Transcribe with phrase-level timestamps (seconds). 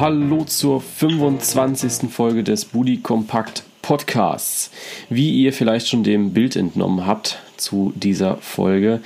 [0.00, 2.08] Hallo zur 25.
[2.08, 4.70] Folge des Booty Kompakt Podcasts.
[5.08, 9.00] Wie ihr vielleicht schon dem Bild entnommen habt zu dieser Folge,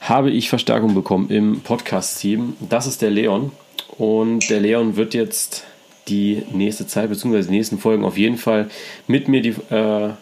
[0.00, 2.56] habe ich Verstärkung bekommen im Podcast-Team.
[2.60, 3.52] Das ist der Leon.
[3.98, 5.64] Und der Leon wird jetzt
[6.08, 7.42] die nächste Zeit bzw.
[7.42, 8.70] die nächsten Folgen auf jeden Fall
[9.06, 10.12] mit mir, die, äh,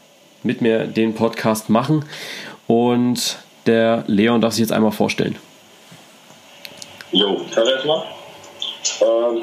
[0.43, 2.05] mit mir den Podcast machen.
[2.67, 5.37] Und der Leon darf sich jetzt einmal vorstellen.
[7.13, 8.03] Jo, kann ich mal?
[9.03, 9.43] Ähm,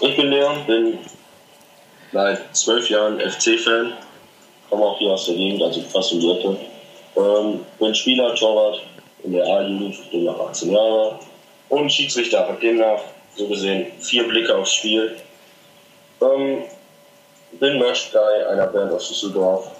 [0.00, 0.98] ich bin Leon, bin
[2.12, 3.92] seit zwölf Jahren FC-Fan,
[4.68, 6.56] komme auch hier aus der Gegend, also fast um die.
[7.16, 8.80] Ähm, bin Spieler, Torwart
[9.24, 11.18] in der A-Jugend, bin noch 18 Jahre
[11.68, 12.40] und Schiedsrichter.
[12.40, 13.00] Habe demnach
[13.36, 15.16] so gesehen vier Blicke aufs Spiel.
[16.22, 16.64] Ähm,
[17.58, 19.70] bin Merch-Guy einer Band aus Düsseldorf.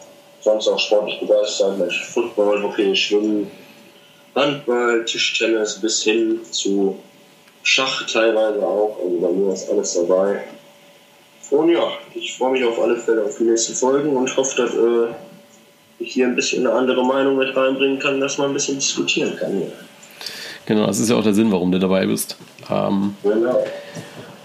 [0.40, 3.50] Sonst auch sportlich begeistert, Mensch, Football, Hockey, Schwimmen,
[4.34, 6.98] Handball, Tischtennis bis hin zu
[7.62, 8.96] Schach teilweise auch.
[9.02, 10.42] Also bei mir ist alles dabei.
[11.50, 11.82] Und ja,
[12.14, 15.14] ich freue mich auf alle Fälle auf die nächsten Folgen und hoffe, dass äh,
[15.98, 19.36] ich hier ein bisschen eine andere Meinung mit reinbringen kann, dass man ein bisschen diskutieren
[19.36, 19.52] kann.
[19.52, 19.72] Hier.
[20.66, 22.36] Genau, das ist ja auch der Sinn, warum du dabei bist.
[22.70, 23.64] Ähm, Genau.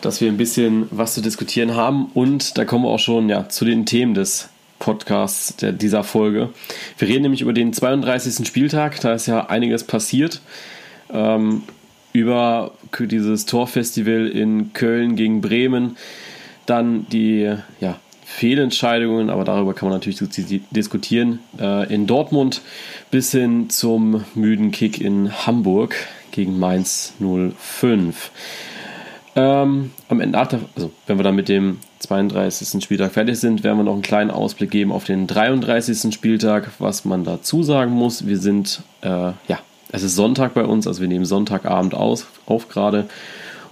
[0.01, 3.49] dass wir ein bisschen was zu diskutieren haben und da kommen wir auch schon ja,
[3.49, 4.49] zu den Themen des
[4.79, 6.49] Podcasts der, dieser Folge.
[6.97, 8.47] Wir reden nämlich über den 32.
[8.47, 10.41] Spieltag, da ist ja einiges passiert.
[11.11, 11.63] Ähm,
[12.15, 15.97] über dieses Torfestival in Köln gegen Bremen,
[16.65, 22.61] dann die ja, Fehlentscheidungen, aber darüber kann man natürlich dis- diskutieren, äh, in Dortmund
[23.11, 25.95] bis hin zum müden Kick in Hamburg
[26.31, 28.31] gegen Mainz 05.
[29.35, 32.81] Ähm, am Ende, also wenn wir dann mit dem 32.
[32.81, 36.13] Spieltag fertig sind, werden wir noch einen kleinen Ausblick geben auf den 33.
[36.13, 38.25] Spieltag, was man dazu sagen muss.
[38.25, 39.09] Wir sind, äh,
[39.49, 39.59] ja,
[39.91, 43.07] es ist Sonntag bei uns, also wir nehmen Sonntagabend aus, auf gerade.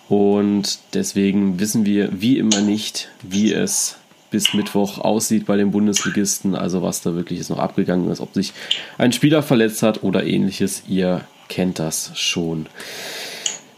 [0.10, 3.98] Und deswegen wissen wir wie immer nicht, wie es
[4.30, 8.34] bis Mittwoch aussieht bei den Bundesligisten, also was da wirklich jetzt noch abgegangen ist, ob
[8.34, 8.54] sich
[8.98, 10.84] ein Spieler verletzt hat oder ähnliches.
[10.88, 12.66] Ihr kennt das schon.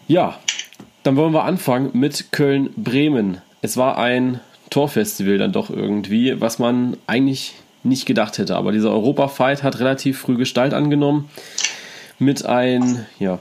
[0.08, 0.40] Ja,
[1.04, 3.40] dann wollen wir anfangen mit Köln-Bremen.
[3.62, 7.54] Es war ein Torfestival dann doch irgendwie, was man eigentlich
[7.84, 8.56] nicht gedacht hätte.
[8.56, 11.30] Aber dieser Europa-Fight hat relativ früh Gestalt angenommen.
[12.20, 13.40] Mit ein, ja,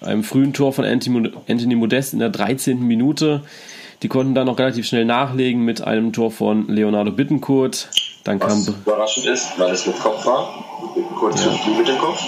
[0.00, 2.80] einem frühen Tor von Anthony Modest in der 13.
[2.80, 3.42] Minute.
[4.02, 7.88] Die konnten dann noch relativ schnell nachlegen mit einem Tor von Leonardo Bittencourt.
[8.24, 10.64] Dann kam Was überraschend ist, weil es mit Kopf war.
[11.18, 11.52] Kurz ja.
[11.78, 12.20] mit dem Kopf.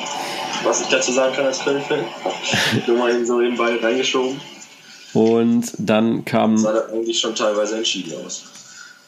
[0.65, 2.01] Was ich dazu sagen kann als Köln-Fan.
[2.87, 4.41] Nur mal eben so den Ball reingeschoben.
[5.15, 8.45] und dann kam Sah das eigentlich schon teilweise entschieden aus.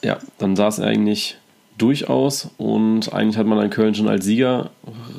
[0.03, 1.39] ja, dann sah es eigentlich
[1.81, 4.71] durchaus und eigentlich hat man dann Köln schon als Sieger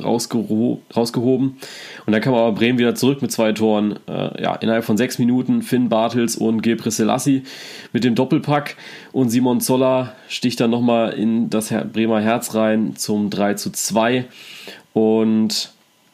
[0.03, 1.57] rausgeho rausgehoben.
[2.05, 3.99] Und dann kam aber Bremen wieder zurück mit zwei Toren.
[4.07, 7.43] Äh, ja, innerhalb von sechs Minuten Finn Bartels und Gebre Selassie
[7.93, 8.75] mit dem Doppelpack
[9.11, 14.25] und Simon Zoller sticht dann nochmal in das Bremer Herz rein zum 3 zu 2
[14.93, 15.71] und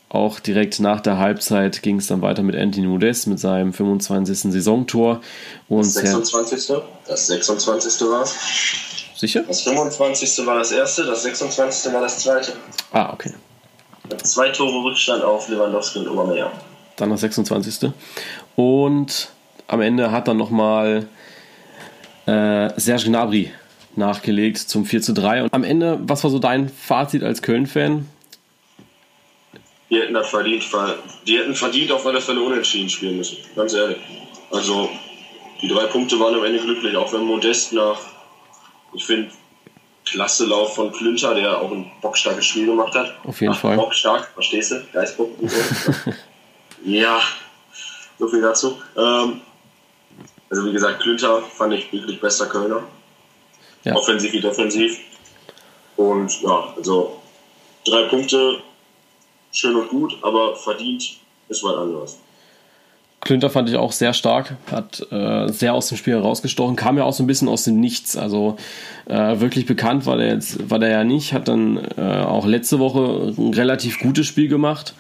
[0.10, 4.54] auch direkt nach der Halbzeit ging es dann weiter mit Anthony Modest mit seinem 25.
[4.54, 5.20] Saisontor.
[5.68, 6.78] Und Das 26.
[7.06, 8.02] Das 26.
[8.08, 8.26] war.
[9.18, 9.44] Sicher?
[9.48, 10.46] Das 25.
[10.46, 11.92] war das erste, das 26.
[11.94, 12.54] war das zweite.
[12.92, 13.34] Ah, okay.
[14.24, 16.52] Zwei Tore Rückstand auf Lewandowski und Aubameyang.
[16.96, 17.92] dann das 26.
[18.56, 19.30] Und
[19.68, 21.08] am Ende hat dann nochmal
[22.26, 23.52] äh, Serge Gnabry
[23.96, 25.44] nachgelegt zum 4 zu 3.
[25.44, 28.08] Und am Ende, was war so dein Fazit als Köln-Fan?
[29.90, 30.96] Die hätten das verdient, ver-
[31.26, 33.38] die hätten verdient auf alle Fälle unentschieden spielen müssen.
[33.56, 33.98] Ganz ehrlich.
[34.52, 34.90] Also,
[35.62, 37.98] die drei Punkte waren am Ende glücklich, auch wenn Modest nach,
[38.98, 39.32] ich finde,
[40.06, 43.14] klasse Lauf von Klünter, der auch ein bockstarkes Spiel gemacht hat.
[43.24, 43.76] Auf jeden Ach, Fall.
[43.76, 44.84] Bockstark, verstehst du?
[44.92, 45.30] Geistbock
[46.84, 47.22] ja,
[48.18, 48.78] so viel dazu.
[48.96, 49.42] Ähm,
[50.50, 52.84] also, wie gesagt, Klünter fand ich wirklich bester Kölner.
[53.84, 53.96] Ja.
[53.96, 54.98] Offensiv wie defensiv.
[55.96, 57.22] Und ja, also
[57.86, 58.62] drei Punkte,
[59.52, 61.18] schön und gut, aber verdient
[61.50, 62.20] ist was anderes.
[63.22, 67.04] Klünter fand ich auch sehr stark, hat äh, sehr aus dem Spiel herausgestochen, kam ja
[67.04, 68.16] auch so ein bisschen aus dem Nichts.
[68.16, 68.58] Also
[69.08, 72.80] äh, wirklich bekannt war der jetzt, war der ja nicht, hat dann äh, auch letzte
[72.80, 74.94] Woche ein relativ gutes Spiel gemacht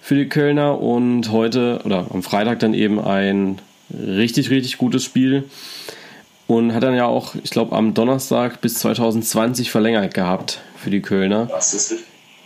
[0.00, 0.80] für die Kölner.
[0.80, 3.58] Und heute oder am Freitag dann eben ein
[3.90, 5.44] richtig, richtig gutes Spiel.
[6.48, 11.00] Und hat dann ja auch, ich glaube, am Donnerstag bis 2020 verlängert gehabt für die
[11.00, 11.46] Kölner.
[11.46, 11.94] Das ist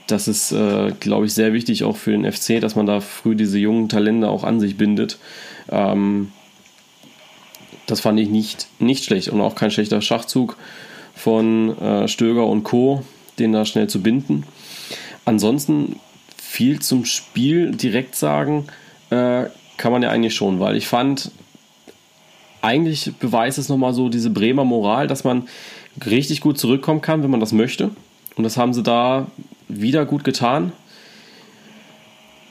[0.06, 3.34] das ist, äh, glaube ich, sehr wichtig auch für den FC, dass man da früh
[3.34, 5.18] diese jungen Talente auch an sich bindet.
[5.68, 6.32] Ähm,
[7.86, 10.56] das fand ich nicht, nicht schlecht und auch kein schlechter Schachzug
[11.14, 13.02] von äh, Stöger und Co.,
[13.38, 14.44] den da schnell zu binden.
[15.24, 15.98] Ansonsten
[16.36, 18.66] viel zum Spiel direkt sagen,
[19.10, 19.44] äh,
[19.76, 21.30] kann man ja eigentlich schon, weil ich fand,
[22.62, 25.48] eigentlich beweist es nochmal so diese Bremer Moral, dass man
[26.04, 27.90] richtig gut zurückkommen kann, wenn man das möchte.
[28.36, 29.26] Und das haben sie da
[29.68, 30.72] wieder gut getan.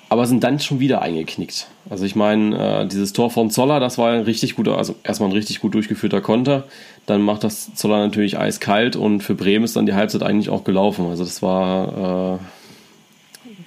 [0.07, 1.67] Aber sind dann schon wieder eingeknickt.
[1.89, 5.29] Also ich meine, äh, dieses Tor von Zoller, das war ein richtig guter, also erstmal
[5.29, 6.65] ein richtig gut durchgeführter Konter.
[7.05, 10.63] Dann macht das Zoller natürlich eiskalt und für Bremen ist dann die Halbzeit eigentlich auch
[10.63, 11.07] gelaufen.
[11.07, 12.39] Also das war,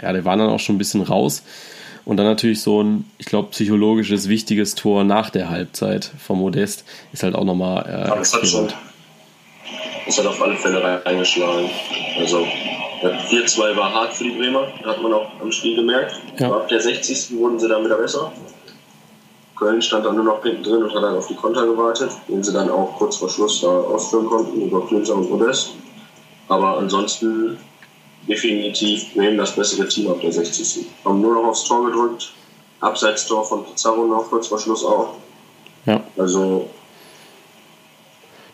[0.01, 1.43] äh, ja, die waren dann auch schon ein bisschen raus.
[2.05, 6.85] Und dann natürlich so ein, ich glaube, psychologisches, wichtiges Tor nach der Halbzeit vom Modest
[7.13, 7.83] ist halt auch nochmal.
[7.83, 8.69] Äh, das, hat schon,
[10.07, 11.69] das hat auf alle Fälle reingeschlagen.
[12.19, 12.47] Also
[13.03, 16.21] 4-2 war hart für die Bremer, hat man auch am Spiel gemerkt.
[16.39, 16.53] Ja.
[16.53, 17.37] Ab der 60.
[17.39, 18.33] wurden sie dann wieder besser.
[19.57, 22.43] Köln stand dann nur noch hinten drin und hat dann auf die Konter gewartet, den
[22.43, 25.75] sie dann auch kurz vor Schluss da ausführen konnten über Klünzer und Modest.
[26.49, 27.59] Aber ansonsten
[28.29, 30.87] definitiv Bremen das bessere Team ab der 60.
[31.05, 32.33] Haben nur noch aufs Tor gedrückt.
[32.81, 35.15] Abseitstor von Pizarro noch kurz vor Schluss auch.
[35.87, 36.01] Ja.
[36.17, 36.69] Also.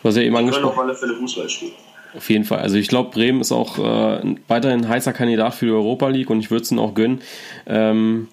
[0.03, 0.69] Du hast ja eben angesprochen.
[0.69, 1.73] auf alle Fälle Fußball spielen.
[2.17, 2.61] Auf jeden Fall.
[2.61, 6.31] Also ich glaube, Bremen ist auch äh, weiterhin ein heißer Kandidat für die Europa League
[6.31, 7.21] und ich würde es ihnen auch gönnen.
[7.67, 8.29] Ähm,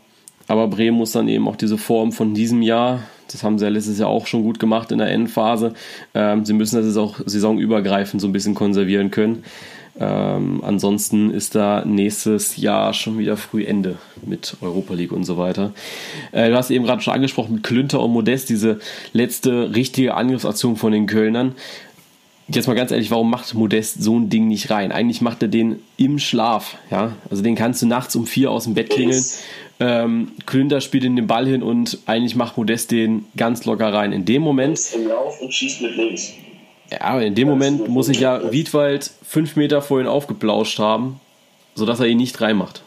[0.47, 3.71] aber Bremen muss dann eben auch diese Form von diesem Jahr, das haben sie ja
[3.71, 5.73] letztes Jahr auch schon gut gemacht in der Endphase,
[6.13, 9.43] ähm, sie müssen das auch saisonübergreifend so ein bisschen konservieren können.
[9.99, 15.37] Ähm, ansonsten ist da nächstes Jahr schon wieder früh Ende mit Europa League und so
[15.37, 15.73] weiter.
[16.31, 18.79] Äh, du hast eben gerade schon angesprochen mit Klünter und Modest, diese
[19.13, 21.55] letzte richtige Angriffsaktion von den Kölnern.
[22.53, 24.91] Jetzt mal ganz ehrlich, warum macht Modest so ein Ding nicht rein?
[24.91, 27.13] Eigentlich macht er den im Schlaf, ja.
[27.29, 29.23] Also den kannst du nachts um vier aus dem Bett klingeln.
[29.79, 34.11] Ähm, Klünter spielt in den Ball hin und eigentlich macht Modest den ganz locker rein.
[34.11, 34.79] In dem Moment.
[34.93, 36.33] Im Lauf und schießt mit links.
[36.91, 41.21] Ja, aber in dem Moment muss ich ja Wiedwald fünf Meter vor ihn aufgeplauscht haben,
[41.73, 42.81] sodass er ihn nicht reinmacht.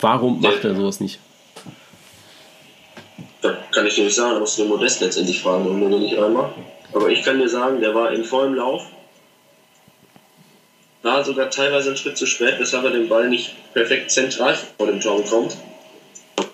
[0.00, 1.18] Warum macht er sowas nicht?
[3.40, 5.88] Da kann ich dir nicht sagen, da musst du den Modest letztendlich fragen, warum er
[5.88, 6.52] den nicht reinmacht.
[6.92, 8.86] Aber ich kann dir sagen, der war in vollem Lauf.
[11.02, 14.86] War sogar teilweise einen Schritt zu spät, weshalb er den Ball nicht perfekt zentral vor
[14.86, 15.56] dem Tor kommt.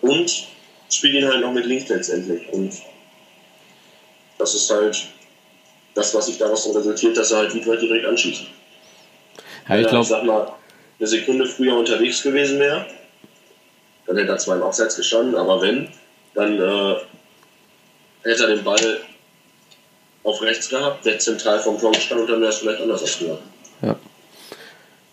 [0.01, 0.49] Und
[0.91, 2.49] spielt ihn halt noch mit links letztendlich.
[2.53, 2.73] Und
[4.39, 5.09] das ist halt
[5.95, 8.43] das, was sich daraus resultiert, dass er halt Wiedwald direkt anschießt.
[9.69, 10.05] Ja, ich glaube.
[10.05, 10.53] sag mal,
[10.99, 12.87] eine Sekunde früher unterwegs gewesen wäre,
[14.07, 15.89] dann hätte er zwar im Abseits gestanden, aber wenn,
[16.35, 16.97] dann äh,
[18.23, 19.01] hätte er den Ball
[20.25, 23.38] auf rechts gehabt, der zentral vom Tor stand und dann wäre es vielleicht anders ausgegangen.
[23.82, 23.97] Ja.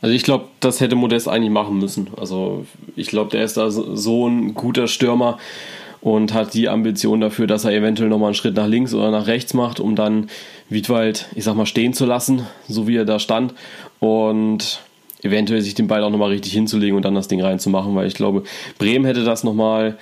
[0.02, 2.10] Also ich glaube, das hätte Modest eigentlich machen müssen.
[2.18, 2.66] Also
[2.96, 5.38] ich glaube, der ist da so ein guter Stürmer
[6.02, 9.28] und hat die Ambition dafür, dass er eventuell nochmal einen Schritt nach links oder nach
[9.28, 10.30] rechts macht, um dann
[10.70, 13.54] Wiedwald, ich sag mal, stehen zu lassen, so wie er da stand.
[14.00, 14.82] Und
[15.22, 18.16] eventuell sich den Ball auch nochmal richtig hinzulegen und dann das Ding reinzumachen, weil ich
[18.16, 18.44] glaube,
[18.80, 20.00] Bremen hätte das nochmal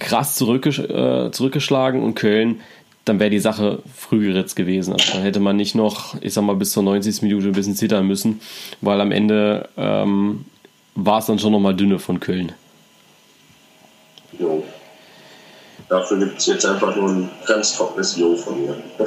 [0.00, 2.60] krass äh, zurückgeschlagen und Köln,
[3.04, 4.92] dann wäre die Sache früh geritzt gewesen.
[4.92, 7.22] Also dann hätte man nicht noch, ich sag mal, bis zur 90.
[7.22, 8.40] Minute ein bisschen zittern müssen,
[8.80, 10.46] weil am Ende ähm,
[10.94, 12.52] war es dann schon nochmal dünne von Köln.
[14.38, 14.64] Jo.
[15.88, 18.76] Dafür gibt es jetzt einfach nur ein ganz trockenes Jo von mir.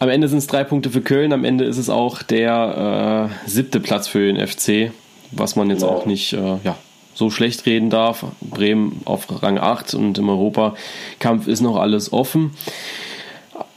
[0.00, 3.48] am Ende sind es drei Punkte für Köln, am Ende ist es auch der äh,
[3.48, 4.92] siebte Platz für den FC,
[5.30, 5.88] was man jetzt ja.
[5.88, 6.76] auch nicht äh, ja,
[7.18, 8.24] so schlecht reden darf.
[8.40, 12.56] Bremen auf Rang 8 und im Europakampf ist noch alles offen.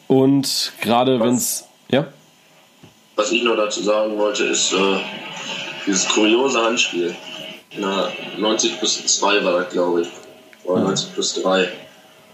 [0.08, 1.68] Und gerade wenn es.
[1.90, 2.08] Ja?
[3.16, 4.78] Was ich noch dazu sagen wollte, ist äh,
[5.88, 7.16] dieses kuriose Handspiel.
[7.78, 10.08] Na, 90 plus 2 war das, glaube ich.
[10.64, 11.68] Oder 90 plus 3.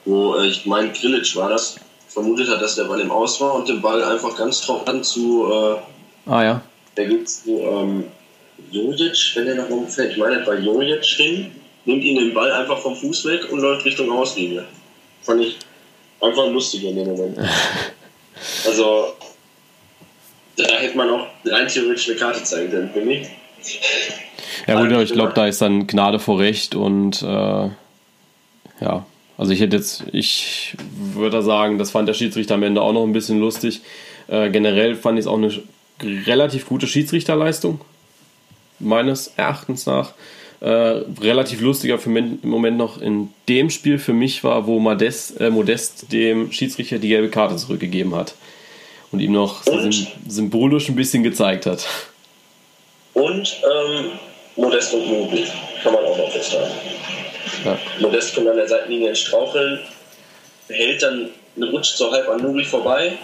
[0.04, 1.78] Wo äh, ich meine, Grillitsch war das,
[2.10, 5.50] vermutet hat, dass der Ball im Aus war und den Ball einfach ganz trocken zu.
[5.50, 6.62] Äh, ah ja.
[6.98, 8.06] Der geht zu ähm,
[8.72, 10.12] Jojic, wenn er nach oben fällt.
[10.12, 11.52] Ich meine, bei Jojic hin,
[11.86, 14.66] nimmt ihn den Ball einfach vom Fuß weg und läuft Richtung Auslinie.
[15.22, 15.58] Fand ich
[16.22, 17.38] einfach lustig in dem Moment.
[18.66, 19.14] also,
[20.58, 23.28] da hätte man auch rein theoretisch eine Karte zeigen können, finde ich.
[24.68, 27.70] Ja gut, aber ich glaube, da ist dann Gnade vor Recht und äh,
[28.80, 29.06] ja,
[29.38, 30.76] also ich hätte jetzt, ich
[31.14, 33.82] würde sagen, das fand der Schiedsrichter am Ende auch noch ein bisschen lustig.
[34.28, 35.52] Äh, generell fand ich es auch eine
[36.02, 37.80] relativ gute Schiedsrichterleistung,
[38.80, 40.14] meines Erachtens nach.
[40.60, 45.40] Äh, relativ lustiger für im Moment noch in dem Spiel für mich war, wo Modest,
[45.40, 48.34] äh, Modest dem Schiedsrichter die gelbe Karte zurückgegeben hat
[49.12, 49.62] und ihm noch
[50.28, 51.86] symbolisch ein bisschen gezeigt hat.
[53.14, 54.12] Und ähm,
[54.56, 55.46] Modest und Nubel,
[55.84, 56.74] kann man auch noch festhalten.
[57.64, 57.78] Ja.
[58.00, 59.80] Modest kommt an der Seitenlinie straucheln,
[60.70, 63.18] hält dann eine Rutsch so halb an Nubel vorbei.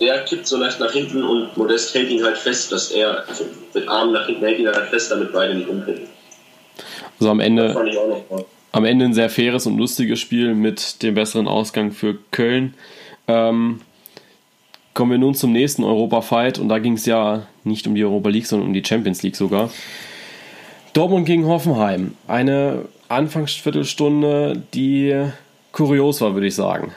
[0.00, 3.44] Der kippt so leicht nach hinten und Modest hält ihn halt fest, dass er also
[3.74, 6.06] mit Armen nach hinten hält ihn halt fest, damit beide nicht umkippen.
[7.18, 7.74] Also am Ende,
[8.70, 12.74] am Ende ein sehr faires und lustiges Spiel mit dem besseren Ausgang für Köln.
[13.26, 13.80] Ähm,
[14.94, 18.28] kommen wir nun zum nächsten Europa-Fight und da ging es ja nicht um die Europa
[18.28, 19.70] League, sondern um die Champions League sogar.
[20.92, 22.14] Dortmund gegen Hoffenheim.
[22.26, 25.28] Eine Anfangsviertelstunde, die
[25.72, 26.92] kurios war, würde ich sagen.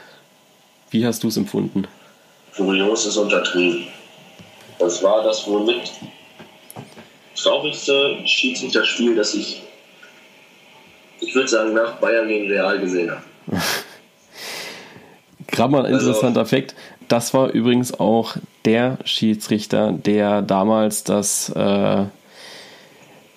[0.90, 1.88] Wie hast du es empfunden?
[2.56, 3.88] Kurios ist untertrieben.
[4.80, 5.92] Das war das womit
[7.36, 9.62] traurigste Schiedsrichterspiel, das ich,
[11.20, 13.24] ich würde sagen, nach Bayern gegen Real gesehen habe.
[15.48, 16.76] Gerade mal ein also interessanter also, Fakt.
[17.08, 22.06] Das war übrigens auch der Schiedsrichter, der damals das, äh,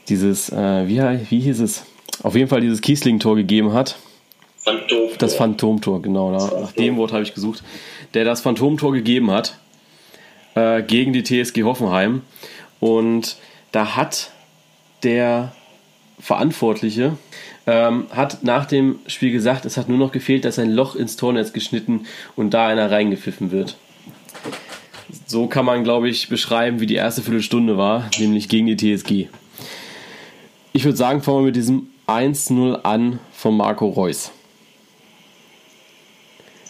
[0.08, 1.84] dieses, äh, wie, wie hieß es?
[2.22, 3.96] Auf jeden Fall dieses Kiesling-Tor gegeben hat.
[4.58, 5.18] Phantomtor.
[5.18, 6.32] Das Phantomtor, genau.
[6.32, 6.62] Das Phantom.
[6.62, 7.62] Nach dem Wort habe ich gesucht.
[8.14, 9.58] Der das Phantomtor gegeben hat
[10.54, 12.22] äh, gegen die TSG Hoffenheim.
[12.80, 13.36] Und
[13.72, 14.30] da hat
[15.02, 15.52] der
[16.18, 17.16] Verantwortliche
[17.66, 21.16] ähm, hat nach dem Spiel gesagt, es hat nur noch gefehlt, dass ein Loch ins
[21.16, 22.06] Tornetz geschnitten
[22.36, 23.76] und da einer reingepfiffen wird.
[25.26, 29.28] So kann man, glaube ich, beschreiben, wie die erste Viertelstunde war, nämlich gegen die TSG.
[30.72, 34.32] Ich würde sagen, fangen wir mit diesem 1-0 an von Marco Reus.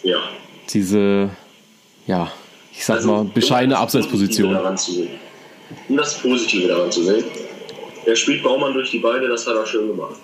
[0.03, 0.19] Ja.
[0.69, 1.29] Diese,
[2.07, 2.31] ja,
[2.71, 4.55] ich sag also, mal, bescheidene Abseitsposition
[5.89, 7.25] um das Positive daran zu sehen.
[8.05, 10.15] Er spielt Baumann durch die Beine, das hat er schön gemacht.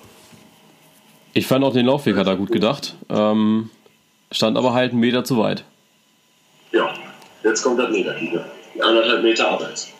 [1.33, 2.95] Ich fand auch den Laufweg hat er gut gedacht.
[3.09, 3.69] Ähm,
[4.31, 5.63] stand aber halt einen Meter zu weit.
[6.71, 6.93] Ja,
[7.43, 8.45] jetzt kommt das Negative.
[8.79, 9.91] Anderthalb Meter abseits.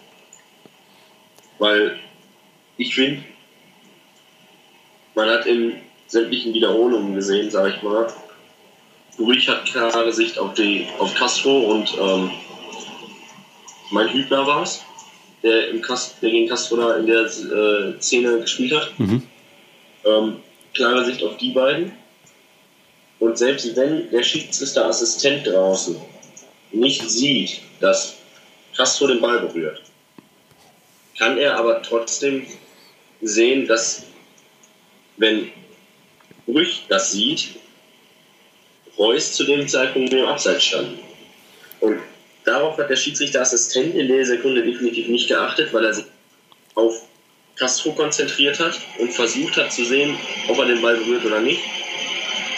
[1.58, 1.98] Weil
[2.78, 3.24] ich finde,
[5.16, 5.76] man hat in
[6.08, 8.08] sämtlichen Wiederholungen gesehen, sag ich mal,
[9.20, 12.32] Ruhig hat klare Sicht auf, die, auf Castro und ähm,
[13.92, 14.84] mein Hübner war es
[15.44, 19.00] der, im Kast, der gegen Castro da in der äh, Szene gespielt hat.
[19.00, 19.24] Mhm.
[20.06, 20.38] Ähm,
[20.74, 21.94] klare Sicht auf die beiden.
[23.20, 25.96] Und selbst wenn der Schiedsrichterassistent draußen
[26.72, 28.16] nicht sieht, dass
[28.76, 29.82] Castro den Ball berührt,
[31.18, 32.48] kann er aber trotzdem
[33.22, 34.04] sehen, dass
[35.18, 35.52] wenn
[36.48, 37.50] Brüch das sieht,
[38.98, 41.00] Reus zu dem Zeitpunkt im Abseits stand.
[41.80, 41.98] Und
[42.44, 46.06] Darauf hat der Schiedsrichterassistent in der Sekunde definitiv nicht geachtet, weil er sich
[46.74, 47.04] auf
[47.56, 50.18] Castro konzentriert hat und versucht hat zu sehen,
[50.48, 51.62] ob er den Ball berührt oder nicht.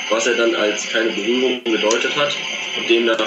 [0.09, 2.33] Was er dann als keine Berührung gedeutet hat
[2.77, 3.19] und demnach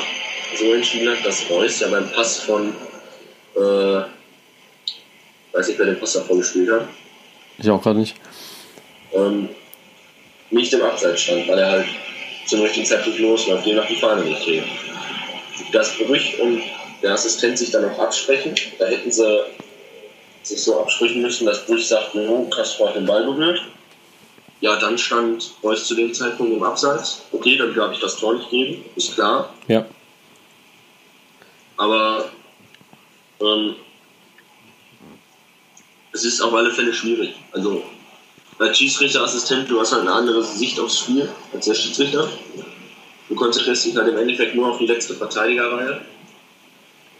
[0.57, 2.75] so entschieden hat, dass Reus ja beim Pass von,
[3.57, 4.03] äh,
[5.53, 6.89] weiß nicht, wer den Pass davon gespielt hat.
[7.59, 8.15] Ich auch gerade nicht.
[9.13, 9.49] Ähm,
[10.51, 11.87] nicht im Abseits stand, weil er halt
[12.47, 14.65] zum richtigen Zeitpunkt losläuft, demnach die Fahne nicht dreht
[15.73, 16.63] das Brüch und
[17.03, 18.55] der Assistent sich dann noch absprechen.
[18.79, 19.41] Da hätten sie
[20.43, 23.61] sich so absprechen müssen, dass Brüch sagt, no, Castro hat den Ball berührt.
[24.61, 27.23] Ja, dann stand Reus zu dem Zeitpunkt im Abseits.
[27.33, 29.53] Okay, dann darf ich das Tor nicht geben, ist klar.
[29.69, 29.85] Ja.
[31.77, 32.31] Aber
[33.41, 33.77] ähm,
[36.13, 37.35] es ist auf alle Fälle schwierig.
[37.53, 37.83] Also
[38.59, 42.29] als Schiedsrichterassistent, du hast halt eine andere Sicht aufs Spiel als der Schiedsrichter.
[43.29, 46.01] Du konzentrierst dich halt im Endeffekt nur auf die letzte Verteidigerreihe.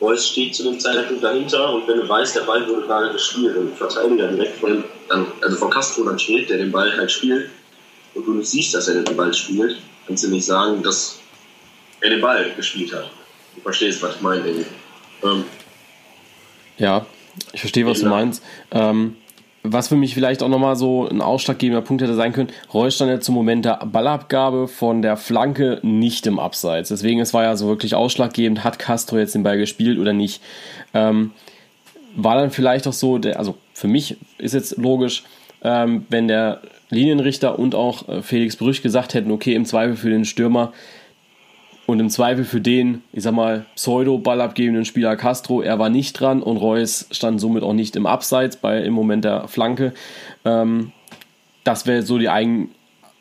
[0.01, 3.57] Reus steht zu dem Zeitpunkt dahinter und wenn du weißt, der Ball wurde gerade gespielt
[3.57, 7.11] und der Verteidiger direkt von, dann, also von Castro dann steht, der den Ball halt
[7.11, 7.51] spielt
[8.15, 11.19] und du nicht siehst, dass er den Ball spielt, kannst du nicht sagen, dass
[12.01, 13.11] er den Ball gespielt hat.
[13.55, 14.67] Du verstehst, was ich meine.
[15.23, 15.45] Ähm,
[16.77, 17.07] ja,
[17.53, 18.43] ich verstehe, was du meinst.
[18.71, 19.17] Ähm,
[19.73, 23.11] was für mich vielleicht auch nochmal so ein ausschlaggebender Punkt hätte sein können, Reus stand
[23.11, 26.89] ja zum Moment der Ballabgabe von der Flanke nicht im Abseits.
[26.89, 30.43] Deswegen, es war ja so wirklich ausschlaggebend, hat Castro jetzt den Ball gespielt oder nicht.
[30.95, 31.33] Ähm,
[32.15, 35.25] war dann vielleicht auch so, der, also für mich ist jetzt logisch,
[35.63, 40.11] ähm, wenn der Linienrichter und auch äh, Felix Brüch gesagt hätten, okay, im Zweifel für
[40.11, 40.73] den Stürmer
[41.87, 46.43] und im Zweifel für den, ich sag mal, pseudo-ballabgebenden Spieler Castro, er war nicht dran
[46.43, 49.95] und Reus stand somit auch nicht im Abseits bei im Moment der Flanke.
[50.45, 50.93] Ähm,
[51.65, 52.71] das wäre so die ein,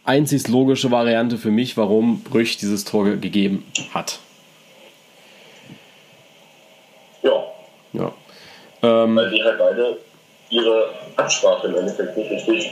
[0.04, 4.20] einzig logische Variante für mich, warum Brüch dieses Tor gegeben hat.
[7.22, 7.44] Ja.
[7.94, 8.14] Ja.
[8.82, 9.98] Ähm, Weil die halt beide
[10.50, 12.72] ihre Absprache im Endeffekt nicht richtig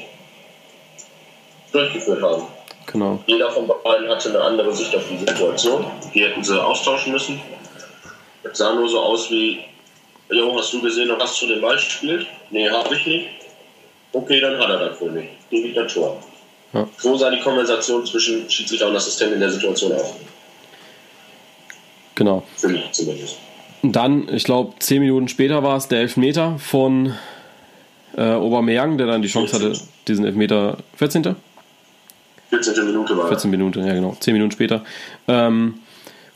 [1.71, 2.43] durchgeführt haben.
[2.87, 3.23] Genau.
[3.27, 5.85] Jeder von beiden hatte eine andere Sicht auf die Situation.
[6.13, 7.41] Die hätten sie austauschen müssen.
[8.43, 9.59] Es sah nur so aus wie,
[10.29, 12.25] Jo, hast du gesehen, ob hast du den Ball gespielt?
[12.49, 13.27] Nee, habe ich nicht.
[14.11, 15.29] Okay, dann hat er das wohl nicht.
[15.49, 16.21] Gebe ich das Tor.
[16.73, 16.87] Ja.
[16.97, 20.13] So sah die Konversation zwischen Schiedsrichter und Assistent in der Situation aus.
[22.15, 22.43] Genau.
[22.57, 23.37] Für mich zumindest.
[23.81, 27.13] Und dann, ich glaube, zehn Minuten später war es der Elfmeter von
[28.15, 31.35] äh, Aubameyang, der dann die Chance hatte, diesen Elfmeter 14.
[32.61, 32.85] 14.
[32.85, 34.83] Minute war 14 Minuten, ja genau, 10 Minuten später.
[35.27, 35.75] Ähm,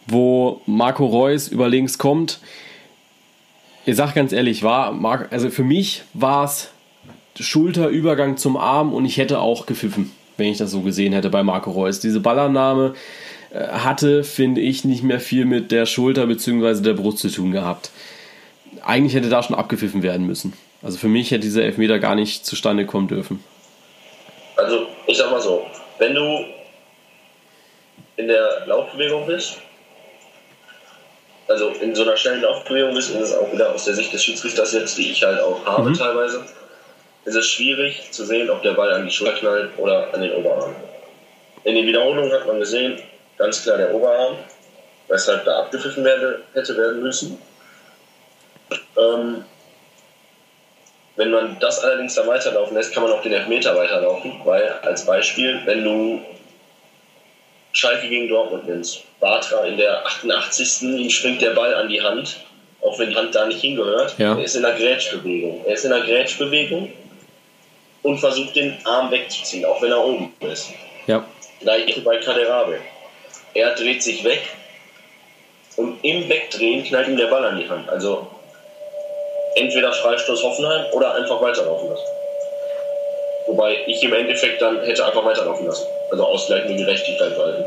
[0.08, 2.40] wo Marco Reus über links kommt.
[3.86, 4.98] Ich sag ganz ehrlich, war,
[5.32, 6.70] also für mich war es
[7.40, 11.44] Schulterübergang zum Arm und ich hätte auch gepfiffen, wenn ich das so gesehen hätte bei
[11.44, 12.00] Marco Reus.
[12.00, 12.96] Diese Ballannahme
[13.52, 16.82] äh, hatte, finde ich, nicht mehr viel mit der Schulter bzw.
[16.82, 17.92] der Brust zu tun gehabt.
[18.84, 20.54] Eigentlich hätte da schon abgepfiffen werden müssen.
[20.82, 23.44] Also für mich hätte dieser Elfmeter gar nicht zustande kommen dürfen.
[24.56, 25.66] Also ich sag mal so,
[26.00, 26.46] wenn du
[28.18, 29.58] in der Laufbewegung bist,
[31.48, 34.24] also in so einer schnellen Laufbewegung bist, ist es auch wieder aus der Sicht des
[34.24, 35.94] Schiedsrichters jetzt, die ich halt auch habe mhm.
[35.94, 36.46] teilweise,
[37.26, 40.34] ist es schwierig zu sehen, ob der Ball an die Schulter knallt oder an den
[40.34, 40.76] Oberarm.
[41.64, 43.02] In den Wiederholungen hat man gesehen,
[43.38, 44.38] ganz klar der Oberarm,
[45.08, 47.42] weshalb da abgepfiffen werde, hätte werden müssen.
[48.98, 49.46] Ähm,
[51.18, 55.06] wenn man das allerdings dann weiterlaufen lässt, kann man auch den Elfmeter weiterlaufen, weil als
[55.06, 56.22] Beispiel, wenn du
[57.74, 60.84] Schalke gegen Dortmund nimmst, Bartra in der 88.
[60.84, 62.38] ihm springt der Ball an die Hand,
[62.82, 64.18] auch wenn die Hand da nicht hingehört.
[64.20, 64.38] Ja.
[64.38, 65.66] Er ist in der Grätschbewegung.
[65.66, 66.94] Er ist in der Grätschbewegung
[68.04, 70.70] und versucht den Arm wegzuziehen, auch wenn er oben ist.
[71.08, 71.26] Ja.
[71.60, 72.80] Gleich bei Kaderabe.
[73.56, 74.42] Er dreht sich weg
[75.78, 77.90] und im Wegdrehen knallt ihm der Ball an die Hand.
[77.90, 78.28] Also
[79.58, 82.06] entweder Freistoß Hoffenheim oder einfach weiterlaufen lassen.
[83.48, 85.86] Wobei ich im Endeffekt dann hätte einfach weiterlaufen lassen.
[86.12, 87.64] Also ausgleichende Gerechtigkeit walten.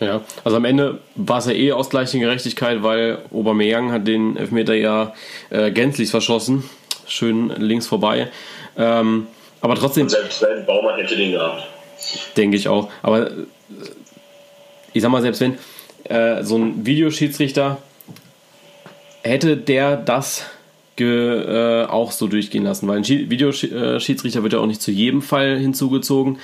[0.00, 4.74] Ja, also am Ende war es ja eh ausgleichende Gerechtigkeit, weil Aubameyang hat den Elfmeter
[4.74, 5.12] ja
[5.50, 6.68] äh, gänzlich verschossen.
[7.06, 8.28] Schön links vorbei.
[8.76, 9.26] Ähm,
[9.60, 10.04] aber trotzdem.
[10.04, 11.64] Und selbst wenn Baumann hätte den gehabt.
[12.36, 12.88] Denke ich auch.
[13.02, 13.30] Aber äh,
[14.92, 15.58] ich sag mal, selbst wenn
[16.04, 17.78] äh, so ein Videoschiedsrichter
[19.22, 20.46] hätte der das
[21.04, 25.58] äh, auch so durchgehen lassen, weil ein Videoschiedsrichter wird ja auch nicht zu jedem Fall
[25.58, 26.38] hinzugezogen.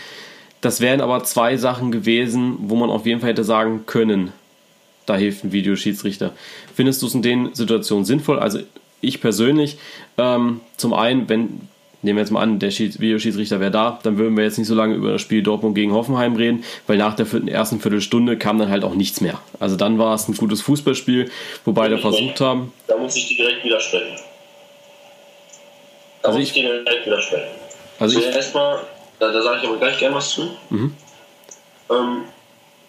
[0.61, 4.33] Das wären aber zwei Sachen gewesen, wo man auf jeden Fall hätte sagen können,
[5.07, 6.33] da hilft ein Videoschiedsrichter.
[6.75, 8.39] Findest du es in den Situationen sinnvoll?
[8.39, 8.61] Also
[9.01, 9.77] ich persönlich,
[10.17, 11.69] ähm, zum einen, wenn
[12.05, 14.75] nehmen wir jetzt mal an, der Videoschiedsrichter wäre da, dann würden wir jetzt nicht so
[14.75, 18.69] lange über das Spiel Dortmund gegen Hoffenheim reden, weil nach der ersten Viertelstunde kam dann
[18.69, 19.41] halt auch nichts mehr.
[19.59, 21.31] Also dann war es ein gutes Fußballspiel,
[21.65, 22.73] wo beide versucht haben.
[22.87, 24.19] Da muss ich dir direkt widersprechen.
[26.25, 27.51] Also muss ich, ich dir direkt widersprechen.
[27.99, 28.81] Also zunächst mal,
[29.19, 30.57] da, da sage ich aber gleich gerne was zu.
[30.71, 30.97] Mhm.
[31.91, 32.25] Ähm,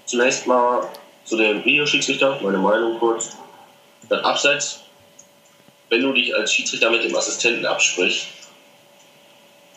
[0.05, 0.87] zunächst mal
[1.25, 3.35] zu dem Videoschiedsrichter, meine Meinung kurz.
[4.09, 4.81] Dann abseits,
[5.89, 8.27] wenn du dich als Schiedsrichter mit dem Assistenten absprichst,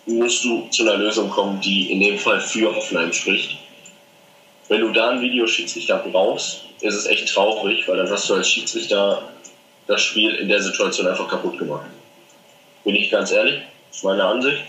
[0.07, 3.59] musst du zu einer Lösung kommen, die in dem Fall für Hoffenheim spricht.
[4.69, 8.49] Wenn du da einen Videoschiedsrichter brauchst, ist es echt traurig, weil dann hast du als
[8.49, 9.23] Schiedsrichter
[9.87, 11.87] das Spiel in der Situation einfach kaputt gemacht.
[12.85, 13.61] Bin ich ganz ehrlich,
[13.91, 14.65] ist meine Ansicht.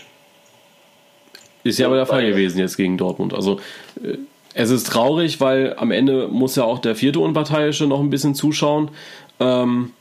[1.62, 3.34] Ist ja aber der Fall gewesen jetzt gegen Dortmund.
[3.34, 3.60] Also
[4.02, 4.16] äh,
[4.54, 8.34] es ist traurig, weil am Ende muss ja auch der vierte Unparteiische noch ein bisschen
[8.34, 8.90] zuschauen.
[9.38, 9.92] Ähm,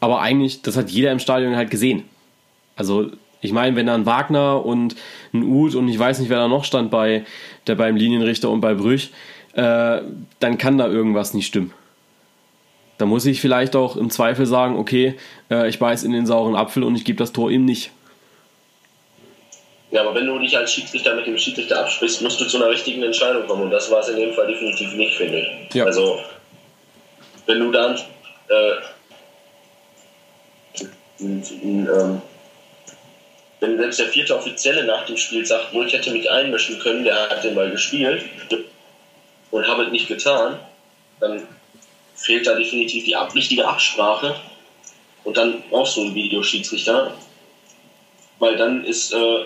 [0.00, 2.04] aber eigentlich, das hat jeder im Stadion halt gesehen.
[2.76, 4.96] Also ich meine, wenn dann Wagner und
[5.32, 7.24] ein Uth und ich weiß nicht, wer da noch stand bei
[7.66, 9.10] der beim Linienrichter und bei Brüch,
[9.54, 10.00] äh,
[10.40, 11.72] dann kann da irgendwas nicht stimmen.
[13.02, 15.16] Da muss ich vielleicht auch im Zweifel sagen, okay,
[15.50, 17.90] äh, ich beiß in den sauren Apfel und ich gebe das Tor ihm nicht.
[19.90, 22.70] Ja, aber wenn du dich als Schiedsrichter mit dem Schiedsrichter absprichst, musst du zu einer
[22.70, 23.62] richtigen Entscheidung kommen.
[23.62, 25.74] Und das war es in dem Fall definitiv nicht, finde ich.
[25.74, 25.84] Ja.
[25.84, 26.20] Also,
[27.46, 27.96] wenn du dann
[28.48, 28.74] äh,
[31.18, 32.22] ähm,
[33.58, 37.02] wenn selbst der vierte Offizielle nach dem Spiel sagt, nur ich hätte mich einmischen können,
[37.02, 38.22] der hat den Ball gespielt
[39.50, 40.60] und habe es nicht getan,
[41.18, 41.42] dann
[42.22, 44.36] fehlt da definitiv die richtige Absprache
[45.24, 47.14] und dann brauchst du einen Videoschiedsrichter,
[48.38, 49.44] weil dann ist äh,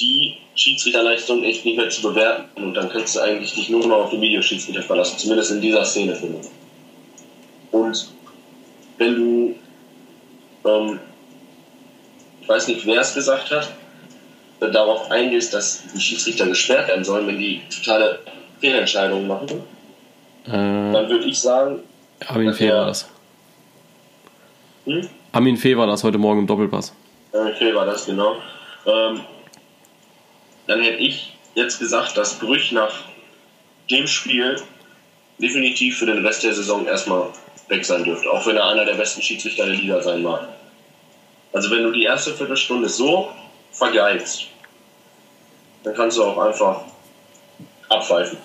[0.00, 4.04] die Schiedsrichterleistung echt nicht mehr zu bewerten und dann kannst du eigentlich dich nur noch
[4.04, 6.48] auf den Videoschiedsrichter verlassen, zumindest in dieser Szene, finde ich.
[7.72, 8.08] Und
[8.98, 9.54] wenn du
[10.66, 11.00] ähm,
[12.46, 13.72] ich weiß nicht, wer es gesagt hat,
[14.60, 18.20] äh, darauf eingehst, dass die Schiedsrichter gesperrt werden sollen, wenn die totale
[18.60, 19.64] Fehlentscheidungen machen,
[20.46, 21.80] äh, dann würde ich sagen.
[22.26, 23.08] Armin Fee war das.
[24.84, 25.08] Hm?
[25.32, 26.94] Armin Fee war das heute Morgen im Doppelpass.
[27.32, 28.36] Armin Fee war das, genau.
[28.86, 29.20] Ähm,
[30.66, 32.92] dann hätte ich jetzt gesagt, dass Brüch nach
[33.90, 34.56] dem Spiel
[35.38, 37.28] definitiv für den Rest der Saison erstmal
[37.68, 40.48] weg sein dürfte, auch wenn er einer der besten Schiedsrichter der Liga sein mag.
[41.52, 43.30] Also wenn du die erste Viertelstunde so
[43.72, 44.48] vergeigst,
[45.82, 46.82] dann kannst du auch einfach
[47.88, 48.38] abpfeifen.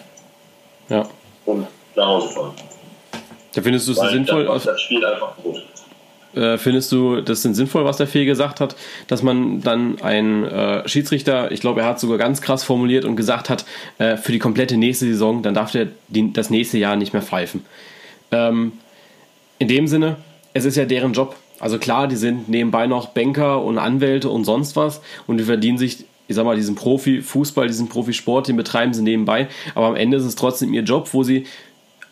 [0.89, 1.07] Ja.
[1.45, 2.54] Und nach Hause fahren.
[3.54, 4.45] Da findest du es sinnvoll?
[4.45, 5.62] Das, das Spiel einfach gut.
[6.34, 8.75] Äh, findest du das denn sinnvoll, was der Fee gesagt hat,
[9.08, 13.17] dass man dann einen äh, Schiedsrichter, ich glaube, er hat sogar ganz krass formuliert und
[13.17, 13.65] gesagt hat,
[13.97, 17.21] äh, für die komplette nächste Saison, dann darf der die, das nächste Jahr nicht mehr
[17.21, 17.65] pfeifen.
[18.32, 18.73] Ähm,
[19.60, 20.17] in dem Sinne,
[20.54, 21.36] es ist ja deren Job.
[21.60, 25.77] Also klar, die sind nebenbei noch Banker und Anwälte und sonst was und die verdienen
[25.77, 29.49] sich, ich sag mal, diesen Profi-Fußball, diesen Profisport, den betreiben sie nebenbei.
[29.75, 31.45] Aber am Ende ist es trotzdem ihr Job, wo sie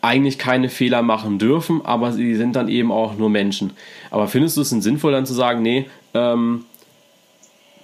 [0.02, 3.72] eigentlich keine Fehler machen dürfen, aber sie sind dann eben auch nur Menschen.
[4.10, 6.64] Aber findest du es denn sinnvoll, dann zu sagen, nee, ähm,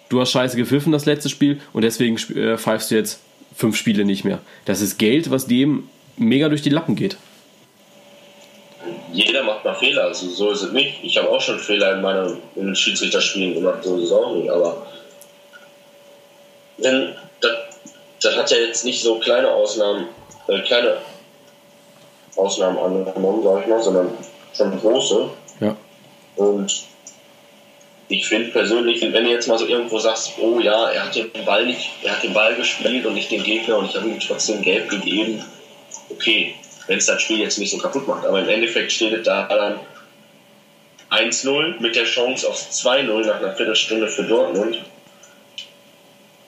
[0.09, 3.21] du hast scheiße gepfiffen das letzte Spiel und deswegen äh, pfeifst du jetzt
[3.55, 4.41] fünf Spiele nicht mehr?
[4.65, 7.17] Das ist Geld, was dem mega durch die Lappen geht.
[9.13, 10.99] Jeder macht mal Fehler, also so ist es nicht.
[11.03, 14.51] Ich habe auch schon Fehler in meinen in Schiedsrichterspielen gemacht, so ist es auch nicht,
[14.51, 14.87] aber
[16.79, 17.53] wenn, das,
[18.23, 20.07] das hat ja jetzt nicht so kleine Ausnahmen,
[20.49, 20.99] äh, kleine
[22.37, 24.11] Ausnahmen angenommen, sag ich mal, sondern
[24.55, 25.31] schon große.
[25.61, 25.77] Ja.
[26.37, 26.87] Und
[28.09, 31.45] ich finde persönlich, wenn du jetzt mal so irgendwo sagst, oh ja, er hat den
[31.45, 34.21] Ball nicht, er hat den Ball gespielt und nicht den Gegner und ich habe ihm
[34.21, 35.43] trotzdem gelb gegeben,
[36.11, 36.55] okay,
[36.87, 38.25] wenn es das Spiel jetzt nicht so kaputt macht.
[38.25, 39.81] Aber im Endeffekt steht da dann
[41.11, 44.79] 1-0 mit der Chance auf 2-0 nach einer Viertelstunde für Dortmund.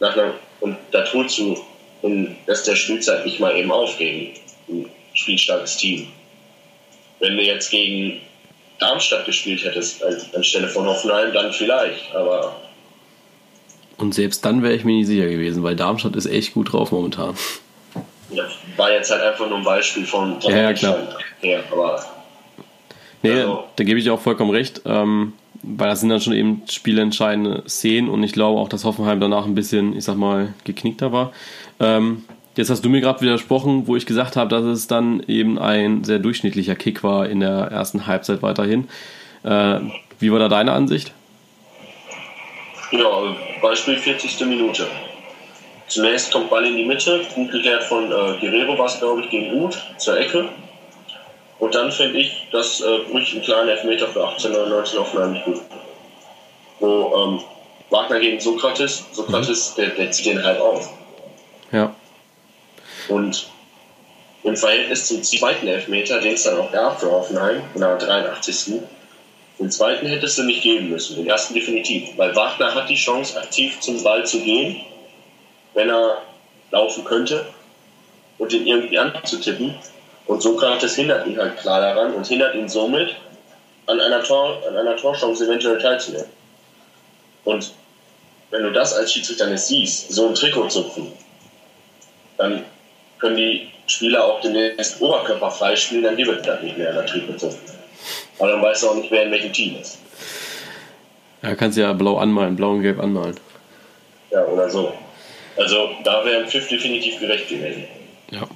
[0.01, 1.59] Nach einer, und da tust du
[2.03, 4.35] in Rest der Spielzeit nicht mal eben auf gegen
[5.19, 6.09] spielstarkes Team.
[7.21, 8.21] Wenn du jetzt gegen
[8.79, 10.05] Darmstadt gespielt hättest,
[10.35, 12.57] anstelle von Hoffenheim, dann vielleicht, aber.
[13.97, 16.93] Und selbst dann wäre ich mir nicht sicher gewesen, weil Darmstadt ist echt gut drauf
[16.93, 17.35] momentan.
[18.31, 18.45] Ja,
[18.77, 20.99] war jetzt halt einfach nur ein Beispiel von ja, ja, klar.
[21.43, 22.05] Ja, aber.
[23.23, 26.63] Nee, also, da gebe ich auch vollkommen recht, ähm, weil das sind dann schon eben
[26.71, 31.11] spielentscheidende Szenen und ich glaube auch, dass Hoffenheim danach ein bisschen, ich sag mal, geknickter
[31.11, 31.33] war.
[31.81, 32.25] Ähm,
[32.59, 36.03] Jetzt hast du mir gerade widersprochen, wo ich gesagt habe, dass es dann eben ein
[36.03, 38.89] sehr durchschnittlicher Kick war in der ersten Halbzeit weiterhin.
[39.45, 39.79] Äh,
[40.19, 41.13] wie war da deine Ansicht?
[42.91, 44.45] Ja, Beispiel 40.
[44.47, 44.89] Minute.
[45.87, 49.31] Zunächst kommt Ball in die Mitte, gut geklärt von äh, Guerrero war es, glaube ich,
[49.31, 50.49] gegen Uth zur Ecke.
[51.61, 55.61] Und dann finde ich, das äh, bricht einen kleinen Elfmeter für 1899 Aufnahmen nicht gut.
[56.81, 57.41] Wo ähm,
[57.91, 59.81] Wagner gegen Sokrates, Sokrates, mhm.
[59.81, 60.93] der, der zieht den halt auf.
[61.71, 61.95] Ja.
[63.09, 63.49] Und
[64.45, 68.81] im Verhältnis zum zweiten Elfmeter, den es dann auch gab für Hoffenheim, in der 83.
[69.59, 72.17] Den zweiten hättest du nicht geben müssen, den ersten definitiv.
[72.17, 74.81] Weil Wagner hat die Chance, aktiv zum Ball zu gehen,
[75.75, 76.23] wenn er
[76.71, 77.45] laufen könnte
[78.39, 79.75] und den irgendwie anzutippen.
[80.27, 83.17] Und Sokrates hindert ihn halt klar daran und hindert ihn somit,
[83.87, 86.29] an einer, Tor, an einer Torchance eventuell teilzunehmen.
[87.45, 87.73] Und
[88.51, 91.13] wenn du das als Schiedsrichter nicht siehst, so ein Trikot zupfen,
[92.37, 92.65] dann
[93.19, 97.07] können die Spieler auch demnächst Oberkörper freispielen, dann gibt es das nicht mehr in der
[97.07, 97.51] Trikot.
[98.39, 99.99] Aber dann weißt du auch nicht, wer in welchem Team ist.
[101.43, 103.37] Ja, kannst ja blau anmalen, blau und gelb anmalen.
[104.31, 104.93] Ja, oder so.
[105.57, 107.85] Also da wäre ein Pfiff definitiv gerecht gewesen.
[108.31, 108.47] Ja.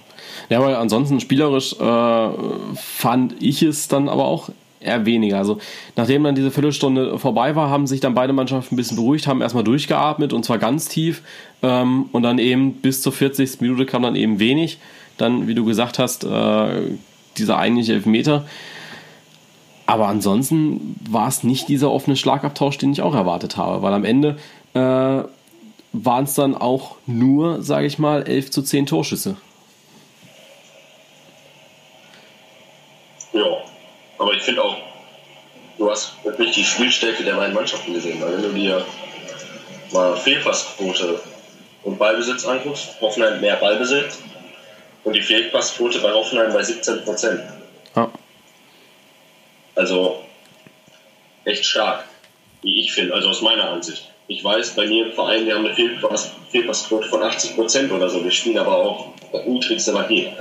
[0.49, 2.29] Ja, aber ansonsten spielerisch äh,
[2.75, 4.51] fand ich es dann aber auch
[4.85, 5.39] eher weniger.
[5.39, 5.59] Also
[5.97, 9.41] nachdem dann diese Viertelstunde vorbei war, haben sich dann beide Mannschaften ein bisschen beruhigt, haben
[9.41, 11.23] erstmal durchgeatmet und zwar ganz tief
[11.63, 13.61] ähm, und dann eben bis zur 40.
[13.61, 14.79] Minute kam dann eben wenig.
[15.19, 16.69] Dann, wie du gesagt hast, äh,
[17.37, 18.45] dieser eigentliche Elfmeter.
[19.87, 24.05] Aber ansonsten war es nicht dieser offene Schlagabtausch, den ich auch erwartet habe, weil am
[24.05, 24.39] Ende
[24.75, 24.79] äh,
[25.93, 29.37] waren es dann auch nur, sage ich mal, 11 zu 10 Torschüsse.
[33.33, 33.45] Ja,
[34.23, 34.77] aber ich finde auch,
[35.79, 38.21] du hast wirklich die Spielstärke der beiden Mannschaften gesehen.
[38.21, 38.87] Weil wenn du dir
[39.91, 41.21] mal Fehlpassquote
[41.83, 44.19] und Ballbesitz anguckst, Hoffenheim mehr Ballbesitz
[45.03, 47.43] und die Fehlpassquote bei Hoffenheim bei 17 Prozent.
[47.97, 48.13] Ja.
[49.75, 50.23] Also
[51.45, 52.05] echt stark,
[52.63, 54.09] wie ich finde, also aus meiner Ansicht.
[54.29, 58.09] Ich weiß, bei mir im Verein, wir haben eine Fehlpass, Fehlpassquote von 80 Prozent oder
[58.09, 58.23] so.
[58.23, 60.33] Wir spielen aber auch das niedrigste hier.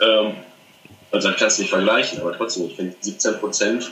[0.00, 0.34] Ähm,
[1.12, 3.90] also das kannst du nicht vergleichen, aber trotzdem, ich finde 17 Prozent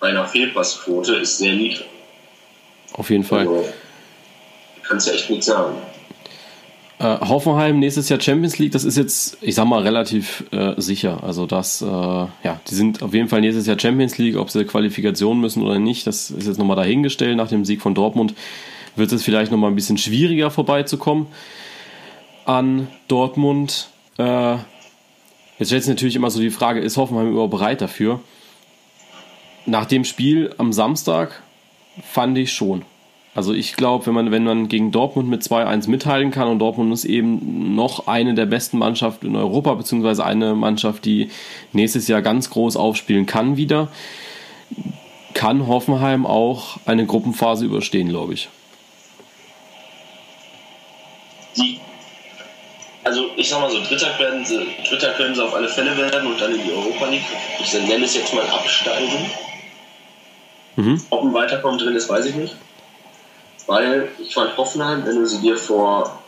[0.00, 1.86] bei einer Fehlpassquote ist sehr niedrig.
[2.94, 3.40] Auf jeden Fall.
[3.40, 3.68] Also,
[4.82, 5.76] kannst du echt nichts sagen.
[6.98, 11.22] Äh, Hoffenheim nächstes Jahr Champions League, das ist jetzt, ich sag mal, relativ äh, sicher.
[11.22, 14.64] Also das, äh, ja, die sind auf jeden Fall nächstes Jahr Champions League, ob sie
[14.64, 17.36] Qualifikation müssen oder nicht, das ist jetzt nochmal dahingestellt.
[17.36, 18.34] Nach dem Sieg von Dortmund
[18.96, 21.26] wird es vielleicht nochmal ein bisschen schwieriger vorbeizukommen
[22.44, 23.88] an Dortmund.
[25.62, 28.18] Jetzt stellt sich natürlich immer so die Frage, ist Hoffenheim überhaupt bereit dafür?
[29.64, 31.40] Nach dem Spiel am Samstag
[32.02, 32.82] fand ich schon.
[33.36, 36.92] Also ich glaube, wenn man, wenn man gegen Dortmund mit 2-1 mithalten kann und Dortmund
[36.92, 41.30] ist eben noch eine der besten Mannschaften in Europa, beziehungsweise eine Mannschaft, die
[41.72, 43.86] nächstes Jahr ganz groß aufspielen kann wieder,
[45.32, 48.48] kann Hoffenheim auch eine Gruppenphase überstehen, glaube ich.
[53.04, 56.30] Also ich sag mal so, Dritter werden sie, Dritter können sie auf alle Fälle werden
[56.30, 57.24] und dann in die Europa League.
[57.60, 59.30] Ich nenne es jetzt mal absteigen.
[60.76, 61.00] Mhm.
[61.10, 62.54] Ob ein Weiterkommen drin ist, weiß ich nicht.
[63.66, 66.22] Weil ich fand Hoffenheim, wenn du sie dir vor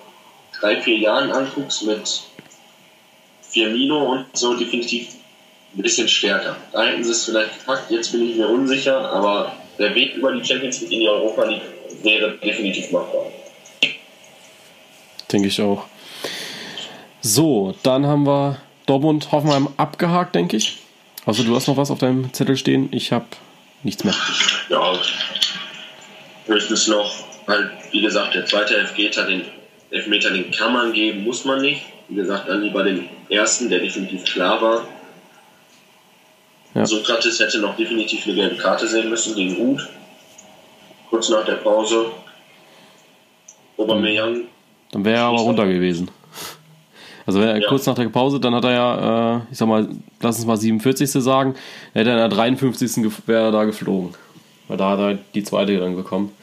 [0.59, 2.23] drei, vier Jahren anguckst, mit
[3.43, 5.15] Firmino und so definitiv
[5.77, 6.57] ein bisschen stärker.
[6.73, 10.33] Da hätten sie es vielleicht gepackt, jetzt bin ich mir unsicher, aber der Weg über
[10.33, 11.63] die Champions League in die Europa League
[12.03, 13.27] wäre definitiv machbar.
[15.33, 15.87] Denke ich auch.
[17.27, 20.81] So, dann haben wir Dortmund Hoffenheim abgehakt, denke ich.
[21.25, 22.91] Also du hast noch was auf deinem Zettel stehen.
[22.91, 23.25] Ich habe
[23.83, 24.15] nichts mehr.
[24.69, 24.93] Ja,
[26.45, 27.11] höchstens noch,
[27.47, 29.41] halt, wie gesagt, der zweite Elfmeter, den
[29.91, 31.87] Elfmeter, den kann man geben, muss man nicht.
[32.11, 34.87] Wie gesagt, dann lieber den ersten, der definitiv klar war.
[36.75, 36.85] Ja.
[36.85, 39.89] Sokrates hätte noch definitiv eine gelbe Karte sehen müssen gegen Hut.
[41.09, 42.05] Kurz nach der Pause.
[43.79, 44.43] Aubameyang.
[44.91, 46.11] Dann wäre er aber runter gewesen.
[47.27, 47.69] Also wenn er ja.
[47.69, 49.89] kurz nach der Pause, dann hat er ja, äh, ich sag mal,
[50.21, 51.11] lass uns mal 47.
[51.11, 51.55] sagen,
[51.93, 53.05] dann hätte er in der 53.
[53.27, 54.15] wäre er da geflogen.
[54.69, 56.35] Weil da hat er die zweite dann bekommen.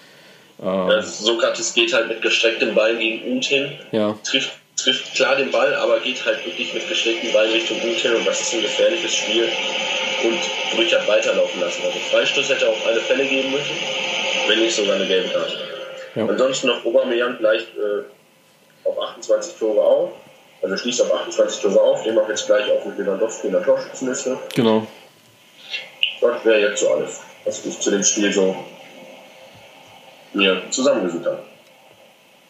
[0.62, 3.72] Äh, Sokrates geht halt mit gestrecktem Bein gegen Uth hin.
[3.92, 4.16] Ja.
[4.24, 8.14] Trifft, trifft klar den Ball, aber geht halt wirklich mit gestrecktem Bein Richtung Uth hin
[8.16, 9.48] und das ist ein gefährliches Spiel
[10.24, 10.40] und
[10.76, 11.82] Brüch hat weiterlaufen lassen.
[11.84, 13.76] Also Freistoß hätte er auf alle Fälle geben müssen,
[14.48, 15.54] wenn nicht sogar eine gelbe Karte.
[16.16, 16.28] Ja.
[16.28, 20.12] Ansonsten noch Aubameyang gleich äh, auf 28 Tore auf.
[20.62, 23.64] Also schließt auf 28 Tore auf, den macht jetzt gleich auf mit Lewandowski in der
[23.64, 24.38] Torschützenliste.
[24.56, 24.86] Genau.
[26.22, 28.56] Das wäre jetzt so alles, was ich zu dem Spiel so
[30.34, 31.40] mir zusammengesucht habe.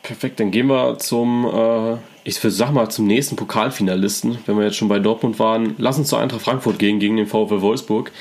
[0.04, 4.40] Perfekt, dann gehen wir zum, äh, ich sag mal, zum nächsten Pokalfinalisten.
[4.46, 7.28] Wenn wir jetzt schon bei Dortmund waren, lass uns zu Eintracht Frankfurt gehen gegen den
[7.28, 8.12] VfL Wolfsburg.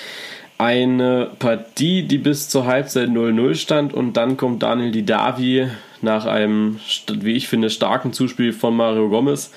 [0.59, 5.69] Eine Partie, die bis zur Halbzeit 0-0 stand und dann kommt Daniel Didavi
[6.03, 9.51] nach einem, wie ich finde, starken Zuspiel von Mario Gomez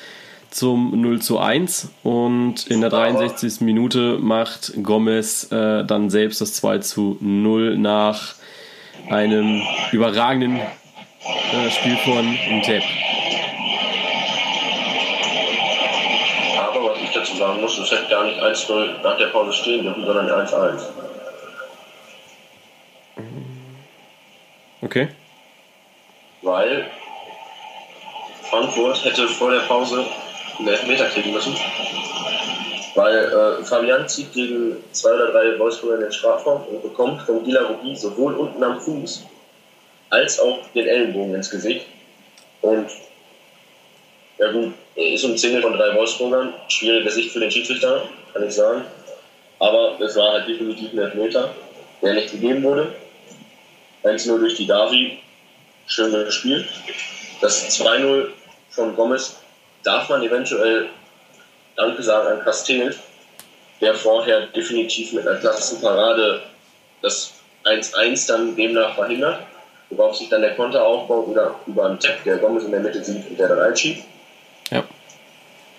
[0.53, 3.61] zum 0 zu 1 und in der 63.
[3.61, 8.35] Minute macht Gomez äh, dann selbst das 2 zu 0 nach
[9.09, 9.61] einem
[9.91, 12.83] überragenden äh, Spiel von Intep.
[16.59, 19.83] Aber was ich dazu sagen muss, es hätte gar nicht 1-0 nach der Pause stehen
[19.83, 20.83] dürfen, sondern 1-1.
[24.81, 25.07] Okay.
[26.43, 26.85] Weil
[28.49, 30.05] Frankfurt hätte vor der Pause
[30.63, 31.55] einen Elfmeter kriegen müssen.
[32.95, 37.43] Weil äh, Fabian zieht gegen zwei oder drei Wolfsburger in den Strafraum und bekommt von
[37.43, 39.25] Gila sowohl unten am Fuß
[40.09, 41.87] als auch den Ellenbogen ins Gesicht.
[42.61, 42.87] Und
[44.37, 46.53] ja gut, ist Single von drei Wolfsburgern.
[46.67, 48.83] Schwierige Sicht für den Schiedsrichter, kann ich sagen.
[49.59, 51.49] Aber es war halt definitiv ein Elfmeter,
[52.01, 52.93] der nicht gegeben wurde.
[54.03, 55.19] 1-0 durch die Davi,
[55.87, 56.67] schön gespielt.
[57.41, 58.27] Das 2-0
[58.69, 59.42] von Gomez
[59.83, 60.89] darf man eventuell
[61.75, 62.97] Danke sagen an Castells,
[63.81, 66.41] der vorher definitiv mit einer Klassenparade
[67.01, 67.33] das
[67.65, 69.39] 1-1 dann demnach verhindert
[69.97, 73.03] worauf sich dann der Konter aufbaut oder über einen Tap, der Gomez in der Mitte
[73.03, 74.03] sieht und der dann einschiebt.
[74.71, 74.83] Ja.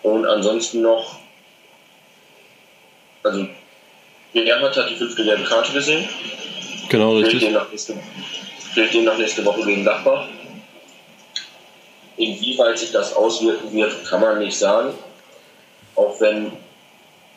[0.02, 1.18] Und ansonsten noch,
[3.22, 3.46] also
[4.32, 6.08] Gerhard hat die fünfte gelbe Karte gesehen.
[6.88, 7.40] Genau, richtig.
[7.40, 7.94] Fehlt nach nächste,
[8.74, 10.28] fehlt nach nächste Woche gegen Nachbar.
[12.16, 14.94] Inwieweit sich das auswirken wird, kann man nicht sagen.
[15.96, 16.52] Auch wenn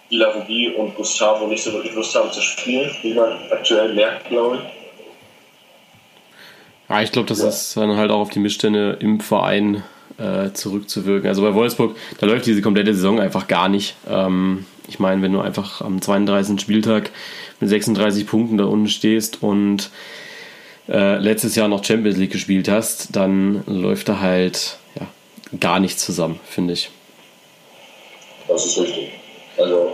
[0.09, 4.57] Ilavogi und Gustavo nicht so wirklich Lust haben zu spielen, wie man aktuell merkt, glaube
[4.57, 4.61] ich.
[6.89, 7.49] Ja, ich glaube, das ja.
[7.49, 9.83] ist dann halt auch auf die Missstände im Verein
[10.17, 11.27] äh, zurückzuwirken.
[11.27, 13.95] Also bei Wolfsburg, da läuft diese komplette Saison einfach gar nicht.
[14.09, 16.61] Ähm, ich meine, wenn du einfach am 32.
[16.61, 17.11] Spieltag
[17.59, 19.89] mit 36 Punkten da unten stehst und
[20.89, 25.07] äh, letztes Jahr noch Champions League gespielt hast, dann läuft da halt ja,
[25.59, 26.89] gar nichts zusammen, finde ich.
[28.47, 29.11] Das ist richtig.
[29.57, 29.91] Also.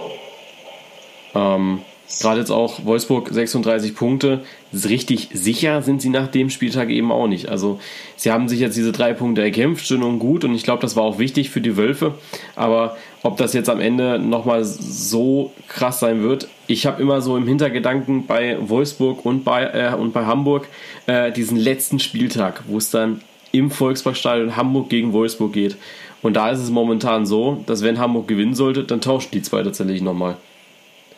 [1.35, 1.81] Ähm,
[2.21, 4.41] Gerade jetzt auch Wolfsburg 36 Punkte.
[4.71, 7.49] Richtig sicher sind sie nach dem Spieltag eben auch nicht.
[7.49, 7.79] Also
[8.15, 10.43] sie haben sich jetzt diese drei Punkte erkämpft, schön und gut.
[10.43, 12.15] Und ich glaube, das war auch wichtig für die Wölfe.
[12.55, 17.35] Aber ob das jetzt am Ende nochmal so krass sein wird, ich habe immer so
[17.35, 20.67] im Hintergedanken bei Wolfsburg und bei, äh, und bei Hamburg
[21.07, 25.77] äh, diesen letzten Spieltag, wo es dann im Volksparkstadion Hamburg gegen Wolfsburg geht.
[26.21, 29.61] Und da ist es momentan so, dass wenn Hamburg gewinnen sollte, dann tauschen die zwei
[29.61, 30.37] tatsächlich nochmal.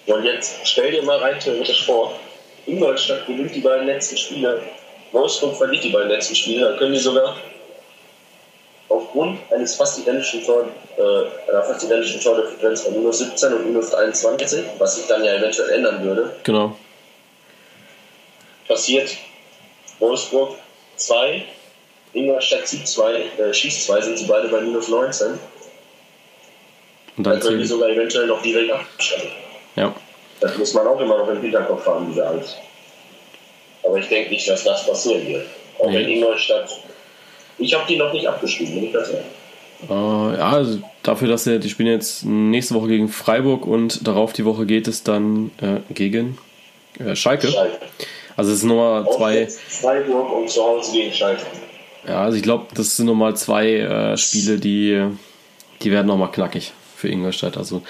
[0.07, 2.19] Und jetzt stell dir mal rein theoretisch vor,
[2.65, 4.61] Ingolstadt gewinnt die beiden letzten Spiele,
[5.11, 7.35] Wolfsburg verliert die beiden letzten Spiele, dann können die sogar
[8.89, 13.93] aufgrund eines fast identischen Tor, äh, einer fast identischen Tordifferenz von minus 17 und minus
[13.93, 16.35] 21, was sich dann ja eventuell ändern würde.
[16.43, 16.75] Genau.
[18.67, 19.15] passiert
[19.99, 20.57] Wolfsburg
[20.97, 21.43] 2,
[22.13, 25.39] Ingolstadt zieht 2, äh, schießt 2, sind sie beide bei minus 19.
[27.17, 29.44] Und dann, dann können die sogar eventuell noch direkt absteigen.
[29.75, 29.93] Ja.
[30.41, 32.57] Das muss man auch immer noch im Hinterkopf haben, diese Angst.
[33.83, 35.45] Aber ich denke nicht, dass das passieren wird.
[35.79, 36.03] Auch nee.
[36.03, 36.69] in Ingolstadt.
[37.57, 39.25] Ich habe die noch nicht abgeschrieben, bin ich das ehrlich.
[39.89, 44.33] Uh, ja, also dafür, dass er, die spielen jetzt nächste Woche gegen Freiburg und darauf
[44.33, 46.37] die Woche geht es dann äh, gegen
[46.99, 47.47] äh, Schalke.
[47.49, 47.77] Schalke.
[48.37, 49.47] Also es sind nochmal zwei.
[49.47, 51.45] Freiburg und zu Hause gegen Schalke.
[52.07, 55.05] Ja, also ich glaube, das sind nochmal zwei äh, Spiele, die,
[55.81, 56.73] die werden nochmal knackig
[57.05, 57.57] für Ingolstadt.
[57.57, 57.83] Also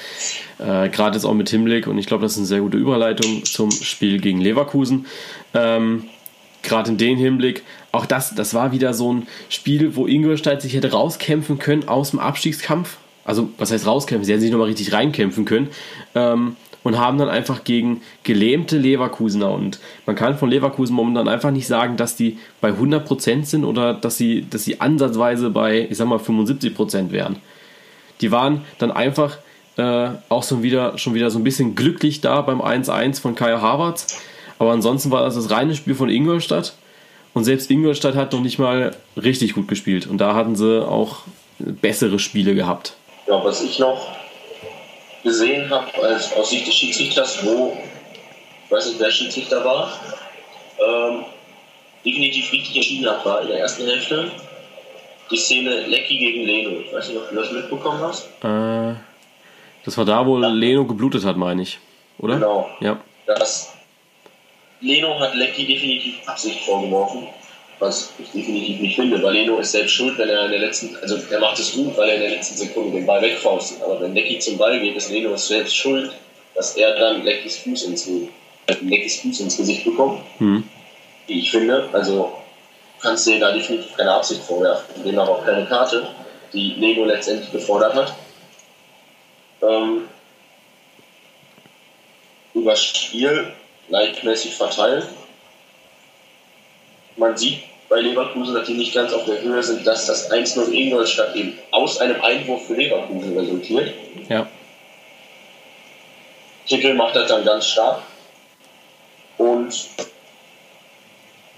[0.60, 3.46] äh, gerade jetzt auch mit Hinblick und ich glaube, das ist eine sehr gute Überleitung
[3.46, 5.06] zum Spiel gegen Leverkusen.
[5.54, 6.04] Ähm,
[6.64, 10.74] gerade in dem Hinblick, auch das, das war wieder so ein Spiel, wo Ingolstadt sich
[10.74, 12.98] hätte rauskämpfen können aus dem Abstiegskampf.
[13.24, 14.26] Also, was heißt rauskämpfen?
[14.26, 15.70] Sie hätten sich nochmal richtig reinkämpfen können.
[16.14, 21.50] Ähm, und haben dann einfach gegen gelähmte Leverkusener und man kann von Leverkusen momentan einfach
[21.50, 25.98] nicht sagen, dass die bei 100% sind oder dass sie, dass sie ansatzweise bei, ich
[25.98, 27.38] sag mal, 75% wären.
[28.22, 29.38] Die waren dann einfach
[29.78, 33.62] äh, auch so wieder, schon wieder so ein bisschen glücklich da beim 1-1 von Kaya
[33.62, 34.20] Havertz
[34.60, 36.74] aber ansonsten war das das reine Spiel von Ingolstadt.
[37.34, 40.08] Und selbst Ingolstadt hat noch nicht mal richtig gut gespielt.
[40.08, 41.24] Und da hatten sie auch
[41.60, 42.94] bessere Spiele gehabt.
[43.28, 44.08] Ja, was ich noch
[45.24, 47.76] gesehen habe als, aus Sicht des Schiedsrichters, wo,
[48.66, 49.92] ich weiß nicht, wer Schiedsrichter war,
[50.80, 51.26] ähm,
[52.06, 54.32] definitiv richtig entschieden hat, war in der ersten Hälfte
[55.32, 56.80] die Szene Lecky gegen Leno.
[56.80, 58.28] Ich weiß nicht, ob du das mitbekommen hast.
[58.44, 58.96] Äh,
[59.84, 60.48] das war da, wo ja.
[60.48, 61.80] Leno geblutet hat, meine ich.
[62.20, 62.36] Oder?
[62.36, 62.70] Genau.
[62.80, 63.00] Ja.
[63.26, 63.74] Das
[64.82, 67.28] Leno hat Lecky definitiv Absicht vorgeworfen,
[67.80, 70.96] was ich definitiv nicht finde, weil Leno ist selbst schuld, wenn er in der letzten,
[70.98, 73.82] also er macht es gut, weil er in der letzten Sekunde den Ball wegfaustet.
[73.84, 76.12] Aber wenn Lecky zum Ball geht, ist Leno selbst schuld,
[76.54, 78.10] dass er dann Leckys Fuß ins,
[78.82, 80.22] Leckys Fuß ins Gesicht bekommt.
[80.40, 80.64] Mhm.
[81.28, 82.32] Wie ich finde, also
[83.06, 86.08] kannst du dir da definitiv keine Absicht vorwerfen, demnach auch keine Karte,
[86.52, 88.16] die Leno letztendlich gefordert hat.
[89.62, 90.10] Ähm,
[92.56, 93.54] über das Spiel
[93.90, 95.06] gleichmäßig verteilt.
[97.16, 100.72] Man sieht bei Leverkusen, dass die nicht ganz auf der Höhe sind, dass das 1-0
[100.72, 103.94] Ingolstadt eben aus einem Einwurf für Leverkusen resultiert.
[104.30, 104.48] Ja.
[106.68, 108.02] Tickel macht das dann ganz stark.
[109.38, 109.88] Und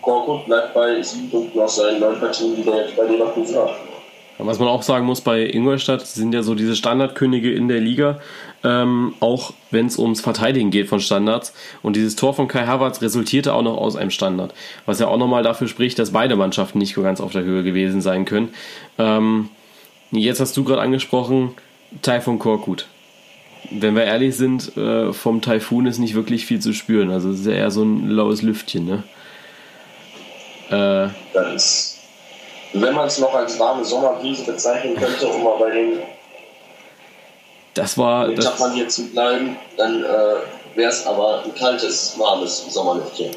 [0.07, 3.71] Korkut bleibt bei sieben Punkten aus seinen neun Partien, die er jetzt bei Leverkusen hat.
[4.37, 8.21] Was man auch sagen muss, bei Ingolstadt sind ja so diese Standardkönige in der Liga,
[8.63, 11.53] ähm, auch wenn es ums Verteidigen geht von Standards.
[11.81, 14.53] Und dieses Tor von Kai Havertz resultierte auch noch aus einem Standard,
[14.85, 17.99] was ja auch nochmal dafür spricht, dass beide Mannschaften nicht ganz auf der Höhe gewesen
[17.99, 18.53] sein können.
[18.97, 19.49] Ähm,
[20.11, 21.51] jetzt hast du gerade angesprochen,
[22.01, 22.87] Taifun Korkut.
[23.71, 27.11] Wenn wir ehrlich sind, äh, vom Taifun ist nicht wirklich viel zu spüren.
[27.11, 28.85] Also es ist ja eher so ein laues Lüftchen.
[28.85, 29.03] Ne?
[30.69, 31.97] Äh, das
[32.73, 35.99] wenn man es noch als warme Sommerbrise bezeichnen könnte, um mal bei den
[37.73, 40.07] das war das hier zu bleiben, dann äh,
[40.75, 43.35] wäre es aber ein kaltes, warmes Sommerlüftchen.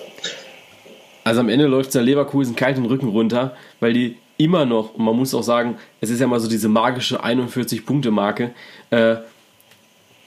[1.25, 4.95] Also am Ende läuft es der Leverkusen kalt den Rücken runter, weil die immer noch,
[4.95, 8.53] und man muss auch sagen, es ist ja mal so diese magische 41-Punkte-Marke,
[8.89, 9.17] äh,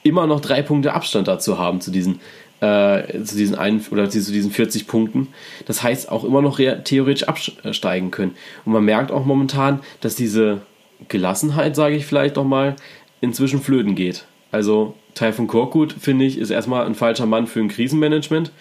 [0.04, 2.22] immer noch drei Punkte Abstand dazu haben zu diesen
[2.64, 5.28] äh, zu diesen ein, oder zu diesen 40 Punkten.
[5.66, 8.36] Das heißt auch immer noch theoretisch absteigen können.
[8.64, 10.62] Und man merkt auch momentan, dass diese
[11.10, 12.78] Gelassenheit, sage ich vielleicht noch mal,
[13.20, 14.26] inzwischen flöten geht.
[14.52, 18.52] Also Taifun Korkut, finde ich, ist erstmal ein falscher Mann für ein Krisenmanagement,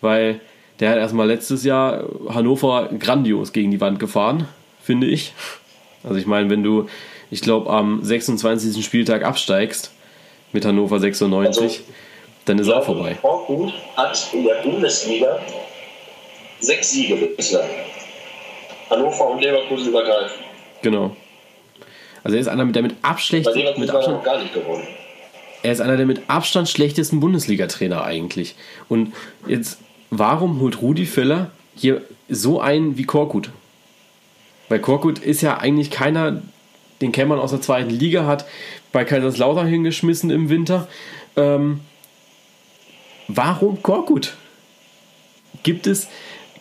[0.00, 0.40] weil
[0.80, 4.48] der hat erstmal letztes Jahr Hannover grandios gegen die Wand gefahren,
[4.82, 5.32] finde ich.
[6.02, 6.88] Also ich meine, wenn du,
[7.30, 8.84] ich glaube, am 26.
[8.84, 9.92] Spieltag absteigst
[10.52, 11.82] mit Hannover 96, also,
[12.44, 13.16] dann ist auch vorbei.
[13.20, 15.38] Korkut hat in der Bundesliga
[16.60, 17.68] sechs Siege bislang.
[18.90, 20.38] Hannover und Leverkusen übergreifen.
[20.82, 21.16] Genau.
[22.22, 23.46] Also er ist einer, der mit Abstand,
[23.78, 24.86] mit Abstand gar nicht gewonnen.
[25.62, 28.54] Er ist einer der mit Abstand schlechtesten Bundesliga-Trainer eigentlich.
[28.88, 29.14] Und
[29.46, 29.78] jetzt,
[30.10, 33.50] warum holt Rudi Völler hier so einen wie Korkut?
[34.68, 36.42] Weil Korkut ist ja eigentlich keiner,
[37.00, 38.44] den Kämmern aus der zweiten Liga hat
[38.92, 40.86] bei Kaiserslautern hingeschmissen im Winter.
[41.36, 41.80] Ähm,
[43.28, 44.34] Warum Korkut?
[45.62, 46.08] Gibt es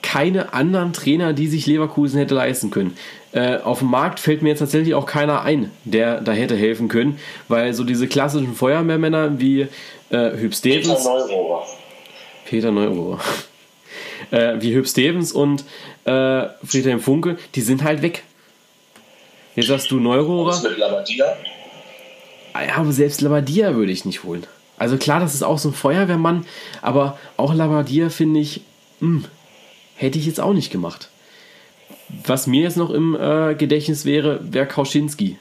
[0.01, 2.95] keine anderen Trainer, die sich Leverkusen hätte leisten können?
[3.31, 6.87] Äh, auf dem Markt fällt mir jetzt tatsächlich auch keiner ein, der da hätte helfen
[6.87, 9.67] können, weil so diese klassischen Feuerwehrmänner wie
[10.11, 10.87] äh, Hüb Stevens.
[10.87, 11.65] Peter Neurohrer.
[12.45, 13.19] Peter Neurohrer.
[14.31, 15.63] äh, wie Hüb Stevens und
[16.05, 18.23] äh, Friedhelm Funke, die sind halt weg.
[19.55, 20.49] Jetzt sagst du Neurohrer.
[20.51, 21.25] Was mit Labadia?
[22.53, 24.45] Ah ja, aber selbst Labadia würde ich nicht holen.
[24.83, 26.45] Also klar, das ist auch so ein Feuerwehrmann,
[26.81, 28.59] aber auch Labadier finde ich,
[28.99, 29.07] mh.
[29.07, 29.25] Hm.
[29.95, 31.07] hätte ich jetzt auch nicht gemacht.
[32.25, 35.37] Was mir jetzt noch im äh, Gedächtnis wäre, wäre Kauschinski.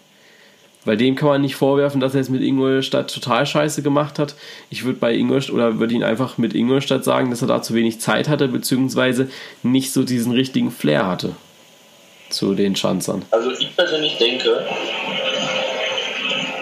[0.84, 4.36] Weil dem kann man nicht vorwerfen, dass er es mit Ingolstadt total scheiße gemacht hat.
[4.70, 7.74] Ich würde bei Ingolstadt oder würde ihn einfach mit Ingolstadt sagen, dass er da zu
[7.74, 9.28] wenig Zeit hatte, beziehungsweise
[9.64, 11.34] nicht so diesen richtigen Flair hatte
[12.28, 13.22] zu den Schanzern.
[13.32, 14.64] Also ich persönlich denke,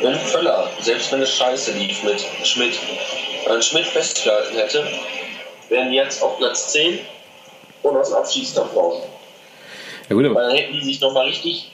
[0.01, 2.79] wenn Völler, selbst wenn es scheiße lief mit Schmidt,
[3.47, 4.87] wenn Schmidt festgehalten hätte,
[5.69, 6.99] wären jetzt auf Platz 10
[7.83, 9.03] und aus dem Abschiedskampf raus.
[10.09, 11.71] Ja, gut, aber dann hätten die sich nochmal richtig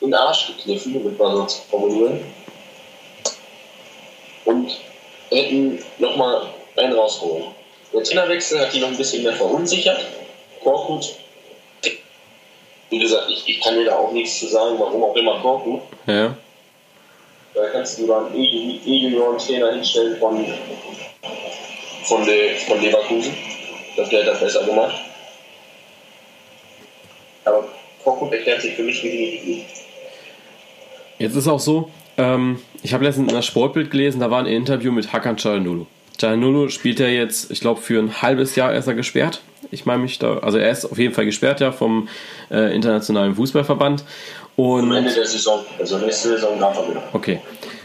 [0.00, 2.20] in den Arsch gekniffen, um mal so zu formulieren.
[4.44, 4.70] Und
[5.30, 7.46] hätten nochmal einen rausgeholt.
[7.92, 10.00] Der Trainerwechsel hat die noch ein bisschen mehr verunsichert.
[10.62, 11.14] Korkut,
[12.90, 15.82] wie gesagt, ich, ich kann dir da auch nichts zu sagen, warum auch immer Korkut.
[16.06, 16.36] Ja.
[17.54, 20.44] Da kannst du dann E-Junioren-Trainer hinstellen von,
[22.04, 23.34] von, de, von Leverkusen.
[23.96, 24.94] Das hat das besser gemacht.
[27.44, 27.64] Aber
[28.02, 29.66] Korkut erklärt sich für mich definitiv nicht.
[31.18, 34.46] Jetzt ist auch so, ähm, ich habe letztens in das Sportbild gelesen, da war ein
[34.46, 35.86] Interview mit Hakan Çalhanoğlu.
[36.18, 39.42] Çalhanoğlu spielt ja jetzt, ich glaube, für ein halbes Jahr ist er gesperrt.
[39.70, 42.08] Ich meine mich da, also er ist auf jeden Fall gesperrt ja vom
[42.50, 44.04] äh, internationalen Fußballverband.
[44.56, 47.02] Und Am Ende der Saison, also nächste Saison darf er wieder.
[47.12, 47.40] Okay.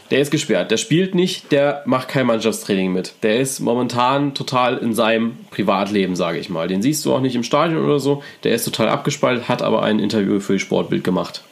[0.10, 3.14] Der ist gesperrt, der spielt nicht, der macht kein Mannschaftstraining mit.
[3.24, 6.70] Der ist momentan total in seinem Privatleben, sage ich mal.
[6.70, 8.24] Den siehst du auch nicht im Stadion oder so.
[8.44, 11.44] Der ist total abgespalten, hat aber ein Interview für Sportbild gemacht.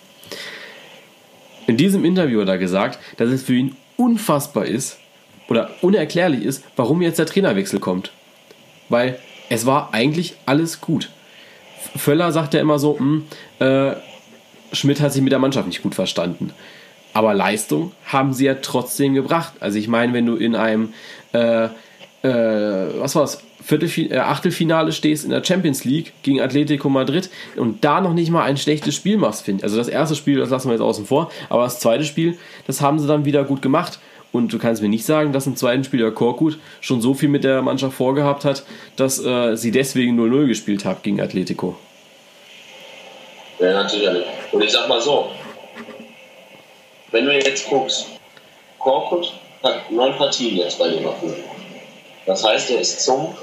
[1.67, 4.99] In diesem Interview hat er gesagt, dass es für ihn unfassbar ist
[5.47, 8.11] oder unerklärlich ist, warum jetzt der Trainerwechsel kommt.
[8.89, 9.19] Weil
[9.49, 11.09] es war eigentlich alles gut.
[11.95, 13.21] Völler sagt ja immer so, mh,
[13.59, 13.95] hm, äh,
[14.73, 16.51] Schmidt hat sich mit der Mannschaft nicht gut verstanden.
[17.13, 19.53] Aber Leistung haben sie ja trotzdem gebracht.
[19.61, 20.93] Also ich meine, wenn du in einem
[21.31, 21.69] äh,
[22.25, 27.83] äh, was war's, Viertelfin äh, Achtelfinale stehst in der Champions League gegen Atletico Madrid und
[27.83, 29.63] da noch nicht mal ein schlechtes Spiel machst, finde ich.
[29.63, 32.37] Also das erste Spiel, das lassen wir jetzt außen vor, aber das zweite Spiel,
[32.67, 33.99] das haben sie dann wieder gut gemacht.
[34.35, 37.29] Und du kannst mir nicht sagen, dass im zweiten Spiel der Korkut schon so viel
[37.29, 38.63] mit der Mannschaft vorgehabt hat,
[38.97, 41.77] dass äh, sie deswegen 0-0 gespielt hat gegen Atletico.
[43.59, 44.25] Ja, natürlich.
[44.51, 45.31] Und ich sag mal so,
[47.11, 48.07] wenn du jetzt guckst,
[48.77, 49.31] Korkut
[49.63, 51.33] hat neun Partien jetzt bei Liverpool.
[52.25, 53.33] Das heißt, er ist zum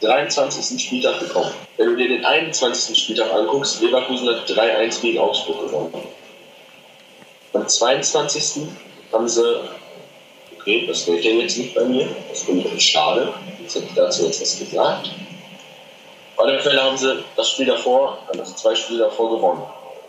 [0.00, 0.82] 23.
[0.82, 1.50] Spieltag gekommen.
[1.76, 2.98] Wenn du dir den 21.
[2.98, 5.92] Spieltag anguckst, Leverkusen hat 3-1 gegen Augsburg gewonnen.
[7.52, 8.68] Am 22.
[9.12, 9.42] haben sie,
[10.68, 13.94] okay, das steht ja jetzt nicht bei mir, das finde ich schade, jetzt hätte ich
[13.94, 15.10] dazu jetzt was gesagt.
[16.36, 19.62] Auf alle Fälle haben sie das Spiel davor, also zwei Spiele davor gewonnen.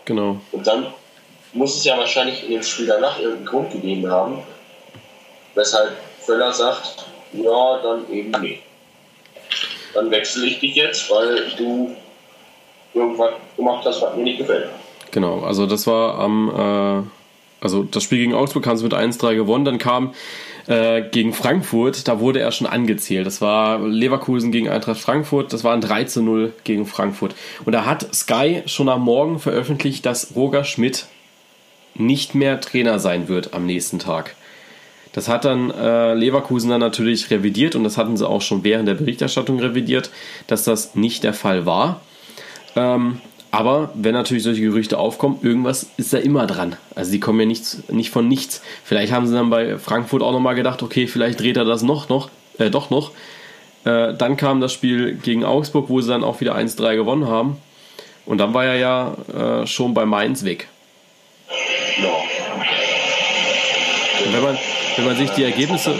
[0.04, 0.36] Genau.
[0.52, 0.86] Und dann
[1.52, 4.38] muss es ja wahrscheinlich in dem Spiel danach irgendeinen Grund gegeben haben,
[5.54, 8.60] weshalb Völler sagt, ja, dann eben nee.
[9.94, 11.96] Dann wechsle ich dich jetzt, weil du
[12.94, 14.68] irgendwas gemacht hast, was mir nicht gefällt.
[15.10, 19.34] Genau, also das war am, äh, also das Spiel gegen Augsburg haben sie mit 1-3
[19.34, 20.14] gewonnen, dann kam
[20.70, 23.26] äh, gegen Frankfurt, da wurde er schon angezählt.
[23.26, 27.34] Das war Leverkusen gegen Eintracht Frankfurt, das war ein 3 0 gegen Frankfurt.
[27.64, 31.06] Und da hat Sky schon am Morgen veröffentlicht, dass Roger Schmidt
[31.96, 34.36] nicht mehr Trainer sein wird am nächsten Tag.
[35.12, 38.86] Das hat dann äh, Leverkusen dann natürlich revidiert und das hatten sie auch schon während
[38.86, 40.12] der Berichterstattung revidiert,
[40.46, 42.00] dass das nicht der Fall war.
[42.76, 43.20] Ähm,
[43.52, 46.76] aber wenn natürlich solche Gerüchte aufkommen, irgendwas ist da immer dran.
[46.94, 48.62] Also die kommen ja nicht, nicht von nichts.
[48.84, 52.08] Vielleicht haben sie dann bei Frankfurt auch nochmal gedacht, okay, vielleicht dreht er das noch,
[52.08, 53.10] noch, äh, doch noch.
[53.84, 57.56] Äh, dann kam das Spiel gegen Augsburg, wo sie dann auch wieder 1-3 gewonnen haben.
[58.24, 60.68] Und dann war er ja äh, schon bei Mainz weg.
[62.00, 62.08] Ja.
[64.24, 64.58] Und wenn man,
[64.96, 65.94] wenn man sich die Ergebnisse.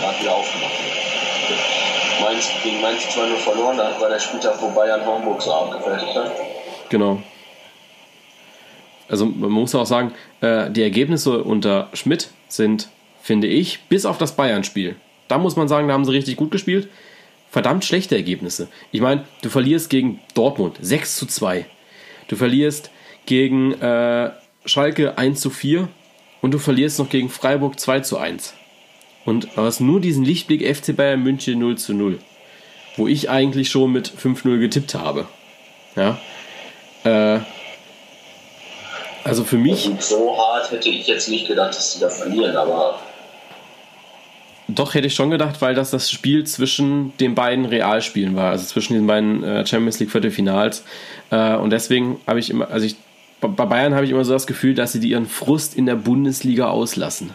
[2.21, 6.31] Mainz, gegen Mainz 2-0 verloren hat, war der Spieltag, wo Bayern Hamburg so abgefertigt hat.
[6.91, 7.21] Genau.
[9.11, 12.89] Also man muss auch sagen, äh, die Ergebnisse unter Schmidt sind,
[13.21, 14.95] finde ich, bis auf das Bayern-Spiel.
[15.27, 16.89] Da muss man sagen, da haben sie richtig gut gespielt.
[17.51, 18.69] Verdammt schlechte Ergebnisse.
[18.93, 21.67] Ich meine, du verlierst gegen Dortmund 6 zu 2.
[22.29, 22.91] Du verlierst
[23.27, 24.31] gegen äh,
[24.65, 25.89] Schalke 1 zu 4
[26.41, 28.55] und du verlierst noch gegen Freiburg 2 zu 1.
[29.25, 32.19] Und du hast nur diesen Lichtblick FC Bayern München 0 zu 0,
[32.97, 35.27] wo ich eigentlich schon mit 5-0 getippt habe.
[35.97, 36.19] Ja.
[37.03, 37.41] Äh,
[39.25, 39.91] also für mich.
[40.01, 43.01] So hart hätte ich jetzt nicht gedacht, dass sie da verlieren, aber.
[44.69, 48.65] Doch, hätte ich schon gedacht, weil das das Spiel zwischen den beiden Realspielen war, also
[48.65, 50.85] zwischen den beiden äh, Champions League Viertelfinals.
[51.31, 52.95] Äh, und deswegen habe ich immer, also ich,
[53.41, 56.69] bei Bayern habe ich immer so das Gefühl, dass sie ihren Frust in der Bundesliga
[56.69, 57.35] auslassen.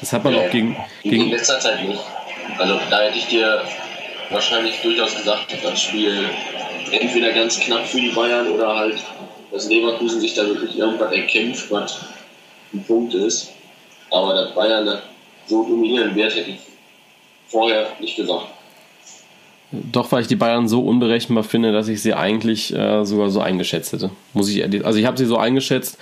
[0.00, 1.24] Das hat man ja, auch gegen, gegen.
[1.24, 2.00] In letzter Zeit nicht.
[2.58, 3.62] Also da hätte ich dir
[4.30, 6.28] wahrscheinlich durchaus gesagt, das Spiel
[6.90, 8.96] entweder ganz knapp für die Bayern oder halt,
[9.54, 12.00] dass Leverkusen sich da wirklich irgendwas erkämpft, was
[12.72, 13.52] ein Punkt ist.
[14.10, 14.98] Aber dass Bayern
[15.46, 16.58] so dominieren wird, hätte ich
[17.46, 18.46] vorher nicht gesagt.
[19.70, 23.40] Doch, weil ich die Bayern so unberechenbar finde, dass ich sie eigentlich äh, sogar so
[23.40, 24.10] eingeschätzt hätte.
[24.32, 25.98] Muss ich Also ich habe sie so eingeschätzt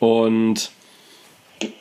[0.00, 0.70] und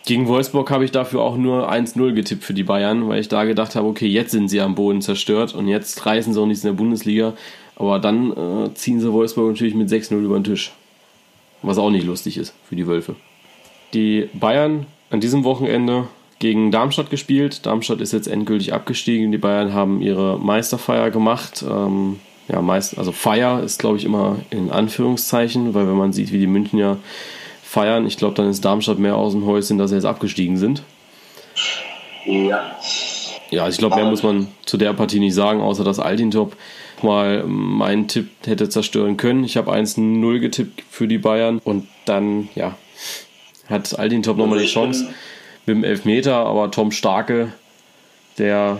[0.05, 3.45] gegen Wolfsburg habe ich dafür auch nur 1-0 getippt für die Bayern, weil ich da
[3.45, 6.63] gedacht habe, okay, jetzt sind sie am Boden zerstört und jetzt reißen sie auch nichts
[6.63, 7.34] in der Bundesliga.
[7.78, 10.74] Aber dann äh, ziehen sie Wolfsburg natürlich mit 6-0 über den Tisch.
[11.66, 13.16] Was auch nicht lustig ist für die Wölfe.
[13.93, 16.07] Die Bayern an diesem Wochenende
[16.38, 17.66] gegen Darmstadt gespielt.
[17.66, 19.32] Darmstadt ist jetzt endgültig abgestiegen.
[19.32, 21.66] Die Bayern haben ihre Meisterfeier gemacht.
[21.68, 26.32] Ähm, ja, meist, also Feier ist, glaube ich, immer in Anführungszeichen, weil wenn man sieht,
[26.32, 26.97] wie die München ja
[27.63, 30.84] feiern, ich glaube, dann ist Darmstadt mehr aus dem Häuschen, dass sie jetzt abgestiegen sind.
[32.26, 32.76] Ja.
[33.49, 36.55] Ja, also ich glaube, mehr muss man zu der Partie nicht sagen, außer dass Altintop
[37.06, 39.43] mal meinen Tipp hätte zerstören können.
[39.43, 42.78] Ich habe 1-0 getippt für die Bayern und dann, ja,
[43.70, 45.14] hat Altintop nochmal die Chance
[45.66, 47.53] mit dem Elfmeter, aber Tom Starke,
[48.38, 48.78] der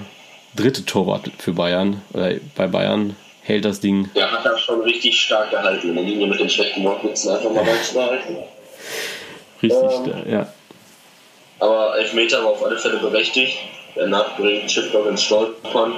[0.56, 4.10] dritte Torwart für Bayern, oder bei Bayern, hält das Ding.
[4.16, 7.52] Der hat da schon richtig stark gehalten, in der Linie mit den schlechten Wortwitzen einfach
[7.52, 8.38] mal beizubehalten.
[9.62, 10.48] Richtig, ähm, ja.
[11.60, 13.58] Aber Elfmeter war auf alle Fälle berechtigt.
[13.96, 15.94] Der nachbringt Chiplock ins Stolpern.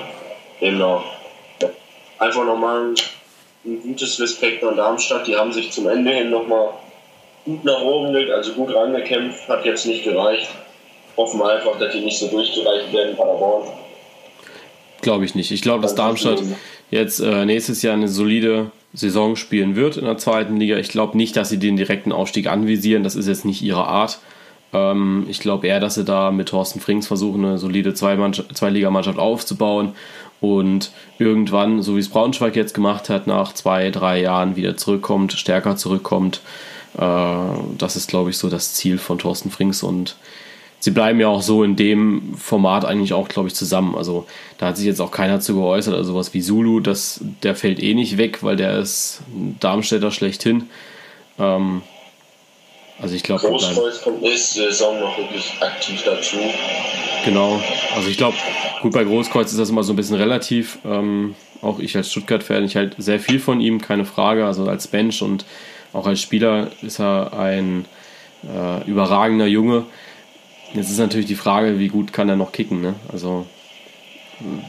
[0.60, 1.04] Genau.
[2.20, 2.94] Einfach nochmal
[3.66, 5.28] ein gutes Respekt an Darmstadt.
[5.28, 6.70] Die haben sich zum Ende hin nochmal
[7.46, 10.50] gut nach oben gelegt, also gut rangekämpft, hat jetzt nicht gereicht.
[11.16, 13.68] Hoffen wir einfach, dass die nicht so durchgereicht werden in Paderborn.
[15.02, 15.52] Glaube ich nicht.
[15.52, 16.42] Ich glaube, dass Darmstadt
[16.92, 20.78] jetzt äh, nächstes Jahr eine solide Saison spielen wird in der zweiten Liga.
[20.78, 23.04] Ich glaube nicht, dass sie den direkten Aufstieg anvisieren.
[23.04, 24.20] Das ist jetzt nicht ihre Art.
[24.74, 29.94] Ähm, ich glaube eher, dass sie da mit Thorsten Frings versuchen, eine solide Zweiligamannschaft aufzubauen
[30.40, 35.34] und irgendwann, so wie es Braunschweig jetzt gemacht hat, nach zwei, drei Jahren wieder zurückkommt,
[35.34, 36.42] stärker zurückkommt.
[36.98, 37.02] Äh,
[37.78, 40.16] das ist, glaube ich, so das Ziel von Thorsten Frings und
[40.80, 43.96] sie bleiben ja auch so in dem Format eigentlich auch, glaube ich, zusammen.
[43.96, 45.96] Also da hat sich jetzt auch keiner zu geäußert.
[45.96, 49.22] Also sowas wie Zulu, das, der fällt eh nicht weg, weil der ist
[49.60, 50.70] Darmstädter schlechthin.
[51.40, 51.82] Ähm,
[53.00, 56.38] also ich glaube, Großkreuz kommt nächste Saison noch wirklich aktiv dazu.
[57.26, 57.62] Genau.
[57.96, 58.36] Also ich glaube,
[58.82, 60.80] gut bei Großkreuz ist das immer so ein bisschen relativ.
[60.86, 64.46] Ähm, auch ich als Stuttgart-Fan, ich halte sehr viel von ihm, keine Frage.
[64.46, 65.46] Also als Bench und
[65.94, 67.86] auch als Spieler ist er ein
[68.44, 69.86] äh, überragender Junge.
[70.74, 72.82] Jetzt ist natürlich die Frage, wie gut kann er noch kicken.
[72.82, 72.96] Ne?
[73.12, 73.46] Also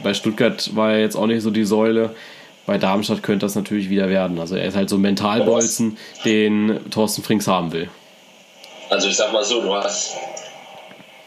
[0.03, 2.15] bei Stuttgart war er jetzt auch nicht so die Säule.
[2.65, 4.39] Bei Darmstadt könnte das natürlich wieder werden.
[4.39, 7.89] Also er ist halt so ein Mentalbolzen, den Thorsten Frings haben will.
[8.89, 10.15] Also ich sag mal so, du hast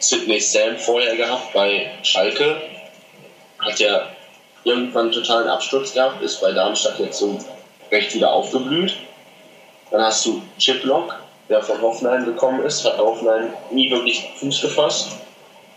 [0.01, 2.57] Sidney Sam vorher gehabt bei Schalke.
[3.61, 4.09] Hat ja
[4.65, 7.39] irgendwann einen totalen Absturz gehabt, ist bei Darmstadt jetzt so
[7.91, 8.97] recht wieder aufgeblüht.
[9.91, 11.15] Dann hast du Chiplock,
[11.49, 15.13] der von Hoffenheim gekommen ist, hat Hoffenheim nie wirklich Fuß gefasst.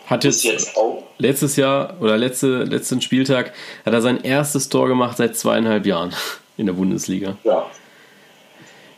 [0.07, 1.03] Hat jetzt, jetzt auch.
[1.17, 3.53] letztes Jahr oder letzte, letzten Spieltag
[3.85, 6.15] hat er sein erstes Tor gemacht seit zweieinhalb Jahren
[6.57, 7.37] in der Bundesliga.
[7.43, 7.65] Ja.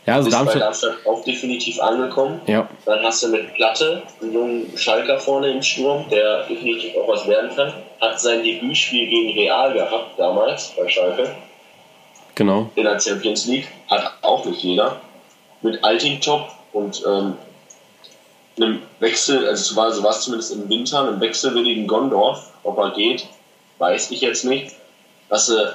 [0.08, 2.40] Ja, also ist Darmstadt, bei Darmstadt auch definitiv angekommen.
[2.46, 2.66] Ja.
[2.86, 7.28] Dann hast du mit Platte einen jungen Schalker vorne im Sturm, der definitiv auch was
[7.28, 7.74] werden kann.
[8.00, 11.36] Hat sein Debütspiel gegen Real gehabt damals bei Schalke.
[12.36, 12.70] Genau.
[12.74, 13.68] In der Champions League.
[13.90, 14.98] Hat auch nicht jeder.
[15.60, 17.34] Mit Alting-Top und ähm,
[18.56, 22.92] einem Wechsel, also war, so war es zumindest im Winter, einem wechselwilligen Gondorf, ob er
[22.92, 23.26] geht,
[23.76, 24.74] weiß ich jetzt nicht.
[25.28, 25.70] Dass sie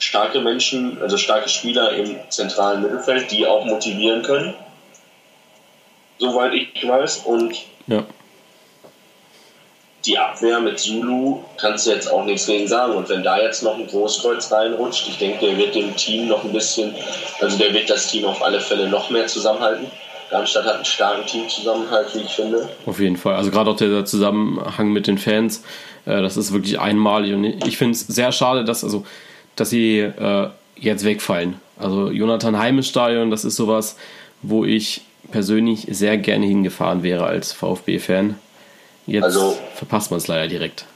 [0.00, 4.54] starke Menschen, also starke Spieler im zentralen Mittelfeld, die auch motivieren können.
[6.18, 7.18] Soweit ich weiß.
[7.18, 7.54] Und
[7.86, 8.04] ja.
[10.04, 12.94] die Abwehr mit Zulu kannst du jetzt auch nichts gegen sagen.
[12.94, 16.44] Und wenn da jetzt noch ein Großkreuz reinrutscht, ich denke, der wird dem Team noch
[16.44, 16.94] ein bisschen,
[17.40, 19.86] also der wird das Team auf alle Fälle noch mehr zusammenhalten.
[20.30, 22.68] Darmstadt hat einen starken Teamzusammenhalt, wie ich finde.
[22.86, 23.34] Auf jeden Fall.
[23.34, 25.64] Also gerade auch der Zusammenhang mit den Fans,
[26.06, 27.34] äh, das ist wirklich einmalig.
[27.34, 29.04] Und ich finde es sehr schade, dass, also
[29.60, 31.60] dass sie äh, jetzt wegfallen.
[31.78, 33.96] Also Jonathan Heimes Stadion, das ist sowas,
[34.42, 38.38] wo ich persönlich sehr gerne hingefahren wäre als VfB-Fan.
[39.06, 40.86] Jetzt also, verpasst man es leider direkt.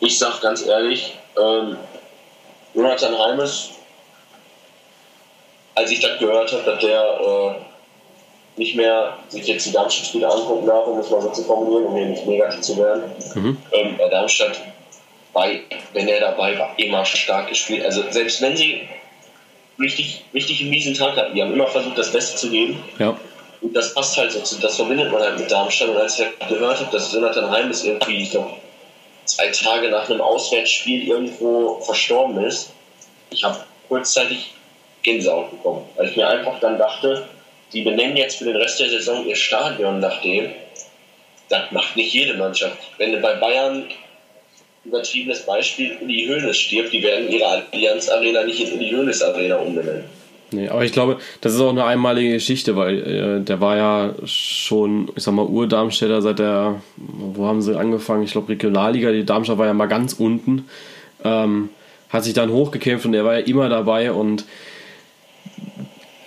[0.00, 1.76] Ich sag ganz ehrlich, ähm,
[2.74, 3.70] Jonathan Heimes,
[5.74, 7.54] als ich das gehört habe, dass der äh,
[8.56, 11.96] nicht mehr sich jetzt die Darmstadt-Spiele angucken darf, um es mal so zu formulieren, um
[11.96, 13.56] hier nicht negativ zu werden, mhm.
[13.72, 14.60] ähm, bei Darmstadt
[15.34, 15.60] bei,
[15.92, 17.84] wenn er dabei war, immer stark gespielt.
[17.84, 18.88] Also selbst wenn sie
[19.78, 22.82] richtig, richtig einen miesen Tag hatten, die haben immer versucht, das Beste zu geben.
[22.98, 23.18] Ja.
[23.60, 25.88] Und das passt halt so, das verbindet man halt mit Darmstadt.
[25.88, 28.52] Und als ich halt gehört habe, dass Jonathan Heimes irgendwie, ich glaube,
[29.24, 32.70] zwei Tage nach einem Auswärtsspiel irgendwo verstorben ist,
[33.30, 33.58] ich habe
[33.88, 34.52] kurzzeitig
[35.02, 35.84] Gänsehaut bekommen.
[35.96, 37.26] Weil ich mir einfach dann dachte,
[37.72, 40.52] die benennen jetzt für den Rest der Saison ihr Stadion nach dem.
[41.48, 42.78] Das macht nicht jede Mannschaft.
[42.98, 43.88] Wenn du bei Bayern
[44.84, 49.56] übertriebenes Beispiel Uli Hoeneß stirbt, die werden ihre Allianz Arena nicht in Uli Hoeneß Arena
[49.56, 50.04] umbenennen.
[50.50, 54.14] Nee, aber ich glaube, das ist auch eine einmalige Geschichte, weil äh, der war ja
[54.24, 58.22] schon, ich sag mal, Ur-Darmstädter seit der, wo haben sie angefangen?
[58.22, 60.66] Ich glaube, Regionalliga, die Darmstadt war ja mal ganz unten,
[61.24, 61.70] ähm,
[62.08, 64.44] hat sich dann hochgekämpft und er war ja immer dabei und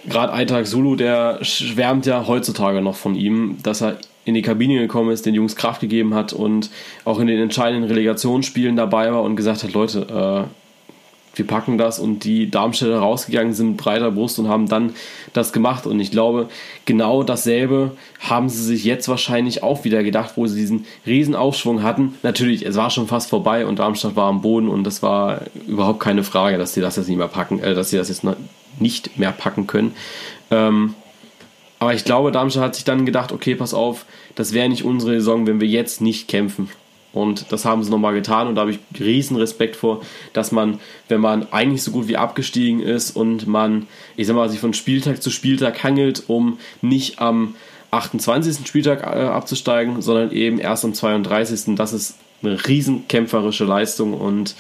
[0.10, 3.98] gerade Aitak Zulu, der schwärmt ja heutzutage noch von ihm, dass er
[4.28, 6.70] in die Kabine gekommen ist, den Jungs Kraft gegeben hat und
[7.06, 12.00] auch in den entscheidenden Relegationsspielen dabei war und gesagt hat, Leute, äh, wir packen das
[12.00, 14.94] und die Darmstädter rausgegangen sind mit breiter Brust und haben dann
[15.32, 16.50] das gemacht und ich glaube,
[16.86, 21.84] genau dasselbe haben sie sich jetzt wahrscheinlich auch wieder gedacht, wo sie diesen riesen Aufschwung
[21.84, 22.16] hatten.
[22.22, 26.02] Natürlich, es war schon fast vorbei und Darmstadt war am Boden und das war überhaupt
[26.02, 28.26] keine Frage, dass sie das jetzt nicht mehr packen, äh, dass sie das jetzt
[28.80, 29.94] nicht mehr packen können.
[30.52, 30.96] Ähm,
[31.80, 34.06] aber ich glaube, Darmstadt hat sich dann gedacht, okay, pass auf,
[34.36, 36.70] das wäre nicht unsere Saison, wenn wir jetzt nicht kämpfen.
[37.14, 40.02] Und das haben sie nochmal getan und da habe ich riesen Respekt vor,
[40.34, 44.50] dass man, wenn man eigentlich so gut wie abgestiegen ist und man, ich sag mal,
[44.50, 47.56] sich von Spieltag zu Spieltag hangelt, um nicht am
[47.92, 48.68] 28.
[48.68, 51.76] Spieltag äh, abzusteigen, sondern eben erst am 32.
[51.76, 54.56] Das ist eine riesen kämpferische Leistung und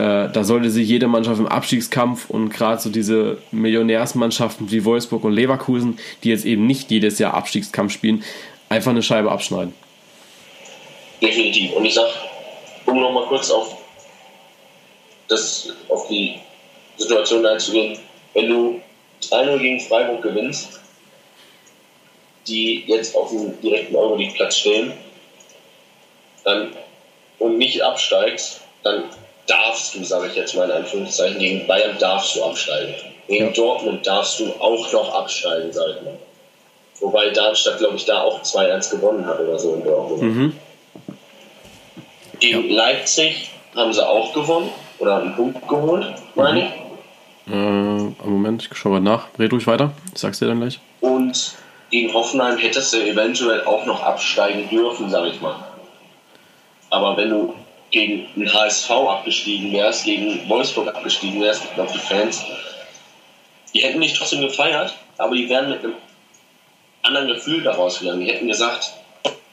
[0.00, 5.32] da sollte sich jede Mannschaft im Abstiegskampf und gerade so diese Millionärsmannschaften wie Wolfsburg und
[5.32, 8.24] Leverkusen, die jetzt eben nicht jedes Jahr Abstiegskampf spielen,
[8.68, 9.74] einfach eine Scheibe abschneiden.
[11.20, 11.72] Definitiv.
[11.72, 12.06] Und ich sag,
[12.86, 13.76] um nochmal kurz auf,
[15.28, 16.36] das, auf die
[16.96, 17.98] Situation einzugehen,
[18.34, 18.80] wenn du
[19.22, 20.80] 3-0 gegen Freiburg gewinnst,
[22.46, 24.92] die jetzt auf dem direkten Euroleague-Platz stehen,
[26.44, 26.72] dann
[27.38, 29.04] und nicht absteigst, dann
[29.50, 32.94] darfst du, sage ich jetzt mal in Anführungszeichen, gegen Bayern darfst du absteigen.
[33.26, 33.52] Gegen ja.
[33.52, 36.18] Dortmund darfst du auch noch absteigen, sage ich mal.
[37.00, 40.22] Wobei Darmstadt, glaube ich, da auch 2-1 gewonnen hat oder so in Dortmund.
[40.22, 40.56] Mhm.
[42.38, 42.76] Gegen ja.
[42.76, 47.52] Leipzig haben sie auch gewonnen oder einen Punkt geholt, meine ich.
[47.52, 48.16] Mhm.
[48.22, 49.28] Äh, Moment, ich schaue mal nach.
[49.38, 50.78] Red ruhig weiter, ich sag's dir dann gleich.
[51.00, 51.54] Und
[51.90, 55.56] gegen Hoffenheim hättest du eventuell auch noch absteigen dürfen, sage ich mal.
[56.90, 57.54] Aber wenn du
[57.90, 62.44] gegen den HSV abgestiegen wärst, gegen Wolfsburg abgestiegen wärst, ich glaube, die Fans,
[63.74, 65.94] die hätten dich trotzdem gefeiert, aber die wären mit einem
[67.02, 68.20] anderen Gefühl daraus gegangen.
[68.20, 68.92] Die hätten gesagt,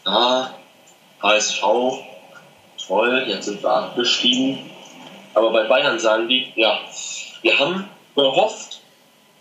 [0.05, 0.49] ah,
[1.21, 1.61] HSV,
[2.88, 4.69] toll, jetzt sind wir abgestiegen.
[5.33, 6.79] Aber bei Bayern sagen die, ja,
[7.41, 8.81] wir haben gehofft,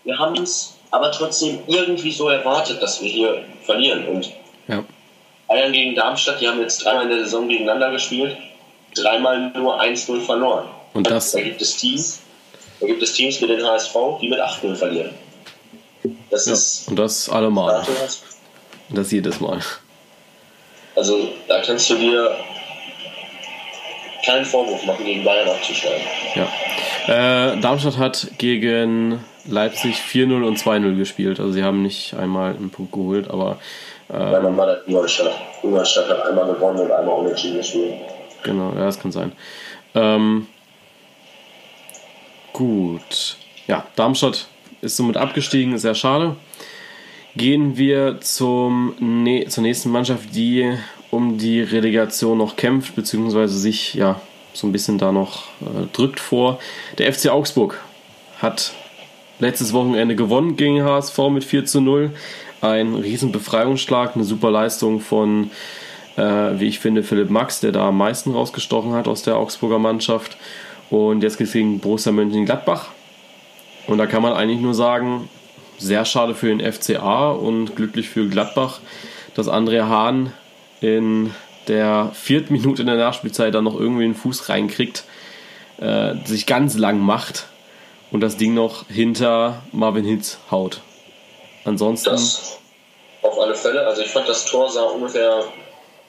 [0.04, 4.06] wir haben es aber trotzdem irgendwie so erwartet, dass wir hier verlieren.
[4.08, 4.32] Und
[4.68, 4.84] ja.
[5.48, 8.36] Bayern gegen Darmstadt, die haben jetzt dreimal in der Saison gegeneinander gespielt
[8.98, 10.68] dreimal nur 1-0 verloren.
[10.94, 11.32] Und das?
[11.32, 12.20] Da gibt es Teams,
[12.80, 15.10] da gibt es Teams wie den HSV, die mit 8-0 verlieren.
[16.30, 16.88] Das ja, ist.
[16.88, 17.84] Und das allemal.
[18.88, 19.60] Und das jedes Mal.
[20.94, 22.36] Also da kannst du dir
[24.24, 26.02] keinen Vorwurf machen, gegen Bayern abzusteigen.
[26.34, 27.52] Ja.
[27.52, 31.38] Äh, Darmstadt hat gegen Leipzig 4-0 und 2-0 gespielt.
[31.38, 33.58] Also sie haben nicht einmal einen Punkt geholt, aber.
[34.08, 35.32] Äh, Weil man mal Ingolstadt.
[35.62, 37.94] Ingolstadt hat einmal gewonnen und einmal unentschieden gespielt.
[38.46, 39.32] Genau, ja, das kann sein.
[39.96, 40.46] Ähm,
[42.52, 43.36] gut.
[43.66, 44.46] Ja, Darmstadt
[44.82, 46.36] ist somit abgestiegen, sehr schade.
[47.34, 50.72] Gehen wir zum, ne zur nächsten Mannschaft, die
[51.10, 54.20] um die Relegation noch kämpft, beziehungsweise sich ja
[54.52, 56.60] so ein bisschen da noch äh, drückt vor.
[56.98, 57.82] Der FC Augsburg
[58.38, 58.74] hat
[59.40, 62.12] letztes Wochenende gewonnen gegen HSV mit 4 zu 0.
[62.60, 65.50] Ein riesen Befreiungsschlag, eine super Leistung von
[66.16, 69.78] äh, wie ich finde, Philipp Max, der da am meisten rausgestochen hat aus der Augsburger
[69.78, 70.36] Mannschaft.
[70.90, 72.88] Und jetzt geht es gegen Borussia Mönchengladbach.
[73.86, 75.28] Und da kann man eigentlich nur sagen,
[75.78, 78.80] sehr schade für den FCA und glücklich für Gladbach,
[79.34, 80.32] dass Andrea Hahn
[80.80, 81.34] in
[81.68, 85.04] der vierten Minute in der Nachspielzeit dann noch irgendwie einen Fuß reinkriegt,
[85.78, 87.46] äh, sich ganz lang macht
[88.10, 90.80] und das Ding noch hinter Marvin Hitz haut.
[91.64, 92.10] Ansonsten.
[92.10, 92.58] Das
[93.22, 93.86] auf alle Fälle.
[93.86, 95.44] Also ich fand das Tor sah ungefähr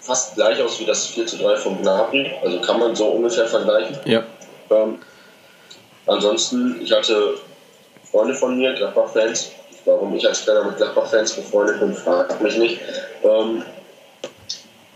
[0.08, 2.32] fast gleich aus wie das 4 zu 3 von Gnabry.
[2.41, 3.99] Also kann man so ungefähr vergleichen.
[4.05, 4.24] Ja.
[4.72, 4.99] Ähm,
[6.08, 7.36] ansonsten, ich hatte
[8.10, 9.51] Freunde von mir, Gladbach-Fans.
[9.86, 12.80] Warum ich als Trainer mit Gladbach-Fans befreundet bin, fragt mich nicht.
[13.24, 13.64] Ähm,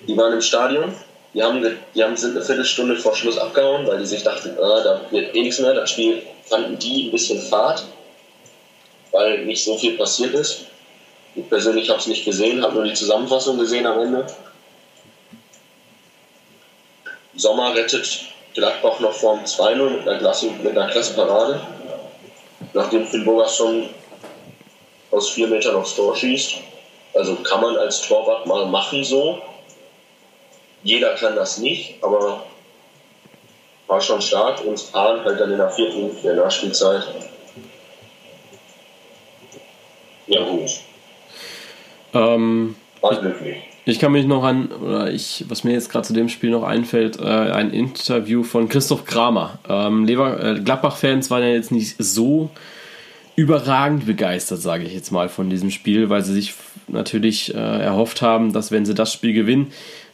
[0.08, 0.94] die waren im Stadion.
[1.34, 4.82] Die, haben, die haben, sind eine Viertelstunde vor Schluss abgehauen, weil die sich dachten, ah,
[4.84, 5.74] da wird eh nichts mehr.
[5.74, 7.84] Das Spiel fanden die ein bisschen fad,
[9.12, 10.66] weil nicht so viel passiert ist.
[11.36, 14.26] Ich persönlich habe es nicht gesehen, habe nur die Zusammenfassung gesehen am Ende.
[17.36, 21.62] Sommer rettet Gladbach noch vorm 2-0 mit einer, Klasse, mit einer klasse Parade.
[22.74, 23.90] nachdem Finn Bogerson
[25.12, 26.58] aus vier Metern aufs Tor schießt.
[27.14, 29.42] Also kann man als Torwart mal machen so.
[30.84, 32.44] Jeder kann das nicht, aber
[33.88, 37.04] war schon stark und Ahn halt dann in der vierten, der Nachspielzeit.
[40.28, 40.72] Ja gut.
[42.14, 43.71] Ähm, war glücklich.
[43.84, 46.64] Ich kann mich noch an, oder ich, was mir jetzt gerade zu dem Spiel noch
[46.64, 49.58] einfällt, äh, ein Interview von Christoph Kramer.
[49.68, 52.52] Ähm, äh, Gladbach-Fans waren ja jetzt nicht so
[53.36, 56.54] überragend begeistert, sage ich jetzt mal, von diesem Spiel, weil sie sich
[56.88, 59.72] natürlich äh, erhofft haben, dass wenn sie das Spiel gewinnen,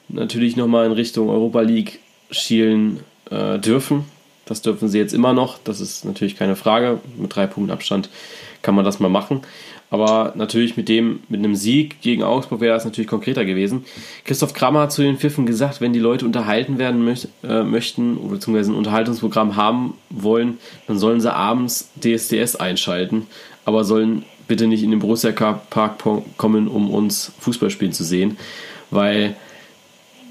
[0.08, 2.00] natürlich nochmal in Richtung Europa League
[2.32, 4.06] schielen äh, dürfen.
[4.46, 7.02] Das dürfen sie jetzt immer noch, das ist natürlich keine Frage.
[7.18, 8.10] Mit drei Punkten Abstand
[8.62, 9.42] kann man das mal machen.
[9.90, 13.86] Aber natürlich mit dem, mit einem Sieg gegen Augsburg wäre das natürlich konkreter gewesen.
[14.26, 18.18] Christoph Kramer hat zu den Pfiffen gesagt, wenn die Leute unterhalten werden möcht, äh, möchten,
[18.18, 20.58] oder beziehungsweise ein Unterhaltungsprogramm haben wollen,
[20.88, 23.28] dann sollen sie abends DSDS einschalten,
[23.64, 26.04] aber sollen bitte nicht in den Borussia Park
[26.38, 28.38] kommen, um uns Fußball spielen zu sehen.
[28.92, 29.36] Weil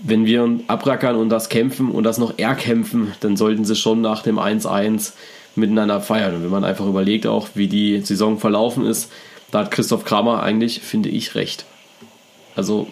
[0.02, 4.22] wenn wir abrackern und das kämpfen und das noch erkämpfen, dann sollten sie schon nach
[4.22, 5.12] dem 1-1
[5.54, 6.34] miteinander feiern.
[6.34, 9.10] Und wenn man einfach überlegt auch, wie die Saison verlaufen ist,
[9.50, 11.64] da hat Christoph Kramer eigentlich, finde ich, recht.
[12.54, 12.88] Also,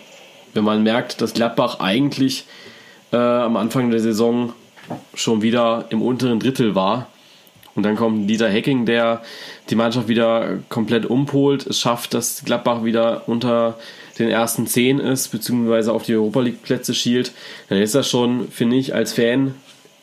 [0.53, 2.45] wenn man merkt, dass Gladbach eigentlich
[3.13, 4.53] äh, am Anfang der Saison
[5.15, 7.09] schon wieder im unteren Drittel war,
[7.75, 9.23] und dann kommt Dieter Hecking, der
[9.69, 13.79] die Mannschaft wieder komplett umpolt, es schafft, dass Gladbach wieder unter
[14.19, 17.33] den ersten zehn ist, beziehungsweise auf die Europa League Plätze schielt,
[17.69, 19.55] dann ist das schon, finde ich, als Fan,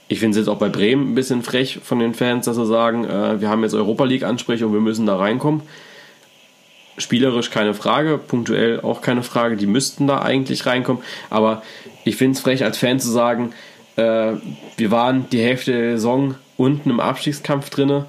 [0.10, 2.66] ich finde es jetzt auch bei Bremen ein bisschen frech von den Fans, dass sie
[2.66, 5.62] sagen, äh, wir haben jetzt Europa League Ansprechung und wir müssen da reinkommen.
[6.98, 11.04] Spielerisch keine Frage, punktuell auch keine Frage, die müssten da eigentlich reinkommen.
[11.30, 11.64] Aber
[12.04, 13.54] ich finde es frech als Fan zu sagen,
[13.96, 14.34] äh,
[14.78, 18.06] wir waren die Hälfte der Saison unten im Abstiegskampf drinne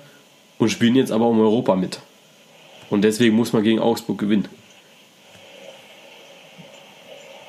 [0.58, 2.00] und spielen jetzt aber um Europa mit.
[2.90, 4.48] Und deswegen muss man gegen Augsburg gewinnen.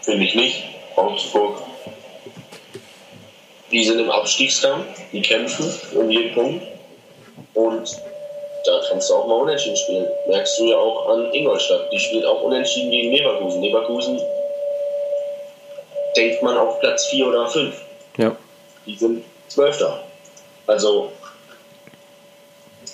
[0.01, 0.63] Finde ich nicht.
[0.95, 1.61] Augsburg,
[3.71, 5.65] die sind im Abstiegskampf, die kämpfen
[5.95, 6.63] um jeden Punkt.
[7.53, 7.97] Und
[8.65, 10.07] da kannst du auch mal unentschieden spielen.
[10.27, 11.91] Merkst du ja auch an Ingolstadt.
[11.91, 13.61] Die spielt auch unentschieden gegen Leverkusen.
[13.61, 14.19] Leverkusen
[16.15, 17.75] denkt man auf Platz 4 oder 5.
[18.17, 18.35] Ja.
[18.85, 20.03] Die sind Zwölfter.
[20.67, 21.11] Also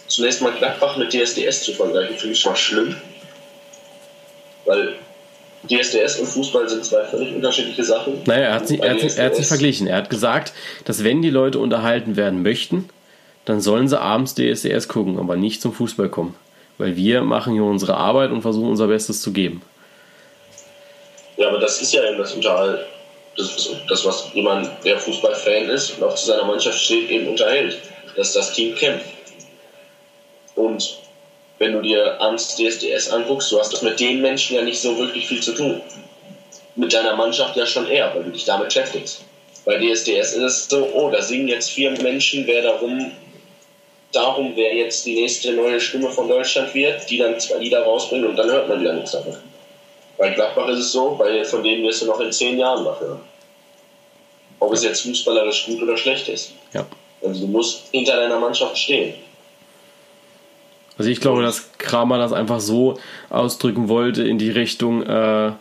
[0.07, 2.95] zunächst mal Gladbach mit DSDS zu vergleichen, finde ich schon schlimm.
[4.65, 4.95] Weil
[5.69, 8.23] DSDS und Fußball sind zwei völlig unterschiedliche Sachen.
[8.25, 9.87] Naja, er hat, sich, er, hat, er hat sich verglichen.
[9.87, 10.53] Er hat gesagt,
[10.85, 12.89] dass wenn die Leute unterhalten werden möchten,
[13.45, 16.35] dann sollen sie abends DSDS gucken, aber nicht zum Fußball kommen.
[16.77, 19.61] Weil wir machen hier unsere Arbeit und versuchen unser Bestes zu geben.
[21.37, 22.85] Ja, aber das ist ja eben das Unterhalt.
[23.37, 27.27] Das ist das, was jemand, der Fußballfan ist und auch zu seiner Mannschaft steht, eben
[27.27, 27.77] unterhält.
[28.15, 29.05] Dass das Team kämpft.
[30.55, 30.99] Und
[31.57, 34.97] wenn du dir abends DSDS anguckst, du hast das mit den Menschen ja nicht so
[34.97, 35.81] wirklich viel zu tun.
[36.75, 39.23] Mit deiner Mannschaft ja schon eher, weil du dich damit beschäftigst.
[39.65, 43.11] Bei DSDS ist es so, oh, da singen jetzt vier Menschen, wer darum
[44.11, 48.25] darum, wer jetzt die nächste neue Stimme von Deutschland wird, die dann zwei Lieder rausbringt
[48.25, 49.35] und dann hört man wieder nichts davon.
[50.17, 52.99] Bei Gladbach ist es so, bei, von denen wirst du noch in zehn Jahren was
[52.99, 53.21] hören.
[54.59, 56.51] Ob es jetzt fußballerisch gut oder schlecht ist.
[56.73, 56.85] Ja.
[57.23, 59.13] Also du musst hinter deiner Mannschaft stehen.
[60.97, 62.99] Also ich glaube, dass Kramer das einfach so
[63.29, 65.53] ausdrücken wollte in die Richtung, äh,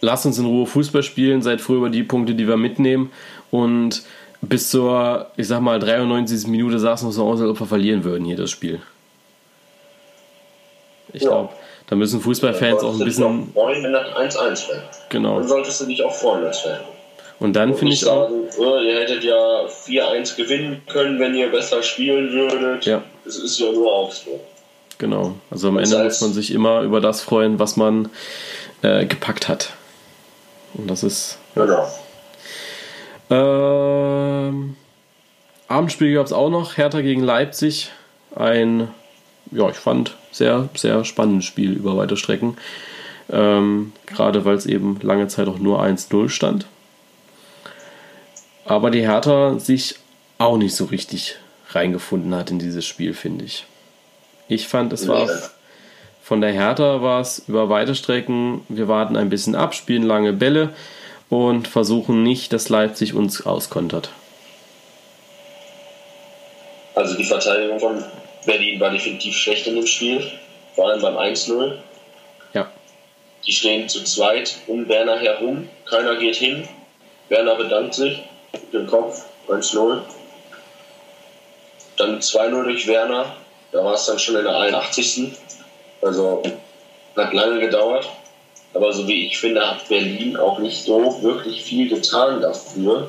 [0.00, 3.12] lass uns in Ruhe Fußball spielen, seid froh über die Punkte, die wir mitnehmen
[3.52, 4.02] und
[4.48, 6.46] bis zur, ich sag mal, 93.
[6.46, 8.80] Minute sah es noch so aus, als ob wir verlieren würden hier das Spiel.
[11.12, 11.28] Ich ja.
[11.28, 11.52] glaube,
[11.88, 13.52] da müssen Fußballfans auch ein bisschen.
[13.52, 14.82] Freuen, wenn das 1-1 wäre.
[15.08, 15.38] Genau.
[15.38, 16.80] Dann solltest du dich auch freuen als Fan.
[17.38, 18.58] Und dann finde ich sagen, auch.
[18.58, 22.86] Oh, ihr hättet ja 4-1 gewinnen können, wenn ihr besser spielen würdet.
[22.86, 23.02] Ja.
[23.26, 24.40] Es ist ja nur Augsburg.
[24.98, 25.34] Genau.
[25.50, 28.08] Also am das Ende muss man sich immer über das freuen, was man
[28.82, 29.70] äh, gepackt hat.
[30.74, 31.38] Und das ist.
[31.54, 31.66] Ja.
[31.66, 31.88] Genau.
[33.30, 34.76] Ähm,
[35.68, 37.90] Abendspiel gab es auch noch, Hertha gegen Leipzig.
[38.34, 38.88] Ein,
[39.50, 42.56] ja, ich fand, sehr, sehr spannendes Spiel über weite Strecken.
[43.30, 46.66] Ähm, Gerade weil es eben lange Zeit auch nur 1-0 stand.
[48.64, 49.96] Aber die Hertha sich
[50.38, 51.36] auch nicht so richtig
[51.70, 53.64] reingefunden hat in dieses Spiel, finde ich.
[54.48, 55.28] Ich fand, es war
[56.22, 60.32] von der Hertha war es über weite Strecken, wir warten ein bisschen ab, spielen lange
[60.32, 60.70] Bälle
[61.28, 64.10] und versuchen nicht, dass Leipzig uns auskontert.
[66.94, 68.04] Also die Verteidigung von
[68.46, 70.30] Berlin war definitiv schlecht in dem Spiel,
[70.74, 71.76] vor allem beim 1-0.
[72.54, 72.70] Ja.
[73.44, 76.68] Die stehen zu zweit um Werner herum, keiner geht hin.
[77.28, 78.22] Werner bedankt sich
[78.52, 80.00] mit dem Kopf 1-0.
[81.96, 83.36] Dann 2-0 durch Werner.
[83.72, 85.32] Da war es dann schon in der 81.
[86.02, 86.42] Also
[87.16, 88.08] hat lange gedauert.
[88.76, 93.08] Aber so wie ich finde, hat Berlin auch nicht so wirklich viel getan dafür,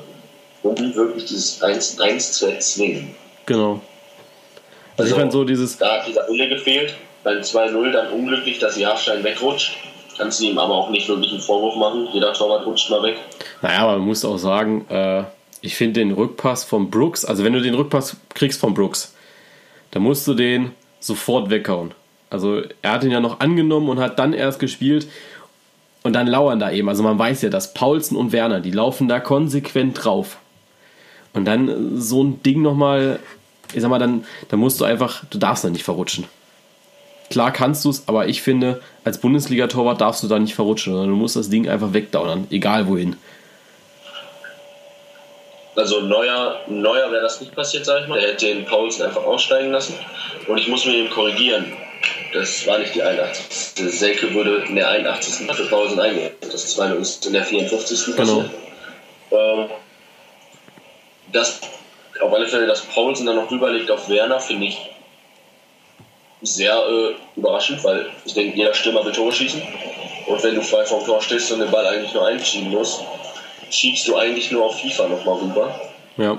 [0.64, 3.16] um wirklich dieses 1-1 zu erzwingen.
[3.46, 3.82] Genau.
[4.96, 5.78] Also, also ich meine so dieses...
[5.78, 6.96] Da hat dieser Wille gefehlt.
[7.24, 9.76] Beim 2-0 dann unglücklich, dass Jahrstein wegrutscht.
[10.18, 12.08] Kannst du ihm aber auch nicht wirklich einen Vorwurf machen.
[12.14, 13.18] Jeder Torwart rutscht mal weg.
[13.62, 15.24] Naja, aber man muss auch sagen, äh,
[15.60, 19.14] ich finde den Rückpass von Brooks, also wenn du den Rückpass kriegst von Brooks,
[19.92, 21.94] dann musst du den sofort weghauen.
[22.30, 25.08] Also er hat ihn ja noch angenommen und hat dann erst gespielt
[26.04, 26.90] und dann lauern da eben.
[26.90, 30.38] Also man weiß ja, dass Paulsen und Werner, die laufen da konsequent drauf.
[31.34, 33.20] Und dann so ein Ding nochmal,
[33.74, 36.26] ich sag mal, dann, dann musst du einfach, du darfst da nicht verrutschen.
[37.30, 41.10] Klar kannst du es, aber ich finde, als Bundesliga-Torwart darfst du da nicht verrutschen, sondern
[41.10, 43.18] du musst das Ding einfach wegdauern, egal wohin.
[45.76, 48.20] Also Neuer, Neuer wäre das nicht passiert, sag ich mal.
[48.20, 49.94] Der hätte den Paulsen einfach aussteigen lassen.
[50.48, 51.66] Und ich muss mir eben korrigieren.
[52.34, 53.92] Das war nicht die 81.
[53.92, 55.50] Selke würde in der 81.
[55.52, 56.32] für Pausen eingehen.
[56.42, 58.16] Das 2 ist in der 54.
[58.16, 58.46] Genau.
[59.32, 59.70] Ähm,
[61.32, 61.62] das,
[62.20, 64.78] auf alle Fälle, dass Paulsen dann noch rüberlegt auf Werner, finde ich
[66.42, 69.62] sehr äh, überraschend, weil ich denke, jeder Stürmer will Tore schießen.
[70.28, 73.02] Und wenn du frei vom Tor stehst und den Ball eigentlich nur einschieben musst,
[73.70, 75.82] schiebst du eigentlich nur auf FIFA nochmal rüber.
[76.18, 76.38] Ja.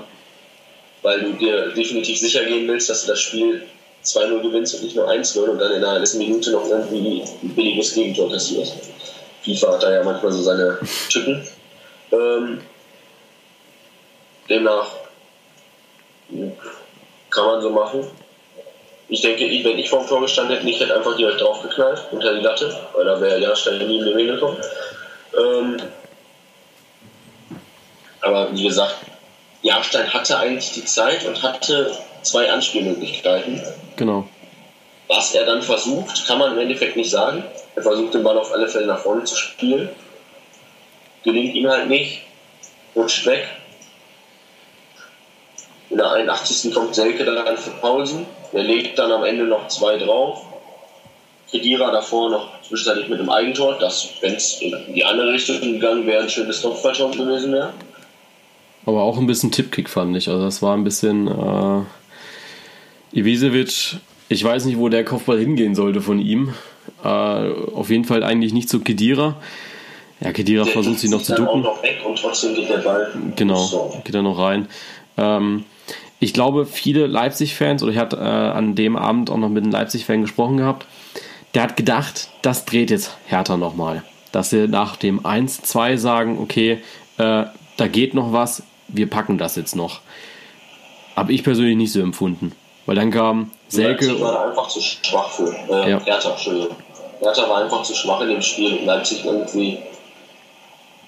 [1.01, 3.67] Weil du dir definitiv sicher gehen willst, dass du das Spiel
[4.03, 7.49] 2-0 gewinnst und nicht nur 1-0 und dann in der letzten Minute noch irgendwie ein
[7.55, 8.75] billiges Gegentor kassierst.
[9.43, 10.77] FIFA hat da ja manchmal so seine
[11.09, 11.47] Tücken.
[12.11, 12.61] Ähm,
[14.49, 14.87] demnach
[17.29, 18.07] kann man so machen.
[19.07, 22.35] Ich denke, wenn ich vor dem Tor gestanden hätte, ich hätte einfach direkt draufgeknallt unter
[22.35, 24.57] die Latte, weil da wäre Jahrstein nie in den Ring gekommen.
[25.35, 25.77] Ähm,
[28.21, 28.95] aber wie gesagt,
[29.61, 31.91] Jahrstein hatte eigentlich die Zeit und hatte
[32.23, 33.61] zwei Anspielmöglichkeiten.
[33.95, 34.27] Genau.
[35.07, 37.43] Was er dann versucht, kann man im Endeffekt nicht sagen.
[37.75, 39.89] Er versucht den Ball auf alle Fälle nach vorne zu spielen.
[41.23, 42.21] Gelingt ihm halt nicht.
[42.95, 43.47] Rutscht weg.
[45.89, 46.73] In der 81.
[46.73, 48.25] kommt Selke dann für Paulsen.
[48.53, 50.45] Der legt dann am Ende noch zwei drauf.
[51.49, 56.05] Kedira davor noch zwischenzeitlich mit einem Eigentor, das, wenn es in die andere Richtung gegangen
[56.05, 57.73] wäre, ein schönes Kopfballtor gewesen wäre.
[58.85, 60.29] Aber auch ein bisschen Tippkick fand ich.
[60.29, 61.81] Also das war ein bisschen äh,
[63.13, 63.97] Ivisevic,
[64.29, 66.53] ich weiß nicht, wo der Kopfball hingehen sollte von ihm.
[67.03, 69.37] Äh, auf jeden Fall eigentlich nicht zu Kedira.
[70.21, 71.61] Ja, Kedira der versucht sich noch zu ducken.
[71.61, 73.11] Noch weg und trotzdem geht der Ball.
[73.35, 74.01] Genau, so.
[74.03, 74.67] geht er noch rein.
[75.17, 75.65] Ähm,
[76.19, 79.71] ich glaube, viele Leipzig-Fans, oder ich hatte äh, an dem Abend auch noch mit einem
[79.71, 80.85] Leipzig-Fan gesprochen gehabt,
[81.53, 84.03] der hat gedacht, das dreht jetzt Hertha nochmal.
[84.31, 86.79] Dass sie nach dem 1-2 sagen, okay,
[87.17, 87.45] äh,
[87.77, 90.01] da geht noch was, wir packen das jetzt noch.
[91.15, 92.51] Habe ich persönlich nicht so empfunden.
[92.89, 94.07] Weil dann kam Selke.
[94.07, 95.55] Leipzig war einfach zu schwach für.
[95.69, 96.03] Äh, ja.
[96.03, 96.75] Hertha, Entschuldigung.
[97.19, 99.77] Hertha war einfach zu schwach in dem Spiel und Leipzig irgendwie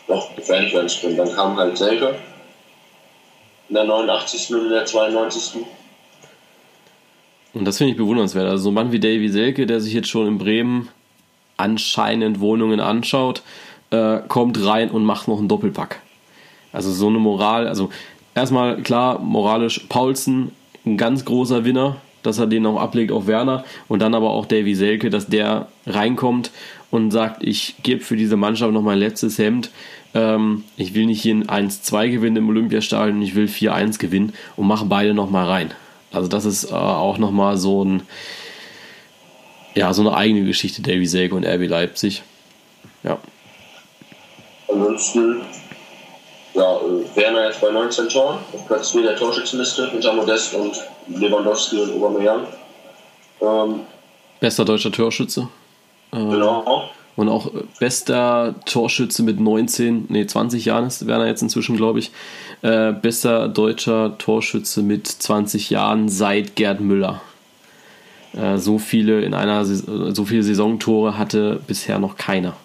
[0.08, 1.18] noch gefährlich werden können.
[1.18, 2.14] Dann kam halt Selke
[3.68, 4.54] in der 89.
[4.54, 5.64] und in der 92.
[7.56, 8.48] Und das finde ich bewundernswert.
[8.48, 10.90] Also so ein Mann wie Davy Selke, der sich jetzt schon in Bremen
[11.58, 13.42] anscheinend Wohnungen anschaut,
[13.90, 16.00] äh, kommt rein und macht noch einen Doppelpack.
[16.74, 17.90] Also so eine Moral, also
[18.36, 20.52] erstmal klar, moralisch Paulsen
[20.86, 24.46] ein ganz großer Winner, dass er den auch ablegt auf Werner und dann aber auch
[24.46, 26.52] Davy Selke, dass der reinkommt
[26.92, 29.72] und sagt, ich gebe für diese Mannschaft noch mein letztes Hemd.
[30.14, 34.68] Ähm, ich will nicht hier ein 1-2 gewinnen im Olympiastadion, ich will 4-1 gewinnen und
[34.68, 35.72] mache beide nochmal rein.
[36.12, 38.04] Also das ist äh, auch nochmal so ein
[39.74, 42.24] ja, so eine eigene Geschichte, Davy Selke und RB Leipzig.
[43.04, 43.18] Ja.
[44.68, 45.42] Ansonsten
[46.54, 50.82] ja, äh, Werner jetzt bei 19 Toren, auf Platz 4 der Torschützenliste, hinter Modest und
[51.08, 52.48] Lewandowski und Aubameyang.
[53.42, 53.82] Ähm,
[54.40, 55.48] Bester deutscher Torschütze.
[56.12, 56.90] Äh, genau.
[57.16, 62.12] Und auch bester Torschütze mit 19, nee, 20 Jahren ist Werner jetzt inzwischen, glaube ich.
[62.62, 67.22] Äh, bester deutscher Torschütze mit 20 Jahren seit Gerd Müller.
[68.34, 72.56] Äh, so viele in einer so viele Saisontore hatte bisher noch keiner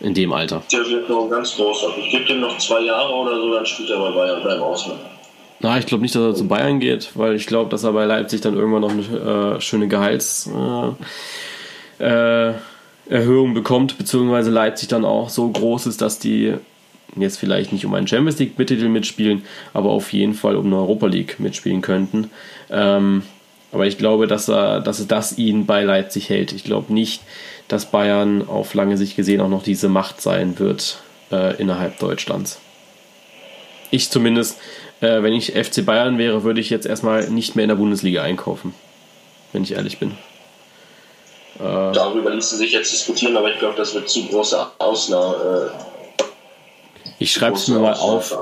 [0.00, 0.62] in dem Alter.
[0.70, 1.88] Der wird noch ein ganz großer.
[1.98, 5.00] Ich gebe dem noch zwei Jahre oder so, dann spielt er bei Bayern beim Ausland.
[5.60, 8.04] Na, ich glaube nicht, dass er zu Bayern geht, weil ich glaube, dass er bei
[8.04, 10.96] Leipzig dann irgendwann noch eine äh, schöne Gehaltserhöhung
[11.98, 12.50] äh,
[13.08, 16.54] äh, bekommt, beziehungsweise Leipzig dann auch so groß ist, dass die
[17.16, 20.76] jetzt vielleicht nicht um einen Champions League Mittitel mitspielen, aber auf jeden Fall um eine
[20.76, 22.30] Europa League mitspielen könnten.
[22.70, 23.22] Ähm,
[23.72, 26.52] aber ich glaube, dass er, dass das ihn bei Leipzig hält.
[26.52, 27.22] Ich glaube nicht,
[27.68, 30.98] dass Bayern auf lange Sicht gesehen auch noch diese Macht sein wird
[31.32, 32.60] äh, innerhalb Deutschlands.
[33.90, 34.58] Ich zumindest
[35.00, 38.22] Äh, wenn ich FC Bayern wäre, würde ich jetzt erstmal nicht mehr in der Bundesliga
[38.22, 38.74] einkaufen.
[39.52, 40.12] Wenn ich ehrlich bin.
[41.58, 45.70] Äh, Darüber ließe sich jetzt diskutieren, aber ich glaube, das wird zu große Ausnahme.
[45.70, 46.22] Äh,
[47.18, 48.36] ich schreibe es mir mal auf.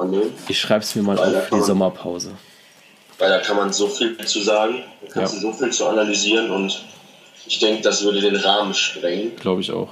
[0.48, 2.32] Ich schreibe es mir mal auf die Sommerpause.
[3.18, 5.40] Weil da kann man so viel zu sagen, da kannst ja.
[5.40, 6.84] du so viel zu analysieren und
[7.46, 9.36] ich denke, das würde den Rahmen sprengen.
[9.36, 9.88] Glaube ich auch.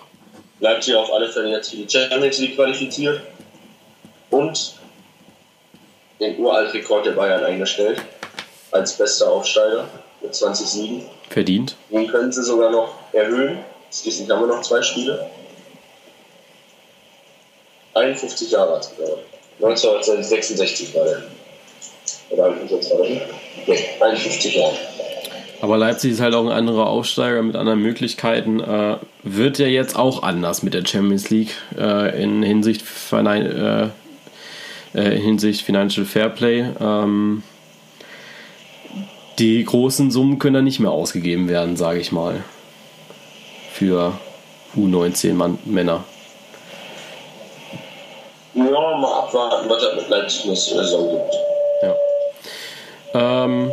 [0.60, 3.20] Leipzig auf alle Fälle jetzt für die Champions League qualifiziert
[4.30, 4.74] und
[6.20, 8.00] den Uraltrekord der Bayern eingestellt
[8.70, 9.88] als bester Aufsteiger
[10.20, 11.02] mit 20 Siegen.
[11.28, 11.76] Verdient.
[11.90, 13.58] Den können sie sogar noch erhöhen.
[13.92, 15.28] Schließlich haben wir noch zwei Spiele.
[17.94, 18.90] 51 Jahre alt,
[19.60, 21.22] 1966 war der.
[22.30, 23.20] Oder 1920?
[23.66, 24.76] Nee, 51 Jahre.
[25.62, 28.58] Aber Leipzig ist halt auch ein anderer Aufsteiger mit anderen Möglichkeiten.
[28.58, 32.82] Äh, wird ja jetzt auch anders mit der Champions League äh, in Hinsicht,
[33.12, 33.88] äh, äh,
[34.92, 36.66] in Hinsicht Financial Fairplay.
[36.80, 37.44] Ähm,
[39.38, 42.42] die großen Summen können da nicht mehr ausgegeben werden, sage ich mal.
[43.72, 44.14] Für
[44.76, 46.02] U19 Männer.
[48.54, 51.34] Ja, mal abwarten, was das mit Leipzig nächste Saison gibt.
[53.14, 53.44] Ja.
[53.44, 53.70] Ähm,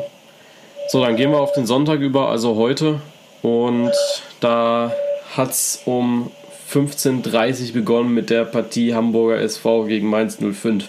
[0.91, 2.99] so, dann gehen wir auf den Sonntag über, also heute.
[3.41, 3.91] Und
[4.39, 4.91] da
[5.35, 6.31] hat es um
[6.71, 10.87] 15.30 Uhr begonnen mit der Partie Hamburger SV gegen Mainz 05.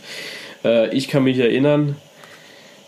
[0.64, 1.96] Äh, ich kann mich erinnern,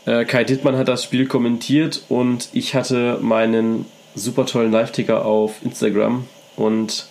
[0.07, 3.85] äh, Kai Dittmann hat das Spiel kommentiert und ich hatte meinen
[4.15, 6.25] super tollen Live-Ticker auf Instagram
[6.57, 7.07] und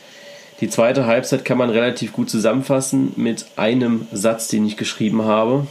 [0.61, 5.67] die zweite Halbzeit kann man relativ gut zusammenfassen mit einem Satz, den ich geschrieben habe.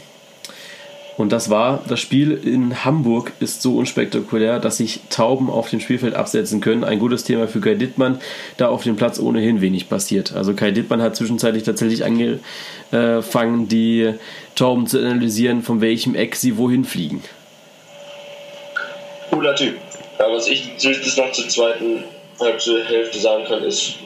[1.21, 5.79] Und das war, das Spiel in Hamburg ist so unspektakulär, dass sich Tauben auf dem
[5.79, 6.83] Spielfeld absetzen können.
[6.83, 8.18] Ein gutes Thema für Kai Dittmann,
[8.57, 10.33] da auf dem Platz ohnehin wenig passiert.
[10.33, 14.14] Also Kai Dittmann hat zwischenzeitlich tatsächlich angefangen, die
[14.55, 17.23] Tauben zu analysieren, von welchem Eck sie wohin fliegen.
[19.31, 19.75] Cooler Typ.
[20.18, 22.03] Ja, was ich zumindest noch zur zweiten
[22.39, 23.97] Hälfte sagen kann, ist,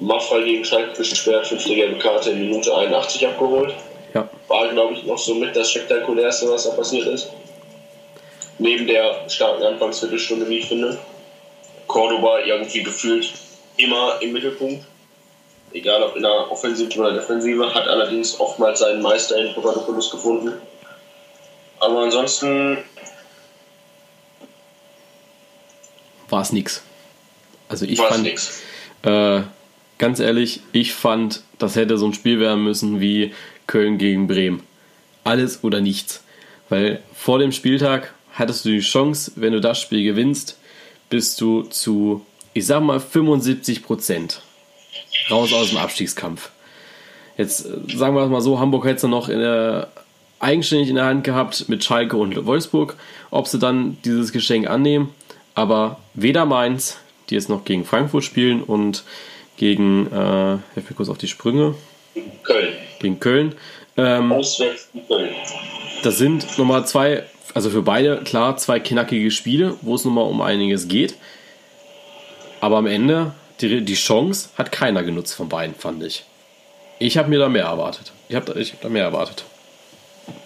[0.00, 3.72] Maffrey gegen Schalke gesperrt, fünfte gelbe Karte in Minute 81 abgeholt.
[4.14, 4.28] Ja.
[4.48, 7.30] War, glaube ich, noch so mit das spektakulärste, was da passiert ist.
[8.58, 10.98] Neben der starken Anfangsviertelstunde, wie ich finde.
[11.86, 13.32] Cordoba irgendwie gefühlt
[13.76, 14.84] immer im Mittelpunkt.
[15.72, 20.52] Egal ob in der Offensive oder Defensive, hat allerdings oftmals seinen Meister in Papadopoulos gefunden.
[21.80, 22.78] Aber ansonsten.
[26.28, 26.82] War es nix.
[27.68, 28.22] Also ich fand.
[28.22, 28.60] Nix.
[29.02, 29.42] Äh,
[29.98, 33.34] ganz ehrlich, ich fand, das hätte so ein Spiel werden müssen wie
[33.72, 34.62] Köln gegen Bremen.
[35.24, 36.22] Alles oder nichts.
[36.68, 40.58] Weil vor dem Spieltag hattest du die Chance, wenn du das Spiel gewinnst,
[41.08, 44.42] bist du zu, ich sag mal, 75 Prozent
[45.30, 46.50] raus aus dem Abstiegskampf.
[47.38, 49.88] Jetzt äh, sagen wir es mal so, Hamburg hätte es noch in der,
[50.38, 52.96] eigenständig in der Hand gehabt mit Schalke und Wolfsburg,
[53.30, 55.14] ob sie dann dieses Geschenk annehmen.
[55.54, 56.98] Aber weder Mainz,
[57.30, 59.02] die jetzt noch gegen Frankfurt spielen und
[59.56, 61.74] gegen, äh, helf mir kurz auf die Sprünge.
[62.42, 63.54] Köln gegen Köln.
[63.96, 65.34] Ähm, Auswärts in Köln.
[66.02, 67.24] Das sind nochmal zwei,
[67.54, 71.14] also für beide klar, zwei knackige Spiele, wo es nochmal um einiges geht.
[72.60, 76.24] Aber am Ende, die, die Chance hat keiner genutzt von beiden, fand ich.
[76.98, 78.12] Ich habe mir da mehr erwartet.
[78.28, 79.44] Ich habe ich hab da mehr erwartet.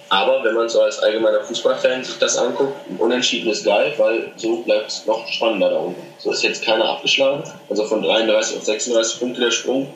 [0.09, 4.33] Aber wenn man so als allgemeiner Fußballfan sich das anguckt, ein Unentschieden ist geil, weil
[4.37, 6.01] so bleibt es noch spannender da unten.
[6.19, 7.43] So ist jetzt keiner abgeschlagen.
[7.69, 9.93] Also von 33 auf 36 Punkte der Sprung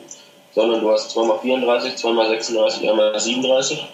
[0.53, 3.87] sondern du hast zweimal 34, zweimal 36, einmal 37.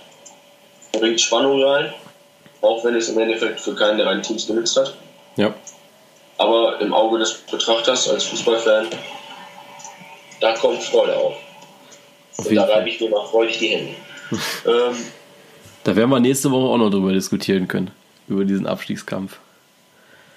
[0.94, 1.94] Bringt Spannung rein,
[2.62, 4.94] auch wenn es im Endeffekt für keinen der beiden Teams genützt hat.
[5.36, 5.54] Ja.
[6.38, 8.88] Aber im Auge des Betrachters als Fußballfan,
[10.40, 11.34] da kommt Freude auf.
[12.38, 13.94] auf Und da reibe ich mir mal freudig die Hände.
[14.66, 14.96] ähm,
[15.84, 17.92] da werden wir nächste Woche auch noch drüber diskutieren können,
[18.28, 19.40] über diesen Abstiegskampf.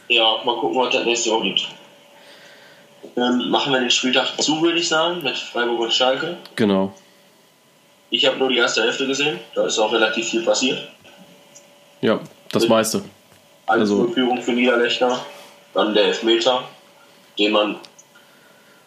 [0.08, 1.68] Ja, mal gucken, was das nächste Woche gibt.
[3.16, 6.36] Ähm, machen wir den Spieltag zu, würde ich sagen, mit Freiburg und Schalke.
[6.56, 6.92] Genau.
[8.10, 10.88] Ich habe nur die erste Hälfte gesehen, da ist auch relativ viel passiert.
[12.00, 12.20] Ja,
[12.50, 13.02] das mit meiste.
[13.66, 15.24] Also Führung für Niederlechner,
[15.74, 16.64] dann der Elfmeter,
[17.38, 17.76] den man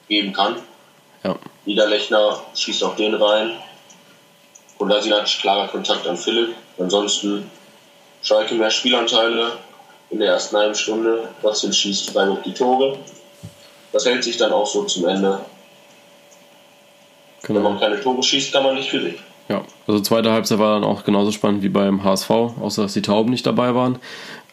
[0.10, 0.58] geben kann.
[1.24, 1.38] Ja.
[1.66, 3.52] Niederlechner schießt auch den rein.
[4.78, 6.56] Und da hat klarer Kontakt an Philipp.
[6.78, 7.50] Ansonsten
[8.22, 9.54] Schalke mehr Spielanteile
[10.10, 11.30] in der ersten halben Stunde.
[11.42, 12.98] Trotzdem schießt Freiburg die Tore.
[13.94, 15.40] Das hält sich dann auch so zum Ende.
[17.44, 17.58] Genau.
[17.58, 19.16] Wenn man keine Tore schießt, kann man nicht für sich.
[19.50, 23.02] Ja, also zweite Halbzeit war dann auch genauso spannend wie beim HSV, außer dass die
[23.02, 24.00] Tauben nicht dabei waren.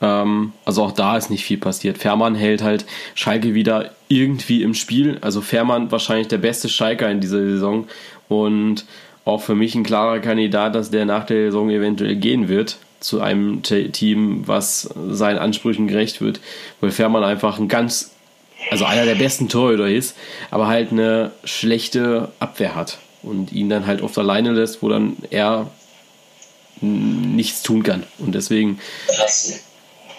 [0.00, 1.98] Ähm, also auch da ist nicht viel passiert.
[1.98, 5.18] Fährmann hält halt Schalke wieder irgendwie im Spiel.
[5.20, 7.86] Also Fährmann wahrscheinlich der beste Schalker in dieser Saison.
[8.28, 8.84] Und
[9.24, 13.20] auch für mich ein klarer Kandidat, dass der nach der Saison eventuell gehen wird zu
[13.20, 16.40] einem Team, was seinen Ansprüchen gerecht wird,
[16.80, 18.14] weil Fährmann einfach ein ganz,
[18.70, 20.16] also einer der besten Torhüter ist,
[20.50, 25.16] aber halt eine schlechte Abwehr hat und ihn dann halt oft alleine lässt, wo dann
[25.30, 25.70] er
[26.80, 28.04] nichts tun kann.
[28.18, 28.80] Und deswegen.
[29.06, 29.60] Krass.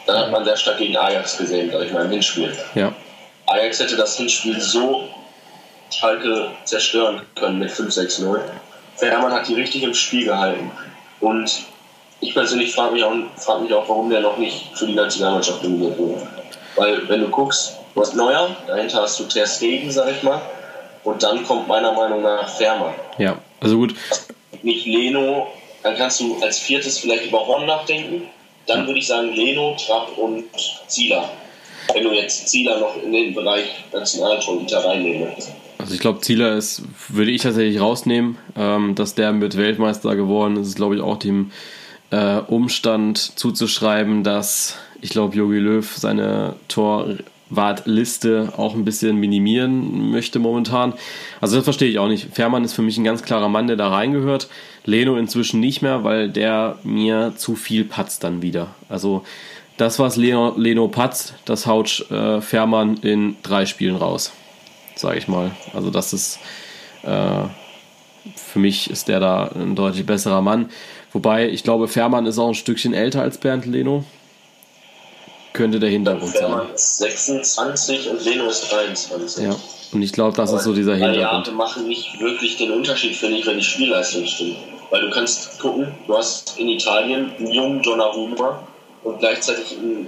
[0.07, 2.55] Dann hat man sehr stark gegen Ajax gesehen, glaube ich mal, im Hinspiel.
[2.75, 2.93] Ja.
[3.47, 5.07] Ajax hätte das Hinspiel so
[5.91, 8.39] Schalke zerstören können mit 5-6-0.
[8.95, 10.71] Fährmann hat die richtig im Spiel gehalten.
[11.19, 11.63] Und
[12.19, 15.63] ich persönlich frage mich, auch, frag mich auch, warum der noch nicht für die Nationalmannschaft
[15.63, 16.27] nominiert wurde.
[16.75, 20.41] Weil, wenn du guckst, du hast Neuer, dahinter hast du Ter Stegen, sag ich mal,
[21.03, 22.93] und dann kommt meiner Meinung nach Fährmann.
[23.17, 23.95] Ja, also gut.
[24.61, 25.47] Nicht Leno,
[25.83, 28.27] dann kannst du als viertes vielleicht über Horn nachdenken.
[28.67, 30.45] Dann würde ich sagen Leno, Trapp und
[30.87, 31.29] Zieler.
[31.93, 35.29] Wenn du jetzt Zieler noch in den Bereich Nationaltorhüter reinnehmen.
[35.79, 40.57] Also ich glaube, Zieler ist, würde ich tatsächlich rausnehmen, ähm, dass der mit Weltmeister geworden
[40.57, 41.51] ist, ist glaube ich auch dem
[42.11, 46.55] äh, Umstand zuzuschreiben, dass ich glaube, Jogi Löw seine
[47.51, 50.93] Torwartliste auch ein bisschen minimieren möchte momentan.
[51.39, 52.33] Also das verstehe ich auch nicht.
[52.33, 54.47] Fährmann ist für mich ein ganz klarer Mann, der da reingehört.
[54.85, 58.67] Leno inzwischen nicht mehr, weil der mir zu viel patzt dann wieder.
[58.89, 59.23] Also
[59.77, 64.31] das, was Leno, Leno patzt, das haut äh, Fährmann in drei Spielen raus,
[64.95, 65.51] sage ich mal.
[65.73, 66.39] Also das ist
[67.03, 67.43] äh,
[68.35, 70.69] für mich ist der da ein deutlich besserer Mann.
[71.11, 74.05] Wobei, ich glaube, Fährmann ist auch ein Stückchen älter als Bernd Leno.
[75.53, 76.47] Könnte der Hintergrund sein.
[76.47, 79.43] Fährmann ist 26 und Leno ist 23.
[79.43, 79.55] Ja,
[79.91, 81.23] und ich glaube, das Aber ist so dieser Hintergrund.
[81.23, 84.57] Variante machen nicht wirklich den Unterschied, finde ich, wenn die Spielleistung stimmt.
[84.89, 88.67] Weil du kannst gucken, du hast in Italien einen jungen Donnarumma
[89.03, 90.07] und gleichzeitig einen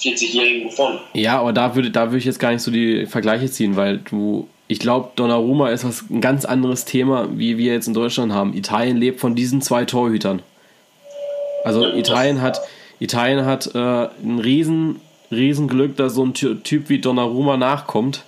[0.00, 0.98] 40-jährigen Buffon.
[1.14, 3.98] Ja, aber da würde, da würde ich jetzt gar nicht so die Vergleiche ziehen, weil
[3.98, 8.32] du ich glaube, Donnarumma ist was ein ganz anderes Thema, wie wir jetzt in Deutschland
[8.32, 8.54] haben.
[8.54, 10.40] Italien lebt von diesen zwei Torhütern.
[11.62, 12.58] Also Italien hat,
[13.02, 15.00] Italien hat äh, ein riesen,
[15.30, 18.24] riesen Glück, dass so ein Typ wie Donnarumma nachkommt,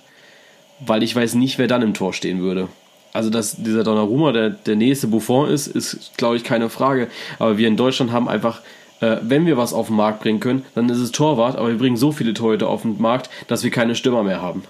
[0.85, 2.67] weil ich weiß nicht, wer dann im Tor stehen würde.
[3.13, 7.07] Also, dass dieser Donnarumma der, der nächste Buffon ist, ist, glaube ich, keine Frage.
[7.39, 8.59] Aber wir in Deutschland haben einfach,
[8.99, 11.77] äh, wenn wir was auf den Markt bringen können, dann ist es Torwart, aber wir
[11.77, 14.63] bringen so viele Torhüter auf den Markt, dass wir keine Stürmer mehr haben.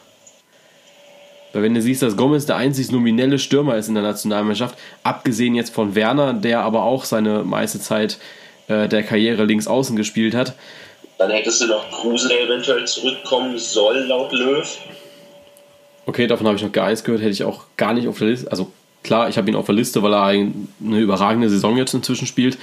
[1.54, 5.56] Weil wenn du siehst, dass Gomez der einzig nominelle Stürmer ist in der Nationalmannschaft, abgesehen
[5.56, 8.20] jetzt von Werner, der aber auch seine meiste Zeit
[8.68, 10.54] äh, der Karriere links außen gespielt hat.
[11.18, 14.68] Dann hättest du noch Kruse, der eventuell zurückkommen soll, laut Löw.
[16.06, 18.28] Okay, davon habe ich noch gar nichts gehört, hätte ich auch gar nicht auf der
[18.28, 18.52] Liste.
[18.52, 18.72] Also
[19.04, 22.58] klar, ich habe ihn auf der Liste, weil er eine überragende Saison jetzt inzwischen spielt.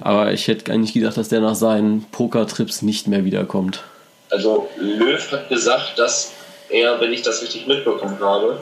[0.00, 3.82] Aber ich hätte nicht gedacht, dass der nach seinen Pokertrips nicht mehr wiederkommt.
[4.30, 6.32] Also Löw hat gesagt, dass
[6.70, 8.60] er, wenn ich das richtig mitbekommen habe,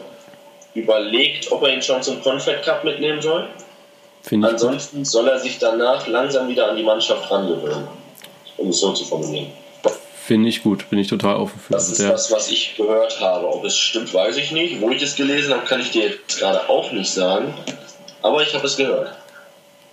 [0.74, 3.48] überlegt, ob er ihn schon zum Confed Cup mitnehmen soll.
[4.30, 5.06] Ansonsten gut.
[5.06, 7.86] soll er sich danach langsam wieder an die Mannschaft rangewöhnen,
[8.56, 9.52] um es so zu formulieren.
[10.26, 11.72] Finde ich gut, bin ich total offen für.
[11.72, 12.10] Das ist ja.
[12.10, 13.46] das, was ich gehört habe.
[13.46, 14.80] Ob es stimmt, weiß ich nicht.
[14.80, 17.54] Wo ich es gelesen habe, kann ich dir jetzt gerade auch nicht sagen.
[18.22, 19.12] Aber ich habe es gehört.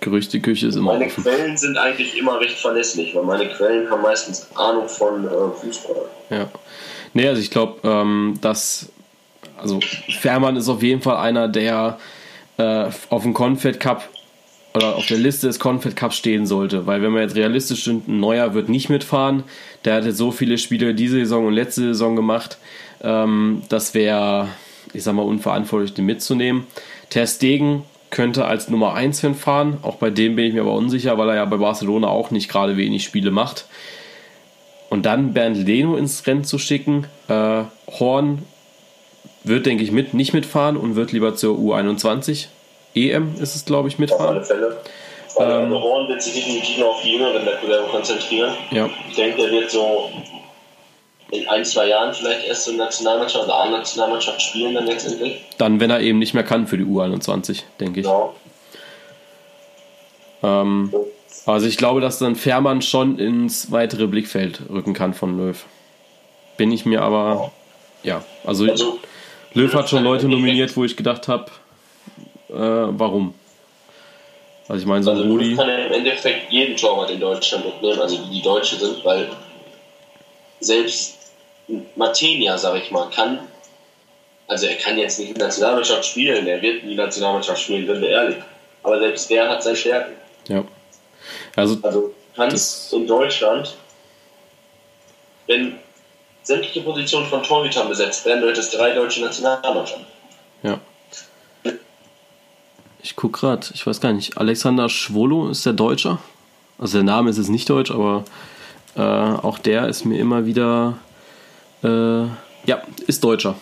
[0.00, 1.22] Gerüchteküche ist immer Meine offen.
[1.22, 5.30] Quellen sind eigentlich immer recht verlässlich, weil meine Quellen haben meistens Ahnung von äh,
[5.60, 6.06] Fußball.
[6.30, 6.48] Ja.
[7.12, 8.88] Nee, also ich glaube, ähm, dass
[9.56, 9.78] also
[10.18, 11.98] Fährmann ist auf jeden Fall einer, der
[12.56, 14.08] äh, auf dem Confed Cup
[14.74, 18.08] oder auf der Liste des Confed Cups stehen sollte, weil wenn man jetzt realistisch sind,
[18.08, 19.44] ein Neuer wird nicht mitfahren.
[19.84, 22.58] Der hat jetzt so viele Spiele diese Saison und letzte Saison gemacht,
[23.02, 24.48] ähm, das wäre,
[24.92, 26.66] ich sag mal, unverantwortlich, den mitzunehmen.
[27.08, 31.16] Ter Stegen könnte als Nummer 1 hinfahren, auch bei dem bin ich mir aber unsicher,
[31.18, 33.66] weil er ja bei Barcelona auch nicht gerade wenig Spiele macht.
[34.90, 37.06] Und dann Bernd Leno ins Rennen zu schicken.
[37.28, 37.62] Äh,
[37.98, 38.42] Horn
[39.42, 42.46] wird, denke ich, mit, nicht mitfahren und wird lieber zur U21.
[42.94, 44.24] EM ist es, glaube ich, mitfahren.
[44.24, 44.80] Auf alle Fälle.
[45.38, 48.52] Ähm, Horn wird sich definitiv noch auf die jüngeren Wettbewerbe konzentrieren.
[48.70, 48.88] Ja.
[49.08, 50.10] Ich denke, der wird so
[51.30, 55.44] in ein, zwei Jahren vielleicht erst in Nationalmannschaft oder A-Nationalmannschaft spielen dann letztendlich.
[55.58, 58.06] Dann, wenn er eben nicht mehr kann für die U21, denke ich.
[58.06, 58.34] Genau.
[60.42, 60.94] Ähm,
[61.46, 65.64] also ich glaube, dass dann Fährmann schon ins weitere Blickfeld rücken kann von Löw.
[66.56, 67.50] Bin ich mir aber,
[68.04, 68.98] ja, also, also
[69.54, 71.50] Löw hat schon Leute nominiert, wo ich gedacht habe,
[72.54, 73.34] äh, warum?
[74.68, 75.56] Also ich meine, so also Rudi...
[75.56, 79.28] kann ja im Endeffekt jeden Torwart in Deutschland mitnehmen, also die, die Deutsche sind, weil
[80.60, 81.18] selbst
[81.96, 83.40] Martinia, sag ich mal, kann,
[84.46, 87.86] also er kann jetzt nicht in der Nationalmannschaft spielen, er wird in die Nationalmannschaft spielen,
[87.86, 88.36] sind wir ehrlich.
[88.82, 90.14] Aber selbst der hat seine Stärken.
[90.48, 90.64] Ja.
[91.56, 93.76] Also, also kannst in Deutschland,
[95.46, 95.78] wenn
[96.42, 100.06] sämtliche Positionen von Torhütern besetzt werden, du hättest drei deutsche Nationalmannschaften.
[100.62, 100.78] Ja.
[103.04, 104.38] Ich guck gerade, ich weiß gar nicht.
[104.38, 106.20] Alexander Schwolo ist der Deutscher.
[106.78, 108.24] Also der Name ist jetzt nicht deutsch, aber
[108.96, 110.96] äh, auch der ist mir immer wieder.
[111.82, 112.22] Äh,
[112.64, 113.56] ja, ist Deutscher.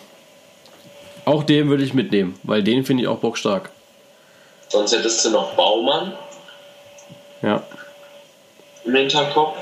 [1.25, 3.69] Auch den würde ich mitnehmen, weil den finde ich auch bockstark.
[4.69, 6.13] Sonst hättest du noch Baumann.
[7.41, 7.63] Ja.
[8.85, 9.57] Im Hinterkopf.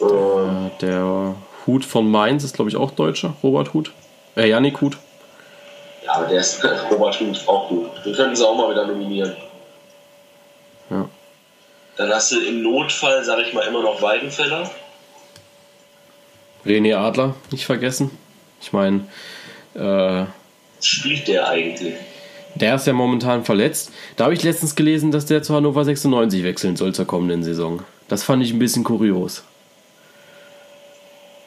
[0.00, 1.34] Ähm, der
[1.66, 3.34] Hut von Mainz ist, glaube ich, auch Deutscher.
[3.42, 3.92] Robert Hut.
[4.34, 4.96] Äh, Janik Hut.
[6.16, 7.90] Aber der ist Robert Hut auch gut.
[8.02, 9.36] Den könnten sie auch mal wieder nominieren.
[10.88, 11.06] Ja.
[11.98, 14.70] Dann hast du im Notfall, sag ich mal, immer noch Weidenfeller.
[16.64, 18.10] René Adler, nicht vergessen.
[18.62, 19.06] Ich meine,
[19.74, 20.24] äh,
[20.80, 21.94] spielt der eigentlich?
[22.54, 23.92] Der ist ja momentan verletzt.
[24.16, 27.82] Da habe ich letztens gelesen, dass der zu Hannover 96 wechseln soll zur kommenden Saison.
[28.08, 29.44] Das fand ich ein bisschen kurios.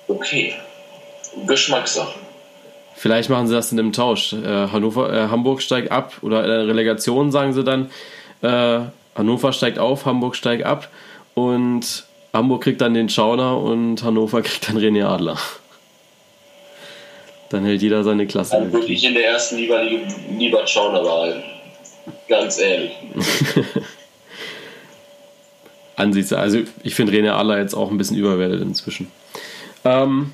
[0.07, 0.53] Okay.
[1.47, 2.18] Geschmackssache.
[2.99, 4.33] Vielleicht machen sie das in einem Tausch.
[4.33, 7.89] Äh, Hannover, äh, Hamburg steigt ab oder in der Relegation sagen sie dann,
[8.41, 8.81] äh,
[9.15, 10.89] Hannover steigt auf, Hamburg steigt ab
[11.33, 12.03] und
[12.33, 15.37] Hamburg kriegt dann den Schauner und Hannover kriegt dann René Adler.
[17.51, 18.57] Dann hält jeder seine Klasse.
[18.57, 19.81] Dann würde ich in der ersten Liga
[20.37, 21.43] lieber Schauner behalten.
[22.27, 22.91] Ganz ehrlich.
[25.95, 26.41] Ansichtssache.
[26.41, 29.09] Also ich finde René Adler jetzt auch ein bisschen überwertet inzwischen.
[29.85, 30.33] Ähm,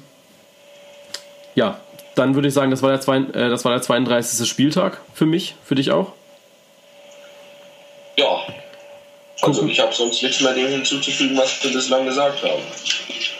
[1.53, 1.79] ja,
[2.15, 4.47] dann würde ich sagen, das war, der zwei, äh, das war der 32.
[4.47, 6.13] Spieltag für mich, für dich auch.
[8.17, 8.39] Ja.
[9.41, 9.69] Also Gucken.
[9.69, 12.61] ich habe sonst nichts mehr dem hinzuzufügen, was wir bislang gesagt haben.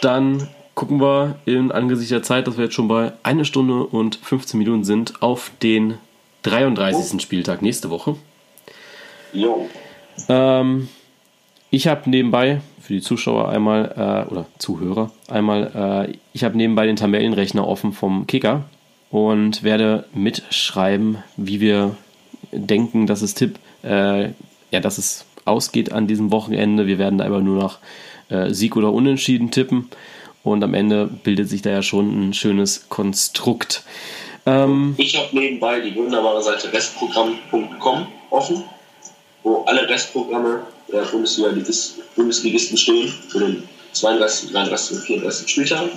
[0.02, 4.18] Dann gucken wir in Angesicht der Zeit, dass wir jetzt schon bei einer Stunde und
[4.18, 5.97] 15 Minuten sind, auf den
[6.43, 7.15] 33.
[7.15, 7.19] Oh.
[7.19, 8.18] Spieltag nächste Woche.
[9.34, 9.69] Jo.
[10.30, 10.89] Ähm,
[11.72, 16.86] ich habe nebenbei, für die Zuschauer einmal, äh, oder Zuhörer, einmal, äh, ich habe nebenbei
[16.86, 18.66] den Tabellenrechner offen vom Kicker
[19.10, 21.95] und werde mitschreiben, wie wir
[22.52, 24.30] denken, dass es Tipp, äh,
[24.72, 26.86] ja, dass es ausgeht an diesem Wochenende.
[26.86, 27.80] Wir werden da aber nur nach
[28.30, 29.90] äh, Sieg oder Unentschieden tippen
[30.44, 33.84] und am Ende bildet sich da ja schon ein schönes Konstrukt.
[34.45, 38.64] Ähm, ich habe nebenbei die wunderbare Seite restprogramm.com offen,
[39.44, 43.64] wo alle Restprogramme der Bundesliga-Bundesligisten stehen für den
[43.94, 44.98] 32., 33.
[44.98, 45.49] und 34.
[45.49, 45.90] Spieltag,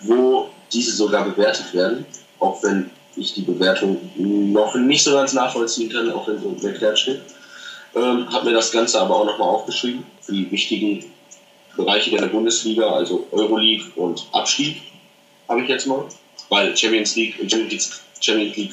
[0.00, 2.06] wo diese sogar bewertet werden,
[2.38, 6.98] auch wenn ich die Bewertung noch nicht so ganz nachvollziehen kann, auch wenn so erklärt
[6.98, 7.20] steht.
[7.94, 11.04] Ähm, habe mir das Ganze aber auch nochmal aufgeschrieben für die wichtigen
[11.76, 14.80] Bereiche der Bundesliga, also Euroleague und Abstieg,
[15.48, 16.04] habe ich jetzt mal.
[16.48, 18.02] Weil Champions League Champions
[18.56, 18.72] League,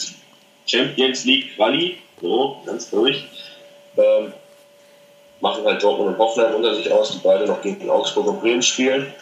[0.66, 3.24] Champions League Quali, so, ganz durch,
[3.98, 4.34] ähm,
[5.42, 8.62] machen halt Dortmund und Hoffenheim unter sich aus, die beide noch gegen Augsburg und Bremen
[8.62, 9.14] spielen.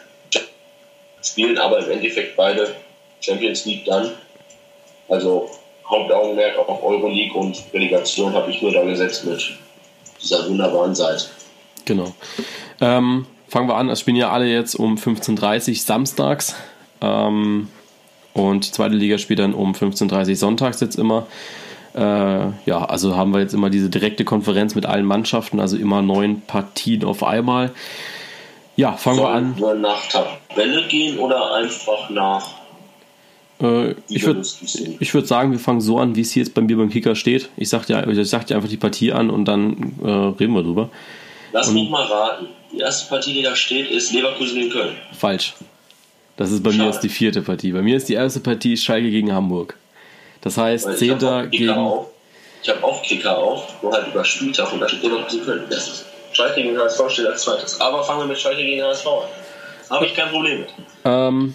[1.21, 2.75] Spielen aber im Endeffekt beide
[3.19, 4.11] Champions League dann.
[5.09, 5.49] Also
[5.89, 9.57] Hauptaugenmerk auf Euroleague und Relegation habe ich nur da gesetzt mit
[10.21, 11.25] dieser wunderbaren Seite.
[11.85, 12.13] Genau.
[12.81, 13.89] Ähm, fangen wir an.
[13.89, 16.55] Es spielen ja alle jetzt um 15.30 Uhr samstags.
[17.01, 17.69] Ähm,
[18.33, 21.27] und die zweite Liga spielt dann um 15.30 Uhr sonntags jetzt immer.
[21.95, 21.99] Äh,
[22.65, 26.41] ja, also haben wir jetzt immer diese direkte Konferenz mit allen Mannschaften, also immer neun
[26.41, 27.71] Partien auf einmal.
[28.75, 29.75] Ja, fangen Sollen wir an.
[29.75, 32.45] wir nach Tabelle gehen oder einfach nach.
[33.61, 34.41] Äh, ich würde
[34.99, 37.15] ich würd sagen, wir fangen so an, wie es hier jetzt bei mir beim Kicker
[37.15, 37.49] steht.
[37.55, 40.63] Ich sag dir, ich sag dir einfach die Partie an und dann äh, reden wir
[40.63, 40.89] drüber.
[41.53, 42.47] Lass und, mich mal raten.
[42.73, 44.95] Die erste Partie, die da steht, ist Leverkusen in Köln.
[45.13, 45.53] Falsch.
[46.35, 46.83] Das ist bei Schade.
[46.83, 47.71] mir jetzt die vierte Partie.
[47.71, 49.77] Bei mir ist die erste Partie Schalke gegen Hamburg.
[50.41, 51.69] Das heißt, Zehnter gegen.
[51.71, 52.07] Auf.
[52.61, 55.63] Ich habe auch Kicker auf, nur halt über Spieltag und da steht Leverkusen Köln.
[55.69, 57.79] Das Schalke gegen HSV steht als zweites.
[57.79, 59.29] Aber fangen wir mit Schalke gegen HSV an.
[59.89, 60.69] Habe ich kein Problem mit.
[61.03, 61.53] Ähm,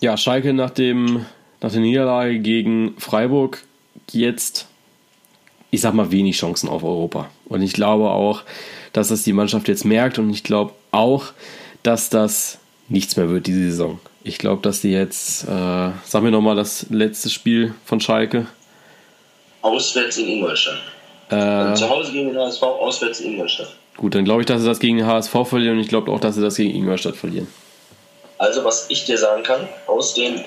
[0.00, 1.26] ja, Schalke nach, dem,
[1.60, 3.62] nach der Niederlage gegen Freiburg
[4.10, 4.66] jetzt,
[5.70, 7.28] ich sag mal, wenig Chancen auf Europa.
[7.46, 8.42] Und ich glaube auch,
[8.92, 11.32] dass das die Mannschaft jetzt merkt und ich glaube auch,
[11.82, 12.58] dass das
[12.88, 14.00] nichts mehr wird diese Saison.
[14.26, 15.46] Ich glaube, dass die jetzt, äh,
[16.04, 18.48] sag mir nochmal das letzte Spiel von Schalke.
[19.62, 20.78] Auswärts in Ingolstadt.
[21.30, 23.68] Äh, also zu Hause gegen den HSV, auswärts in Ingolstadt.
[23.96, 26.18] Gut, dann glaube ich, dass sie das gegen den HSV verlieren und ich glaube auch,
[26.18, 27.46] dass sie das gegen Ingolstadt verlieren.
[28.38, 30.44] Also, was ich dir sagen kann, aus den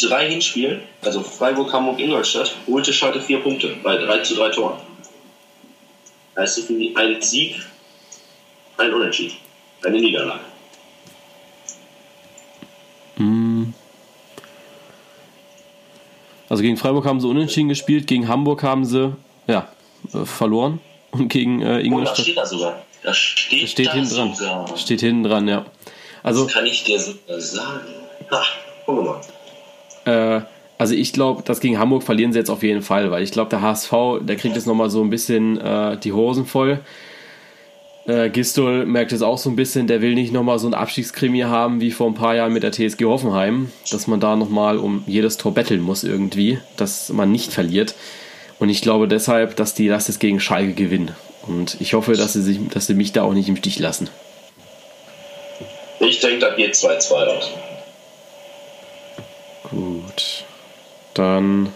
[0.00, 4.78] drei Hinspielen, also Freiburg, Hamburg, Ingolstadt, holte Schalke vier Punkte bei 3 zu 3 Toren.
[6.38, 7.56] Heißt für die ein Sieg,
[8.76, 9.36] ein Unentschieden,
[9.82, 10.55] eine Niederlage.
[13.16, 13.72] Hm.
[16.48, 19.16] Also gegen Freiburg haben sie unentschieden gespielt, gegen Hamburg haben sie
[19.46, 19.68] ja,
[20.14, 20.80] äh, verloren
[21.10, 22.14] und gegen äh, Ingolstadt.
[22.14, 22.82] Oh, da steht da sogar.
[23.02, 24.34] Da steht, das steht da hinten dran.
[24.34, 24.76] Sogar.
[24.76, 25.64] Steht hinten dran, ja.
[26.22, 27.80] Also, das kann ich dir sogar sagen.
[28.30, 28.42] Ha,
[28.84, 30.36] guck mal.
[30.38, 30.42] Äh,
[30.78, 33.48] Also ich glaube, das gegen Hamburg verlieren sie jetzt auf jeden Fall, weil ich glaube,
[33.48, 36.80] der HSV, der kriegt jetzt nochmal so ein bisschen äh, die Hosen voll.
[38.06, 41.40] Äh, Gistol merkt es auch so ein bisschen, der will nicht nochmal so ein Abstiegskrimi
[41.40, 45.02] haben wie vor ein paar Jahren mit der TSG Hoffenheim, dass man da nochmal um
[45.06, 47.94] jedes Tor betteln muss irgendwie, dass man nicht verliert.
[48.60, 51.16] Und ich glaube deshalb, dass die das jetzt gegen Schalke gewinnen.
[51.46, 54.08] Und ich hoffe, dass sie, sich, dass sie mich da auch nicht im Stich lassen.
[55.98, 57.50] Ich denke, da geht 2-2 aus.
[59.70, 60.44] Gut.
[61.14, 61.72] Dann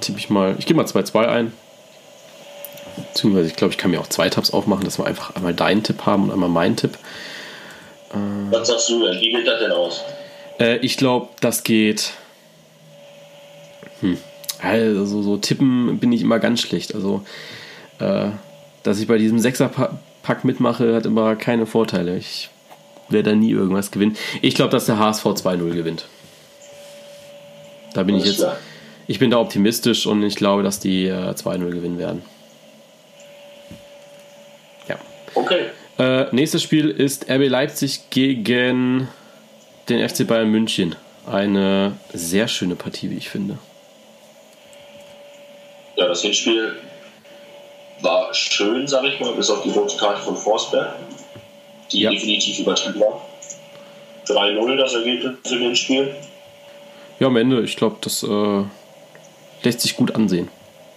[0.00, 1.52] tippe ich mal, ich gebe mal 2-2 ein.
[2.96, 5.82] Beziehungsweise, ich glaube, ich kann mir auch zwei Tabs aufmachen, dass wir einfach einmal deinen
[5.82, 6.98] Tipp haben und einmal meinen Tipp.
[8.50, 9.20] Was sagst du denn?
[9.20, 10.02] Wie geht das denn aus?
[10.60, 12.12] Äh, ich glaube, das geht.
[14.00, 14.18] Hm.
[14.62, 16.94] Also, so tippen bin ich immer ganz schlecht.
[16.94, 17.22] Also,
[17.98, 18.28] äh,
[18.82, 22.16] dass ich bei diesem Sechserpack mitmache, hat immer keine Vorteile.
[22.16, 22.50] Ich
[23.08, 24.16] werde da nie irgendwas gewinnen.
[24.42, 26.06] Ich glaube, dass der HSV 2-0 gewinnt.
[27.94, 28.44] Da bin ich jetzt.
[29.06, 32.22] Ich bin da optimistisch und ich glaube, dass die äh, 2-0 gewinnen werden.
[34.88, 34.96] Ja.
[35.34, 35.66] Okay.
[35.98, 39.08] Äh, nächstes Spiel ist RB Leipzig gegen
[39.88, 40.96] den FC Bayern München.
[41.26, 43.58] Eine sehr schöne Partie, wie ich finde.
[45.96, 46.76] Ja, das Hinspiel
[48.00, 50.96] war schön, sag ich mal, bis auf die rote Karte von Forsberg,
[51.92, 52.10] die ja.
[52.10, 53.26] definitiv übertrieben war.
[54.26, 56.14] 3-0 das Ergebnis für den Spiel.
[57.20, 58.64] Ja, am Ende, ich glaube, das äh,
[59.62, 60.48] lässt sich gut ansehen,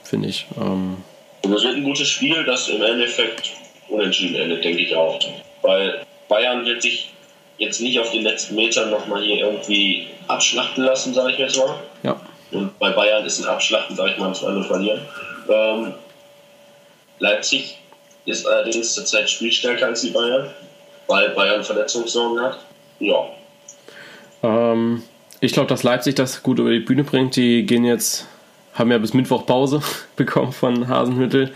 [0.04, 0.48] finde ich.
[0.58, 0.98] Ähm
[1.44, 3.52] Und das wird ein gutes Spiel, das im Endeffekt
[3.90, 5.20] unentschieden endet, denke ich auch.
[5.62, 7.12] Weil Bayern wird sich
[7.58, 11.76] jetzt nicht auf den letzten Metern nochmal hier irgendwie abschlachten lassen, sage ich jetzt mal.
[12.04, 12.20] Ja.
[12.52, 15.02] Und bei Bayern ist ein Abschlachten, sage ich mal, das andere verlieren.
[15.50, 15.94] Ähm,
[17.20, 17.78] Leipzig
[18.26, 20.50] ist allerdings zurzeit spielstärker als die Bayern,
[21.08, 22.60] weil Bayern Verletzungssorgen hat.
[23.00, 23.28] Ja.
[24.44, 25.04] Ähm,
[25.40, 27.36] ich glaube, dass Leipzig das gut über die Bühne bringt.
[27.36, 28.28] Die gehen jetzt,
[28.74, 29.82] haben ja bis Mittwoch Pause
[30.16, 31.54] bekommen von Hasenhüttel.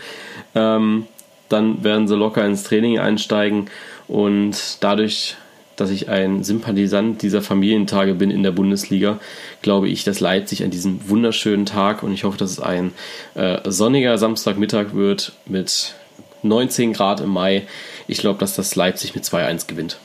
[0.54, 1.06] Ähm,
[1.52, 3.70] dann werden sie locker ins Training einsteigen
[4.08, 5.36] und dadurch,
[5.76, 9.18] dass ich ein Sympathisant dieser Familientage bin in der Bundesliga,
[9.62, 12.92] glaube ich, dass Leipzig an diesem wunderschönen Tag und ich hoffe, dass es ein
[13.34, 15.94] äh, sonniger Samstagmittag wird mit
[16.42, 17.62] 19 Grad im Mai.
[18.08, 19.98] Ich glaube, dass das Leipzig mit 2-1 gewinnt.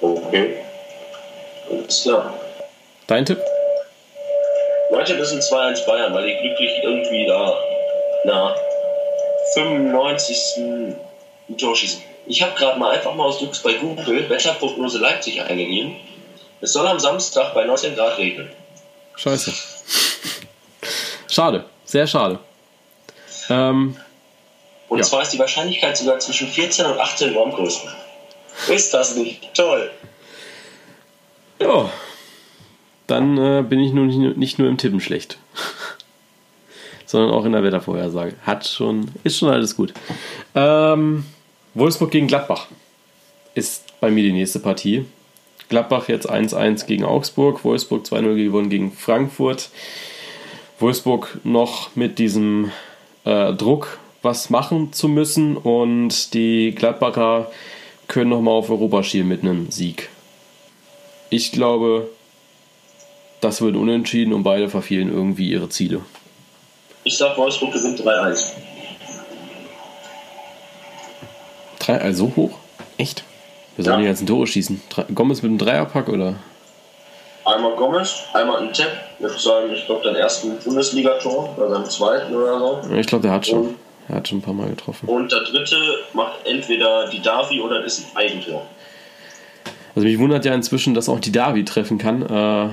[0.00, 0.56] Okay.
[1.70, 2.34] Alles klar.
[3.06, 3.38] Dein Tipp?
[4.92, 7.54] Mein Tipp ist ein 2-1 Bayern, weil die glücklich irgendwie da
[8.24, 8.54] nach
[9.54, 10.38] 95.
[11.48, 12.02] ein Tor schießen.
[12.26, 15.96] Ich habe gerade mal einfach mal aus Dux bei Google Wetterprognose Leipzig eingegeben.
[16.60, 18.50] Es soll am Samstag bei 19 Grad regnen.
[19.16, 19.52] Scheiße.
[21.28, 22.38] Schade, sehr schade.
[23.48, 23.96] Ähm,
[24.88, 25.04] und ja.
[25.04, 27.90] zwar ist die Wahrscheinlichkeit sogar zwischen 14 und 18 Uhr am größten.
[28.68, 29.90] Ist das nicht toll?
[31.60, 31.90] Ja,
[33.06, 35.38] dann äh, bin ich nun nicht, nicht nur im Tippen schlecht,
[37.08, 38.34] sondern auch in der Wettervorhersage.
[38.44, 39.94] Hat schon, ist schon alles gut.
[40.54, 41.24] Ähm,
[41.72, 42.66] Wolfsburg gegen Gladbach
[43.54, 45.06] ist bei mir die nächste Partie.
[45.70, 49.70] Gladbach jetzt 1-1 gegen Augsburg, Wolfsburg 2-0 gewonnen gegen Frankfurt.
[50.78, 52.72] Wolfsburg noch mit diesem
[53.24, 57.50] äh, Druck, was machen zu müssen und die Gladbacher
[58.06, 60.10] können nochmal auf Europa schielen mit einem Sieg.
[61.30, 62.10] Ich glaube,
[63.40, 66.02] das wird unentschieden und beide verfehlen irgendwie ihre Ziele.
[67.08, 68.52] Ich sag, Wolfsburg gewinnt 3-1.
[71.78, 72.58] 3 also so hoch?
[72.98, 73.24] Echt?
[73.76, 74.00] Wir sollen ja.
[74.02, 74.82] die ganzen Tore schießen.
[75.14, 76.34] Gomez mit einem Dreierpack oder?
[77.46, 82.36] Einmal Gomez, einmal ein Tepp mit seinem, ich glaube, deinem ersten Bundesligator oder seinem zweiten
[82.36, 82.94] oder so.
[82.94, 83.68] Ich glaube, der hat schon.
[83.68, 83.76] Und,
[84.10, 85.08] er hat schon ein paar Mal getroffen.
[85.08, 85.76] Und der dritte
[86.12, 88.66] macht entweder die Davi oder ist ein Eigentor.
[89.96, 92.20] Also mich wundert ja inzwischen, dass auch die Davi treffen kann.
[92.20, 92.68] Äh,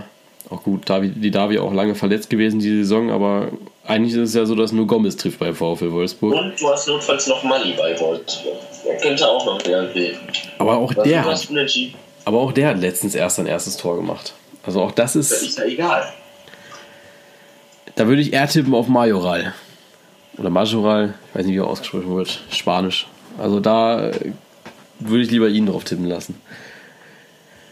[0.53, 3.47] auch gut, Davi, die Davi auch lange verletzt gewesen die Saison, aber
[3.87, 6.33] eigentlich ist es ja so, dass nur Gomez trifft bei VfL Wolfsburg.
[6.33, 8.57] Und du hast notfalls noch Money bei Wolfsburg.
[8.85, 10.15] Der könnte auch noch irgendwie.
[10.57, 11.47] Aber auch Was der hat,
[12.25, 14.33] aber auch der hat letztens erst sein erstes Tor gemacht.
[14.63, 15.31] Also auch das ist.
[15.31, 16.11] Das ist ja egal.
[17.95, 19.53] Da würde ich eher tippen auf Majoral.
[20.37, 22.41] Oder Majoral, ich weiß nicht, wie er ausgesprochen wird.
[22.49, 23.07] Spanisch.
[23.37, 24.31] Also da äh,
[24.99, 26.41] würde ich lieber ihn drauf tippen lassen.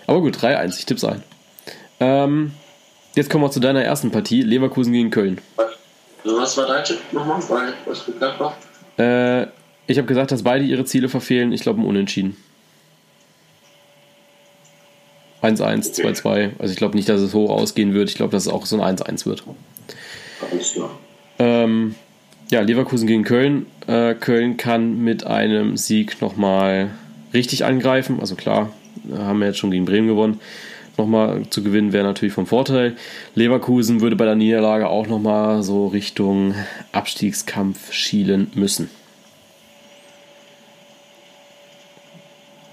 [0.07, 1.23] Aber gut, 3-1, ich tipp's ein.
[1.99, 2.53] Ähm,
[3.15, 5.39] jetzt kommen wir zu deiner ersten Partie, Leverkusen gegen Köln.
[5.55, 5.73] Was
[6.57, 7.41] war dein Tipp nochmal?
[7.85, 8.53] Was für Gladbach?
[8.97, 9.43] Äh,
[9.87, 11.51] ich habe gesagt, dass beide ihre Ziele verfehlen.
[11.51, 12.37] Ich glaube, ein Unentschieden.
[15.41, 16.51] 1-1, 2-2.
[16.57, 18.09] Also ich glaube nicht, dass es hoch ausgehen wird.
[18.09, 19.43] Ich glaube, dass es auch so ein 1-1 wird.
[20.49, 20.91] Alles klar.
[21.39, 21.95] Ähm,
[22.49, 23.65] ja, Leverkusen gegen Köln.
[23.87, 26.91] Äh, Köln kann mit einem Sieg nochmal
[27.33, 28.19] richtig angreifen.
[28.21, 28.71] Also klar,
[29.13, 30.39] haben wir jetzt schon gegen Bremen gewonnen.
[30.97, 32.95] Nochmal zu gewinnen wäre natürlich vom Vorteil.
[33.35, 36.55] Leverkusen würde bei der Niederlage auch nochmal so Richtung
[36.91, 38.89] Abstiegskampf schielen müssen.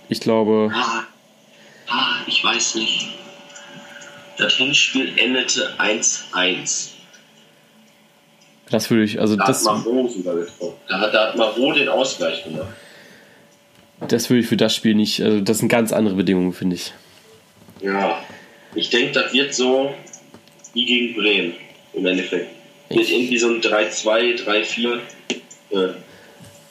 [0.08, 0.70] Ich glaube.
[0.74, 1.04] Ah,
[1.88, 3.08] ah, ich weiß nicht.
[4.36, 6.88] Das Hinspiel endete 1-1.
[8.70, 9.66] Das würde ich, also da das.
[9.66, 10.76] Hat Maro sogar getroffen.
[10.88, 12.68] Da hat, da hat Maro den Ausgleich gemacht.
[14.08, 16.92] Das würde ich für das Spiel nicht, also das sind ganz andere Bedingungen, finde ich.
[17.80, 18.24] Ja,
[18.74, 19.94] ich denke, das wird so
[20.74, 21.54] wie gegen Bremen
[21.92, 22.50] im Endeffekt.
[22.88, 24.98] Wird irgendwie so ein 3-2, 3-4,
[25.70, 25.88] äh,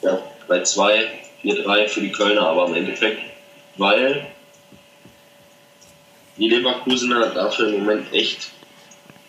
[0.02, 1.06] ja, 3-2,
[1.42, 3.20] 4-3 für die Kölner, aber im Endeffekt
[3.80, 4.26] weil
[6.36, 8.50] die Leverkusener dafür im Moment echt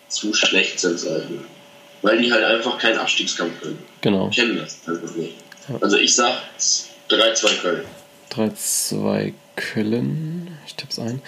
[0.08, 1.26] zu schlecht sind, sage
[2.02, 3.78] Weil die halt einfach keinen Abstiegskampf können.
[4.02, 4.28] Genau.
[4.28, 5.34] Kennen das einfach nicht.
[5.80, 6.32] Also ich sag
[7.08, 7.84] 3-2 Köln.
[8.30, 10.41] 3-2 Köln.
[10.72, 11.20] Ich tipp's ein.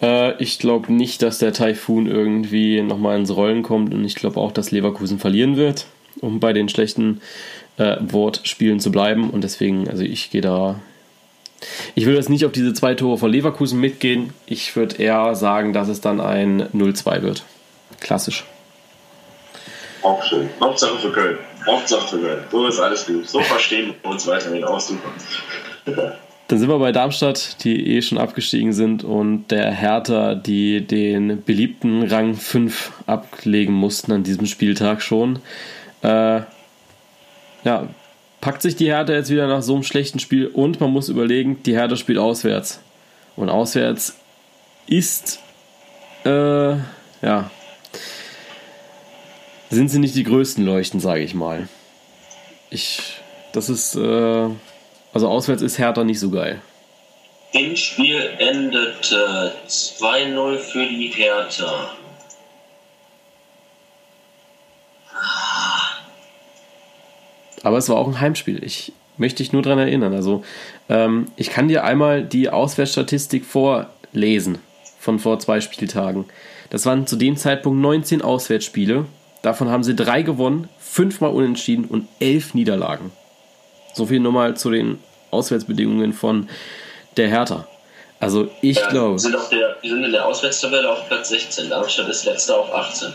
[0.00, 4.40] Äh, ich glaube nicht, dass der Taifun irgendwie nochmal ins Rollen kommt und ich glaube
[4.40, 5.86] auch, dass Leverkusen verlieren wird,
[6.20, 7.20] um bei den schlechten
[7.76, 9.30] äh, Wortspielen zu bleiben.
[9.30, 10.80] Und deswegen, also ich gehe da
[11.94, 14.34] ich würde jetzt nicht auf diese zwei Tore von Leverkusen mitgehen.
[14.44, 17.42] Ich würde eher sagen, dass es dann ein 0-2 wird.
[18.00, 18.44] Klassisch.
[20.02, 20.50] Auch schön.
[20.60, 21.38] Hauptsache für Köln.
[21.66, 22.44] Hauptsache für Köln.
[22.50, 23.26] So ist alles gut.
[23.26, 24.88] So verstehen wir uns weiterhin aus.
[24.88, 26.18] Super.
[26.48, 31.42] Dann sind wir bei Darmstadt, die eh schon abgestiegen sind und der Hertha, die den
[31.42, 35.38] beliebten Rang 5 ablegen mussten an diesem Spieltag schon.
[36.02, 36.42] Äh,
[37.64, 37.88] ja,
[38.42, 41.62] packt sich die Hertha jetzt wieder nach so einem schlechten Spiel und man muss überlegen,
[41.62, 42.80] die Hertha spielt auswärts.
[43.36, 44.18] Und auswärts
[44.86, 45.40] ist,
[46.26, 46.74] äh,
[47.22, 47.50] ja,
[49.70, 51.68] sind sie nicht die größten Leuchten, sage ich mal.
[52.68, 53.22] Ich,
[53.52, 54.48] das ist, äh,
[55.14, 56.60] also auswärts ist Hertha nicht so geil.
[57.76, 61.90] Spiel endete 2-0 für die Hertha.
[67.62, 68.62] Aber es war auch ein Heimspiel.
[68.62, 70.12] Ich möchte dich nur daran erinnern.
[70.12, 70.44] Also,
[70.88, 74.58] ähm, ich kann dir einmal die Auswärtsstatistik vorlesen
[74.98, 76.24] von vor zwei Spieltagen.
[76.70, 79.06] Das waren zu dem Zeitpunkt 19 Auswärtsspiele.
[79.42, 83.12] Davon haben sie drei gewonnen, fünfmal unentschieden und elf Niederlagen.
[83.94, 84.98] So viel nochmal zu den
[85.30, 86.48] Auswärtsbedingungen von
[87.16, 87.66] der Hertha.
[88.20, 89.16] Also ich ja, glaube.
[89.82, 93.12] Die sind in der Auswärtstabelle auf Platz 16, Darmstadt ist letzter auf 18.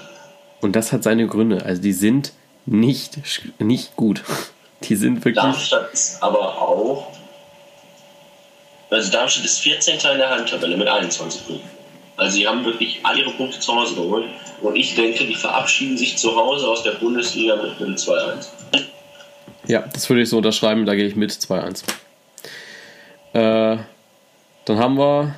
[0.61, 1.65] Und das hat seine Gründe.
[1.65, 2.33] Also die sind
[2.65, 3.17] nicht,
[3.59, 4.23] nicht gut.
[4.83, 5.35] Die sind wirklich.
[5.35, 7.11] Darmstadt ist aber auch.
[8.89, 9.95] Also Darmstadt ist 14.
[9.95, 11.69] in der Heimtabelle mit 21 Punkten.
[12.15, 14.25] Also sie haben wirklich alle ihre Punkte zu Hause geholt.
[14.61, 18.47] Und ich denke, die verabschieden sich zu Hause aus der Bundesliga mit einem 2-1.
[19.69, 21.83] Ja, das würde ich so unterschreiben, da gehe ich mit 2-1.
[23.33, 23.77] Äh,
[24.65, 25.35] dann haben wir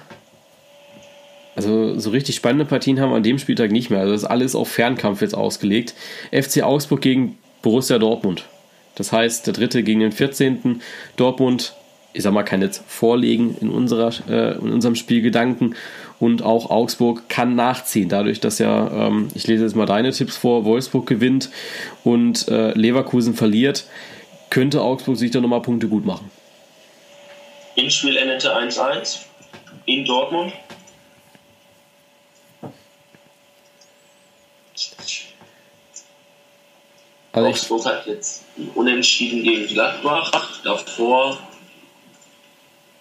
[1.53, 3.99] also so richtig spannende Partien haben wir an dem Spieltag nicht mehr.
[3.99, 5.95] Also das ist alles auf Fernkampf jetzt ausgelegt.
[6.31, 8.45] FC Augsburg gegen Borussia Dortmund.
[8.95, 10.81] Das heißt, der dritte gegen den 14.
[11.17, 11.73] Dortmund,
[12.13, 15.75] ich sag mal, kann jetzt vorlegen in, unserer, äh, in unserem Spielgedanken.
[16.19, 20.37] Und auch Augsburg kann nachziehen, dadurch, dass ja, ähm, ich lese jetzt mal deine Tipps
[20.37, 21.49] vor, Wolfsburg gewinnt
[22.05, 23.85] und äh, Leverkusen verliert,
[24.51, 26.29] könnte Augsburg sich da nochmal Punkte gut machen.
[27.73, 29.21] Hinspiel endete 1-1
[29.85, 30.53] in Dortmund.
[37.33, 38.43] Also Augsburg hat jetzt
[38.75, 40.31] unentschieden gegen Gladbach.
[40.63, 41.37] Davor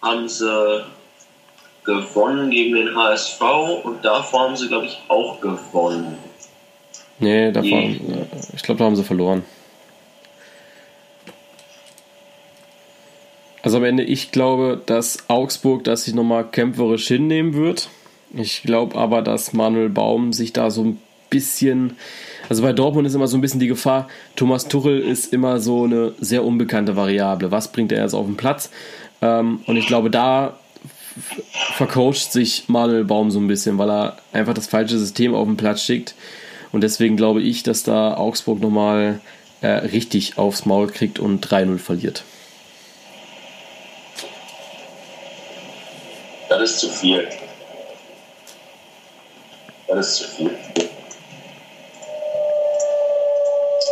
[0.00, 0.84] haben sie
[1.84, 3.40] gewonnen gegen den HSV
[3.82, 6.16] und davor haben sie, glaube ich, auch gewonnen.
[7.18, 8.00] Nee, davor, Die,
[8.54, 9.42] ich glaube, da haben sie verloren.
[13.62, 17.88] Also am Ende, ich glaube, dass Augsburg das sich nochmal kämpferisch hinnehmen wird.
[18.32, 21.96] Ich glaube aber, dass Manuel Baum sich da so ein bisschen
[22.50, 25.84] also bei Dortmund ist immer so ein bisschen die Gefahr, Thomas Tuchel ist immer so
[25.84, 27.52] eine sehr unbekannte Variable.
[27.52, 28.70] Was bringt er jetzt auf den Platz?
[29.22, 30.58] Ähm, und ich glaube, da
[31.74, 35.56] vercoacht sich Manuel Baum so ein bisschen, weil er einfach das falsche System auf den
[35.56, 36.16] Platz schickt.
[36.72, 39.20] Und deswegen glaube ich, dass da Augsburg nochmal
[39.60, 42.24] äh, richtig aufs Maul kriegt und 3-0 verliert.
[46.50, 47.28] Das ist zu viel.
[49.86, 50.50] Das ist zu viel.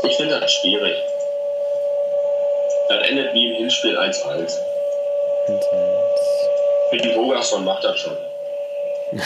[0.03, 0.95] Ich finde das schwierig.
[2.89, 4.53] Das endet wie im Hinspiel 1-1.
[6.91, 8.17] Für die Bogerson macht das schon.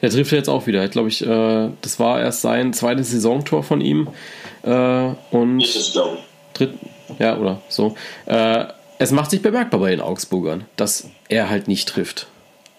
[0.00, 0.82] Der trifft jetzt auch wieder.
[0.84, 4.08] Ich glaube, ich, äh, das war erst sein zweites Saisontor von ihm.
[4.62, 6.16] Äh, und ist es, glaube
[6.54, 6.72] Dritt,
[7.18, 7.94] ja, oder so.
[8.24, 8.64] Äh,
[8.98, 12.26] es macht sich bemerkbar bei den Augsburgern, dass er halt nicht trifft.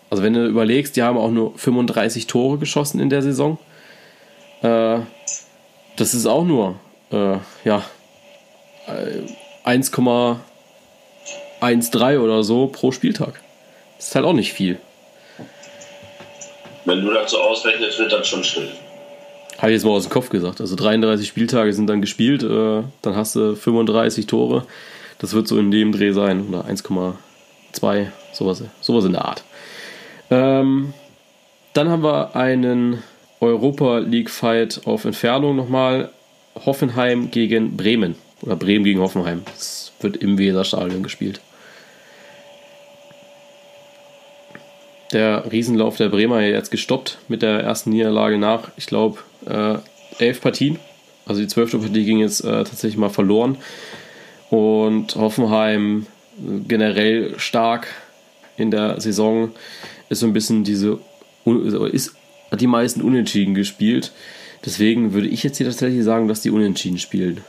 [0.09, 3.57] Also wenn du überlegst, die haben auch nur 35 Tore geschossen in der Saison.
[4.61, 4.99] Äh,
[5.95, 6.75] das ist auch nur
[7.11, 7.83] äh, ja,
[9.65, 13.41] 1,13 oder so pro Spieltag.
[13.97, 14.79] Das ist halt auch nicht viel.
[16.85, 18.69] Wenn du dazu ausrechnest, wird das schon schlimm.
[19.57, 20.61] Habe ich jetzt mal aus dem Kopf gesagt.
[20.61, 24.65] Also 33 Spieltage sind dann gespielt, äh, dann hast du 35 Tore.
[25.19, 26.47] Das wird so in dem Dreh sein.
[26.47, 29.43] Oder 1,2, sowas, sowas in der Art.
[30.29, 30.93] Ähm,
[31.73, 33.03] dann haben wir einen
[33.39, 36.09] Europa League Fight auf Entfernung nochmal.
[36.65, 38.15] Hoffenheim gegen Bremen.
[38.41, 39.43] Oder Bremen gegen Hoffenheim.
[39.45, 41.41] Das wird im Weserstadion gespielt.
[45.11, 49.77] Der Riesenlauf der Bremer jetzt gestoppt mit der ersten Niederlage nach, ich glaube, äh,
[50.19, 50.77] elf Partien.
[51.25, 53.57] Also die zwölfte Partie ging jetzt äh, tatsächlich mal verloren.
[54.49, 56.05] Und Hoffenheim
[56.37, 57.87] äh, generell stark
[58.57, 59.51] in der Saison
[60.09, 60.99] ist so ein bisschen diese
[61.91, 62.11] ist
[62.51, 64.11] hat die meisten Unentschieden gespielt.
[64.65, 67.43] Deswegen würde ich jetzt hier tatsächlich sagen, dass die Unentschieden spielen.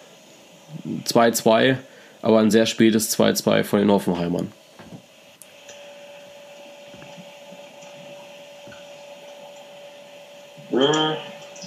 [1.06, 1.78] 2-2,
[2.22, 4.52] aber ein sehr spätes 2-2 von den Hoffenheimern.
[10.70, 11.16] Hm,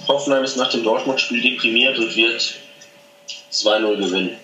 [0.08, 2.54] Hoffenheim ist nach dem Dortmund-Spiel deprimiert und wird
[3.52, 4.36] 2-0 gewinnen.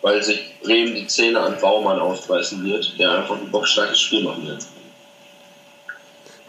[0.00, 4.46] Weil sich Bremen die Zähne an Baumann aufreißen wird, der einfach ein bockstarkes Spiel machen
[4.46, 4.64] wird.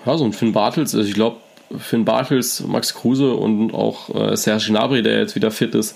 [0.05, 1.37] Ja, so ein Finn Bartels, also ich glaube,
[1.77, 5.95] Finn Bartels, Max Kruse und auch äh, Serge Gnabry, der jetzt wieder fit ist,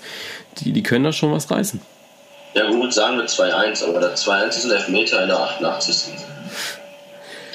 [0.58, 1.80] die, die können da schon was reißen.
[2.54, 6.14] Ja gut, sagen wir 2-1, aber der 2-1 ist ein Elfmeter in der 88.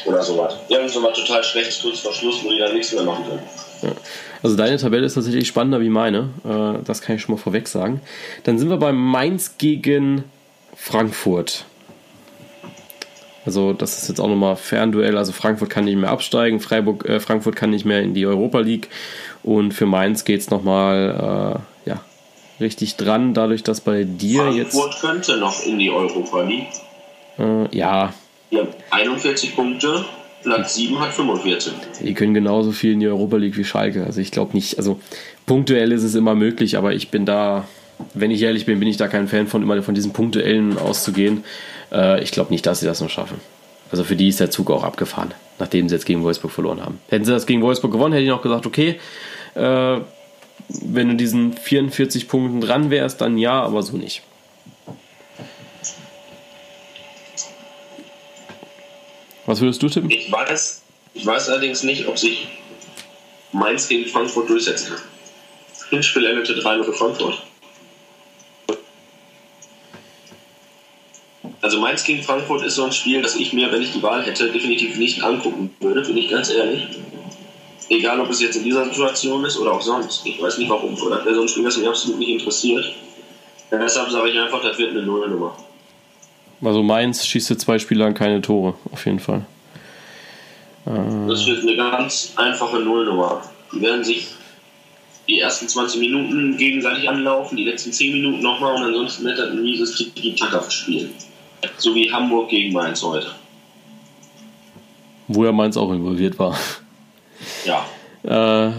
[0.06, 0.56] Oder sowas.
[0.68, 3.44] Irgend so was total schlechtes kurz vor Schluss, wo die dann nichts mehr machen können.
[3.82, 3.90] Ja.
[4.42, 6.30] Also deine Tabelle ist tatsächlich spannender wie meine.
[6.46, 8.02] Äh, das kann ich schon mal vorweg sagen.
[8.44, 10.24] Dann sind wir bei Mainz gegen
[10.76, 11.66] Frankfurt.
[13.46, 15.18] Also das ist jetzt auch nochmal Fernduell.
[15.18, 18.60] Also Frankfurt kann nicht mehr absteigen, Freiburg, äh, Frankfurt kann nicht mehr in die Europa
[18.60, 18.90] League.
[19.44, 22.02] Und für Mainz geht es nochmal äh, ja,
[22.60, 24.80] richtig dran, dadurch, dass bei dir Frankfurt jetzt...
[24.80, 26.68] Frankfurt könnte noch in die Europa League.
[27.38, 28.14] Äh, ja.
[28.52, 28.62] Ja,
[28.92, 30.06] 41 Punkte,
[30.44, 31.74] Platz 7 hat 45.
[32.02, 34.06] Die können genauso viel in die Europa League wie Schalke.
[34.06, 35.00] Also ich glaube nicht, also
[35.46, 37.68] punktuell ist es immer möglich, aber ich bin da,
[38.14, 41.44] wenn ich ehrlich bin, bin ich da kein Fan von, immer von diesen punktuellen auszugehen.
[41.92, 43.40] Äh, ich glaube nicht, dass sie das noch schaffen.
[43.92, 47.00] Also für die ist der Zug auch abgefahren, nachdem sie jetzt gegen Wolfsburg verloren haben.
[47.10, 49.00] Hätten sie das gegen Wolfsburg gewonnen, hätte ich noch gesagt, okay,
[49.56, 49.98] äh,
[50.68, 54.22] wenn du diesen 44 Punkten dran wärst, dann ja, aber so nicht.
[59.50, 60.12] Was würdest du tippen?
[60.12, 60.84] Ich weiß,
[61.16, 62.48] ich weiß allerdings nicht, ob sich
[63.52, 65.02] Mainz gegen Frankfurt durchsetzen kann.
[65.90, 67.42] Hinspiel endete 3-0 für Frankfurt.
[71.62, 74.24] Also Mainz gegen Frankfurt ist so ein Spiel, das ich mir, wenn ich die Wahl
[74.24, 76.84] hätte, definitiv nicht angucken würde, bin ich ganz ehrlich.
[77.90, 80.28] Egal, ob es jetzt in dieser Situation ist oder auch sonst.
[80.28, 80.94] Ich weiß nicht warum.
[81.02, 82.86] Oder so ein Spiel, das mich absolut nicht interessiert.
[83.72, 85.58] Deshalb sage ich einfach, das wird eine Nullnummer.
[86.62, 89.46] Also Mainz schießt jetzt zwei Spieler an keine Tore, auf jeden Fall.
[90.86, 93.42] Äh das wird eine ganz einfache Nullnummer.
[93.74, 94.28] Die werden sich
[95.28, 99.52] die ersten 20 Minuten gegenseitig anlaufen, die letzten 10 Minuten nochmal und ansonsten wird das
[99.52, 101.10] ein mieses Tiki-Taka-Spiel.
[101.78, 103.28] So wie Hamburg gegen Mainz heute.
[105.28, 106.58] Wo ja Mainz auch involviert war.
[107.64, 107.86] Ja.
[108.24, 108.72] Äh,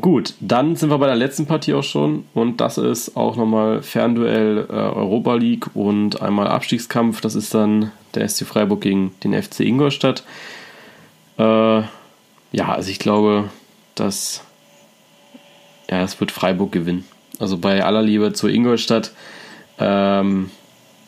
[0.00, 3.82] gut, dann sind wir bei der letzten Partie auch schon und das ist auch nochmal
[3.82, 7.20] Fernduell äh, Europa League und einmal Abstiegskampf.
[7.20, 10.24] Das ist dann der SC Freiburg gegen den FC Ingolstadt.
[11.38, 11.82] Äh,
[12.52, 13.50] ja, also ich glaube,
[13.94, 14.42] dass
[15.90, 17.04] ja, es wird Freiburg gewinnen.
[17.38, 19.12] Also bei aller Liebe zu Ingolstadt.
[19.78, 20.50] Ähm,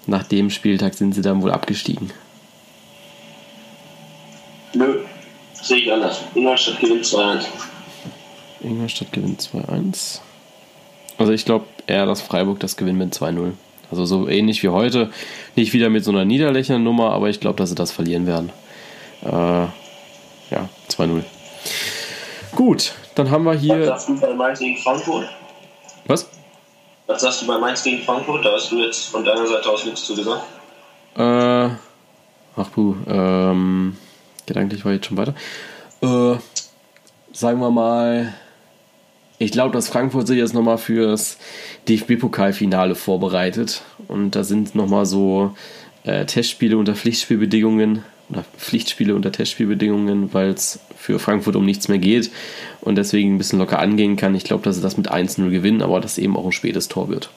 [0.07, 2.11] nach dem Spieltag sind sie dann wohl abgestiegen.
[4.75, 5.01] Nö,
[5.53, 6.23] sehe ich anders.
[6.35, 7.47] Ingolstadt gewinnt 2-1.
[8.61, 10.21] Ingolstadt gewinnt 2-1.
[11.19, 13.53] Also ich glaube eher, dass Freiburg das gewinnt mit 2-0.
[13.91, 15.11] Also so ähnlich wie heute.
[15.57, 18.51] Nicht wieder mit so einer niederlächernden Nummer, aber ich glaube, dass sie das verlieren werden.
[19.23, 21.23] Äh, ja, 2-0.
[22.55, 23.81] Gut, dann haben wir hier.
[23.81, 25.29] Was sagst du bei Mainz gegen Frankfurt?
[26.07, 26.29] Was?
[27.07, 28.45] Was sagst du bei Mainz gegen Frankfurt?
[28.45, 30.43] Da hast du jetzt von deiner Seite aus nichts zu gesagt.
[31.17, 31.71] Äh,
[32.57, 33.97] ach puh, ähm,
[34.47, 35.35] gedanklich war ich jetzt schon weiter.
[36.03, 36.39] Äh,
[37.33, 38.35] sagen wir mal,
[39.39, 41.39] ich glaube, dass Frankfurt sich jetzt nochmal fürs
[41.89, 43.83] DFB-Pokalfinale vorbereitet.
[44.09, 45.55] Und da sind nochmal so
[46.05, 51.99] äh, Testspiele unter Pflichtspielbedingungen oder Pflichtspiele unter Testspielbedingungen, weil es für Frankfurt um nichts mehr
[51.99, 52.31] geht
[52.81, 54.35] und deswegen ein bisschen locker angehen kann.
[54.35, 57.09] Ich glaube, dass sie das mit 1-0 gewinnen, aber dass eben auch ein spätes Tor
[57.09, 57.31] wird.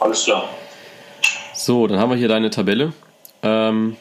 [0.00, 0.48] Alles klar.
[1.54, 2.92] So, dann haben wir hier deine Tabelle
[3.44, 3.96] Ähm,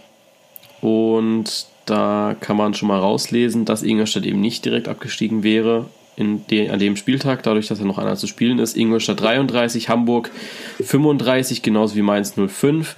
[0.81, 5.85] und da kann man schon mal rauslesen, dass Ingolstadt eben nicht direkt abgestiegen wäre
[6.15, 8.77] in de, an dem Spieltag, dadurch, dass er noch einer zu spielen ist.
[8.77, 10.31] Ingolstadt 33, Hamburg
[10.83, 12.95] 35, genauso wie Mainz 05.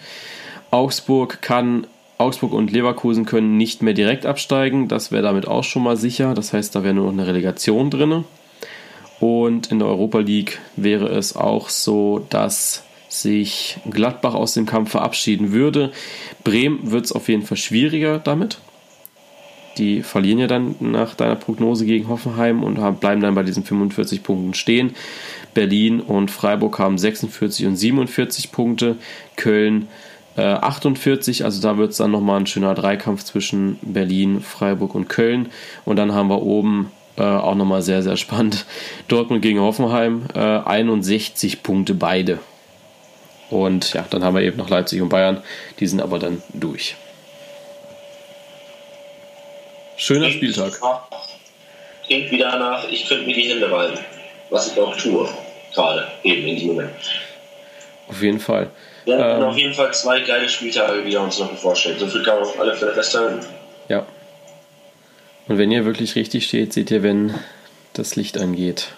[0.72, 1.88] Augsburg kann
[2.18, 4.88] Augsburg und Leverkusen können nicht mehr direkt absteigen.
[4.88, 6.34] Das wäre damit auch schon mal sicher.
[6.34, 8.24] Das heißt, da wäre nur noch eine Relegation drin.
[9.20, 14.92] Und in der Europa League wäre es auch so, dass sich Gladbach aus dem Kampf
[14.92, 15.92] verabschieden würde.
[16.44, 18.60] Bremen wird es auf jeden Fall schwieriger damit.
[19.78, 24.24] Die verlieren ja dann nach deiner Prognose gegen Hoffenheim und bleiben dann bei diesen 45
[24.24, 24.94] Punkten stehen.
[25.54, 28.98] Berlin und Freiburg haben 46 und 47 Punkte.
[29.36, 29.88] Köln
[30.36, 35.10] äh, 48, also da wird es dann nochmal ein schöner Dreikampf zwischen Berlin, Freiburg und
[35.10, 35.50] Köln.
[35.86, 38.66] Und dann haben wir oben äh, auch nochmal sehr, sehr spannend
[39.08, 42.40] Dortmund gegen Hoffenheim, äh, 61 Punkte beide.
[43.50, 45.44] Und ja, dann haben wir eben noch Leipzig und Bayern,
[45.80, 46.96] die sind aber dann durch.
[50.04, 50.74] Schöner Spieltag.
[52.06, 53.98] Klingt wieder nach, ich könnte mir die Hände reiben.
[54.50, 55.30] Was ich auch tue,
[55.74, 56.92] gerade eben in diesem Moment.
[58.10, 58.70] Auf jeden Fall.
[59.06, 61.98] Wir haben ähm, auf jeden Fall zwei geile Spieltage, die wir uns noch vorstellen.
[62.00, 63.48] So viel kann man auf alle Fälle festhalten.
[63.88, 64.06] Ja.
[65.48, 67.36] Und wenn ihr wirklich richtig steht, seht ihr, wenn
[67.94, 68.90] das Licht angeht.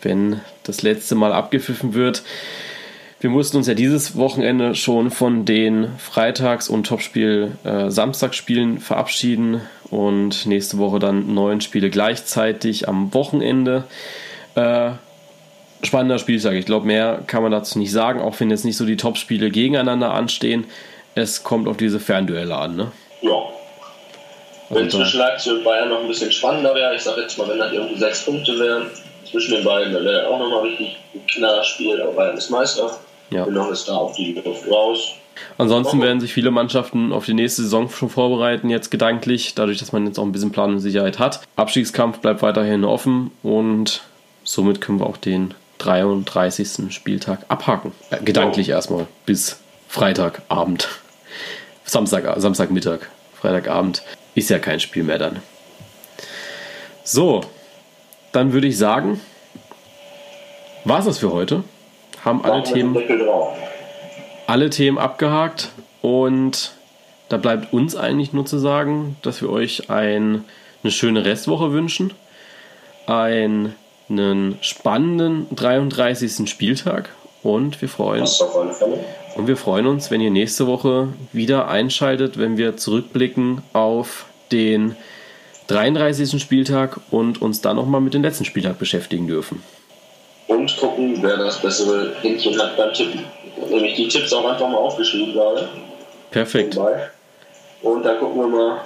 [0.00, 2.22] Wenn das letzte Mal abgepfiffen wird.
[3.18, 10.46] Wir mussten uns ja dieses Wochenende schon von den Freitags- und Topspiel äh, verabschieden und
[10.46, 13.84] nächste Woche dann neun Spiele gleichzeitig am Wochenende.
[14.54, 14.92] Äh,
[15.82, 16.54] spannender Spieltag.
[16.54, 19.50] Ich glaube, mehr kann man dazu nicht sagen, auch wenn jetzt nicht so die Top-Spiele
[19.50, 20.64] gegeneinander anstehen.
[21.14, 22.92] Es kommt auf diese Fernduelle an, ne?
[23.22, 23.42] Ja.
[24.68, 27.48] Wenn also, zwischen Leipzig und Bayern noch ein bisschen spannender wäre, ich sage jetzt mal,
[27.48, 28.90] wenn das irgendwie sechs Punkte wären
[29.30, 32.98] zwischen den beiden, dann wäre auch nochmal richtig ein Knallerspiel, aber Bayern ist Meister.
[33.30, 33.44] Ja.
[33.44, 35.14] Genau ist da auf die Luft raus.
[35.58, 39.92] Ansonsten werden sich viele Mannschaften auf die nächste Saison schon vorbereiten, jetzt gedanklich, dadurch, dass
[39.92, 41.40] man jetzt auch ein bisschen Planungssicherheit hat.
[41.56, 44.02] Abstiegskampf bleibt weiterhin offen und
[44.44, 46.92] somit können wir auch den 33.
[46.92, 47.92] Spieltag abhaken.
[48.10, 48.76] Äh, gedanklich ja.
[48.76, 50.88] erstmal bis Freitagabend.
[51.84, 53.00] Samstag, Samstagmittag,
[53.40, 54.02] Freitagabend
[54.34, 55.40] ist ja kein Spiel mehr dann.
[57.04, 57.42] So,
[58.32, 59.20] dann würde ich sagen,
[60.84, 61.62] war es das für heute.
[62.24, 62.94] Haben alle Themen,
[64.46, 65.70] alle Themen abgehakt
[66.02, 66.72] und
[67.28, 70.44] da bleibt uns eigentlich nur zu sagen, dass wir euch ein,
[70.82, 72.12] eine schöne Restwoche wünschen.
[73.06, 73.74] Ein
[74.08, 76.48] einen spannenden 33.
[76.48, 77.10] Spieltag
[77.42, 78.26] und wir freuen
[79.34, 84.96] und wir freuen uns, wenn ihr nächste Woche wieder einschaltet, wenn wir zurückblicken auf den
[85.68, 86.40] 33.
[86.40, 89.62] Spieltag und uns dann nochmal mit dem letzten Spieltag beschäftigen dürfen.
[90.46, 93.24] Und gucken, wer das bessere Händchen hat beim Tippen.
[93.70, 95.68] Nämlich die Tipps auch einfach mal aufgeschrieben gerade.
[96.30, 96.78] Perfekt.
[97.82, 98.80] Und dann gucken wir mal,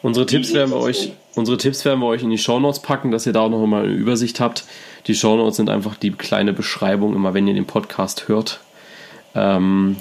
[0.00, 3.26] Unsere Tipps werden wir euch, unsere Tipps werden wir euch in die Shownotes packen, dass
[3.26, 4.64] ihr da auch noch mal eine Übersicht habt.
[5.06, 8.60] Die Shownotes sind einfach die kleine Beschreibung, immer wenn ihr den Podcast hört.
[9.34, 9.96] Ähm,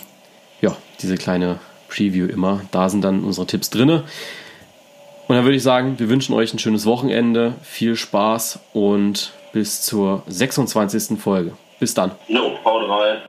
[0.62, 1.60] ja, diese kleine
[1.90, 2.62] Preview immer.
[2.72, 3.90] Da sind dann unsere Tipps drin.
[3.90, 9.82] Und dann würde ich sagen, wir wünschen euch ein schönes Wochenende, viel Spaß und bis
[9.82, 11.20] zur 26.
[11.20, 11.54] Folge.
[11.80, 12.12] Bis dann.
[12.28, 13.22] Jo, haut rein.